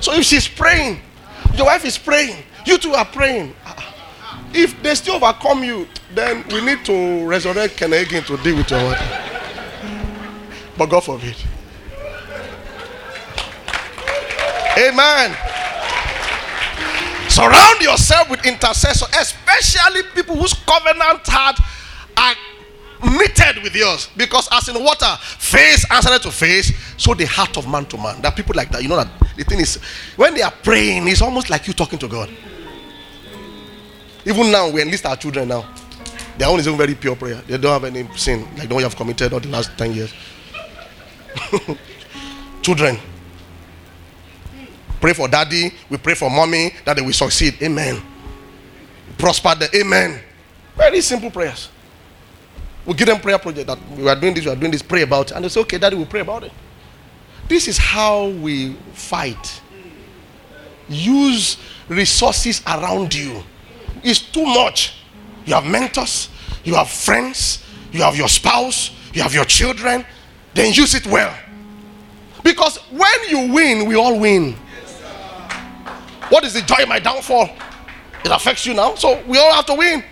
So 0.00 0.12
if 0.12 0.24
she's 0.24 0.48
praying, 0.48 1.00
your 1.54 1.66
wife 1.66 1.84
is 1.84 1.96
praying, 1.96 2.36
you 2.66 2.78
two 2.78 2.92
are 2.92 3.04
praying. 3.04 3.54
If 4.52 4.80
they 4.82 4.94
still 4.94 5.16
overcome 5.16 5.64
you, 5.64 5.86
then 6.14 6.44
we 6.48 6.60
need 6.60 6.84
to 6.84 7.26
resurrect 7.26 7.76
Ken 7.76 7.92
again 7.92 8.22
to 8.24 8.36
deal 8.38 8.56
with 8.56 8.70
your 8.70 8.82
wife. 8.82 9.00
But 10.76 10.86
God 10.86 11.04
forbid. 11.04 11.36
Amen. 14.76 15.36
Surround 17.28 17.80
yourself 17.80 18.30
with 18.30 18.44
intercessors, 18.44 19.08
especially 19.16 20.02
people 20.14 20.36
whose 20.36 20.54
covenant 20.54 21.26
heart 21.26 21.58
are 22.16 22.34
knitted 23.02 23.62
with 23.62 23.74
yours. 23.74 24.08
Because 24.16 24.48
as 24.52 24.68
in 24.68 24.82
water, 24.82 25.16
face 25.38 25.84
answered 25.90 26.22
to 26.22 26.30
face, 26.30 26.72
so 26.96 27.14
the 27.14 27.26
heart 27.26 27.56
of 27.56 27.68
man 27.68 27.86
to 27.86 27.96
man. 27.96 28.20
There 28.20 28.30
are 28.30 28.34
people 28.34 28.54
like 28.54 28.70
that. 28.70 28.82
You 28.82 28.88
know 28.88 28.96
that 28.96 29.08
the 29.36 29.44
thing 29.44 29.60
is, 29.60 29.76
when 30.16 30.34
they 30.34 30.42
are 30.42 30.52
praying, 30.62 31.08
it's 31.08 31.22
almost 31.22 31.50
like 31.50 31.66
you 31.66 31.72
talking 31.72 31.98
to 31.98 32.08
God. 32.08 32.30
Even 34.26 34.50
now, 34.50 34.70
we 34.70 34.80
enlist 34.80 35.04
our 35.06 35.16
children 35.16 35.48
now. 35.48 35.68
Their 36.38 36.48
own 36.48 36.58
is 36.58 36.66
even 36.66 36.78
very 36.78 36.94
pure 36.94 37.14
prayer. 37.14 37.42
They 37.46 37.58
don't 37.58 37.72
have 37.72 37.84
any 37.84 38.08
sin, 38.16 38.48
like 38.56 38.68
the 38.68 38.74
one 38.74 38.82
you 38.82 38.88
have 38.88 38.96
committed 38.96 39.32
all 39.32 39.40
the 39.40 39.48
last 39.48 39.76
10 39.76 39.92
years. 39.92 40.12
children. 42.62 42.98
pray 45.00 45.12
for 45.12 45.28
daddy, 45.28 45.70
we 45.90 45.98
pray 45.98 46.14
for 46.14 46.30
mommy 46.30 46.72
that 46.84 46.96
they 46.96 47.02
will 47.02 47.12
succeed. 47.12 47.54
Amen. 47.62 48.02
Prosper 49.18 49.54
the 49.54 49.78
amen. 49.78 50.20
Very 50.76 51.02
simple 51.02 51.30
prayers. 51.30 51.68
We 52.86 52.94
give 52.94 53.06
them 53.06 53.20
prayer 53.20 53.38
project 53.38 53.66
that 53.66 53.78
we 53.96 54.08
are 54.08 54.16
doing 54.16 54.34
this, 54.34 54.44
we 54.44 54.50
are 54.50 54.56
doing 54.56 54.72
this, 54.72 54.82
pray 54.82 55.02
about 55.02 55.30
it. 55.30 55.34
And 55.34 55.44
they 55.44 55.48
say, 55.48 55.60
okay, 55.60 55.78
daddy, 55.78 55.96
will 55.96 56.06
pray 56.06 56.20
about 56.20 56.44
it. 56.44 56.52
This 57.48 57.68
is 57.68 57.78
how 57.78 58.28
we 58.28 58.74
fight. 58.92 59.60
Use 60.88 61.56
resources 61.88 62.62
around 62.66 63.14
you. 63.14 63.42
It's 64.02 64.20
too 64.20 64.44
much. 64.44 64.98
You 65.46 65.54
have 65.54 65.66
mentors, 65.66 66.28
you 66.62 66.74
have 66.74 66.90
friends, 66.90 67.64
you 67.92 68.02
have 68.02 68.16
your 68.16 68.28
spouse, 68.28 68.90
you 69.12 69.22
have 69.22 69.34
your 69.34 69.44
children. 69.44 70.04
Then 70.54 70.72
use 70.72 70.94
it 70.94 71.06
well. 71.06 71.34
Because 72.42 72.76
when 72.90 73.28
you 73.28 73.52
win, 73.52 73.86
we 73.86 73.94
all 73.94 74.18
win. 74.18 74.52
What 76.28 76.44
is 76.44 76.54
the 76.54 76.62
joy 76.62 76.82
of 76.82 76.88
my 76.88 76.98
downfall? 76.98 77.48
It 78.24 78.30
affects 78.30 78.64
you 78.64 78.74
now. 78.74 78.94
So 78.94 79.22
we 79.26 79.38
all 79.38 79.52
have 79.52 79.66
to 79.66 79.74
win. 79.74 80.02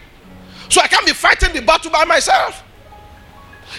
So 0.73 0.81
I 0.81 0.89
can't 0.89 1.05
be 1.05 1.13
fighting 1.13 1.53
the 1.53 1.61
battle 1.61 1.91
by 1.91 2.07
myself. 2.07 2.65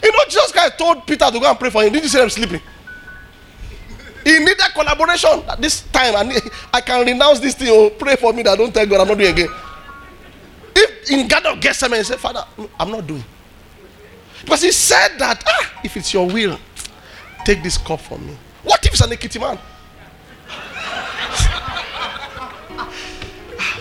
You 0.03 0.11
know, 0.11 0.19
Jesus 0.25 0.51
Christ 0.51 0.77
told 0.77 1.07
Peter 1.07 1.25
to 1.25 1.39
go 1.39 1.49
and 1.49 1.57
pray 1.57 1.71
for 1.71 1.83
him. 1.83 1.91
Did 1.91 2.03
you 2.03 2.09
see 2.09 2.21
him 2.21 2.29
sleeping? 2.29 2.61
He 4.23 4.37
needed 4.37 4.61
collaboration 4.75 5.41
at 5.49 5.59
this 5.59 5.81
time. 5.87 6.15
And 6.15 6.39
I 6.71 6.81
can 6.81 7.03
renounce 7.03 7.39
this 7.39 7.55
thing. 7.55 7.69
Oh, 7.71 7.89
pray 7.89 8.15
for 8.15 8.31
me 8.31 8.43
that 8.43 8.51
I 8.51 8.55
don't 8.57 8.71
tell 8.71 8.85
God 8.85 9.01
I'm 9.01 9.07
not 9.07 9.17
doing 9.17 9.31
again. 9.31 9.47
If 10.75 11.09
in 11.09 11.27
God 11.27 11.43
of 11.47 11.59
Gethsemane, 11.59 11.97
he 11.97 12.03
said, 12.03 12.19
Father, 12.19 12.45
I'm 12.79 12.91
not 12.91 13.07
doing. 13.07 13.23
Because 14.43 14.61
he 14.61 14.71
said 14.71 15.17
that, 15.17 15.43
ah, 15.47 15.81
if 15.83 15.97
it's 15.97 16.13
your 16.13 16.27
will, 16.27 16.59
take 17.43 17.63
this 17.63 17.79
cup 17.79 18.01
from 18.01 18.23
me. 18.27 18.37
What 18.61 18.85
if 18.85 18.93
it's 18.93 19.01
an 19.01 19.09
Ekiti 19.09 19.41
man? 19.41 19.57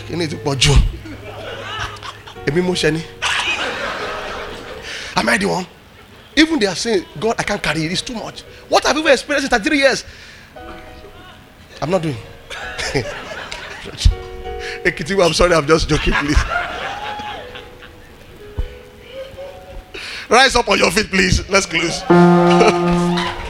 You 0.09 0.17
need 0.17 0.31
to 0.31 0.37
put 0.37 0.67
June. 2.47 3.03
Am 5.14 5.28
I 5.28 5.38
the 5.38 5.47
one? 5.47 5.66
Even 6.36 6.59
they 6.59 6.66
are 6.66 6.74
saying, 6.74 7.05
God, 7.20 7.36
I 7.38 7.43
can't 7.43 7.62
carry 7.62 7.84
it. 7.84 7.93
It's 7.93 8.03
too 8.03 8.14
much. 8.14 8.43
What 8.68 8.84
have 8.84 8.97
you 8.97 9.07
experienced 9.07 9.53
in 9.53 9.59
33 9.59 9.78
years? 9.78 10.05
I'm 11.80 11.90
not 11.90 12.03
doing. 12.03 12.16
Ekiti, 14.84 15.24
I'm 15.24 15.32
sorry, 15.32 15.55
I'm 15.55 15.66
just 15.66 15.88
joking, 15.88 16.14
please. 16.14 16.36
Rise 20.28 20.57
up 20.57 20.68
on 20.68 20.78
your 20.78 20.90
feet, 20.90 21.11
please. 21.11 21.49
Let's 21.51 21.66
close. 21.66 22.03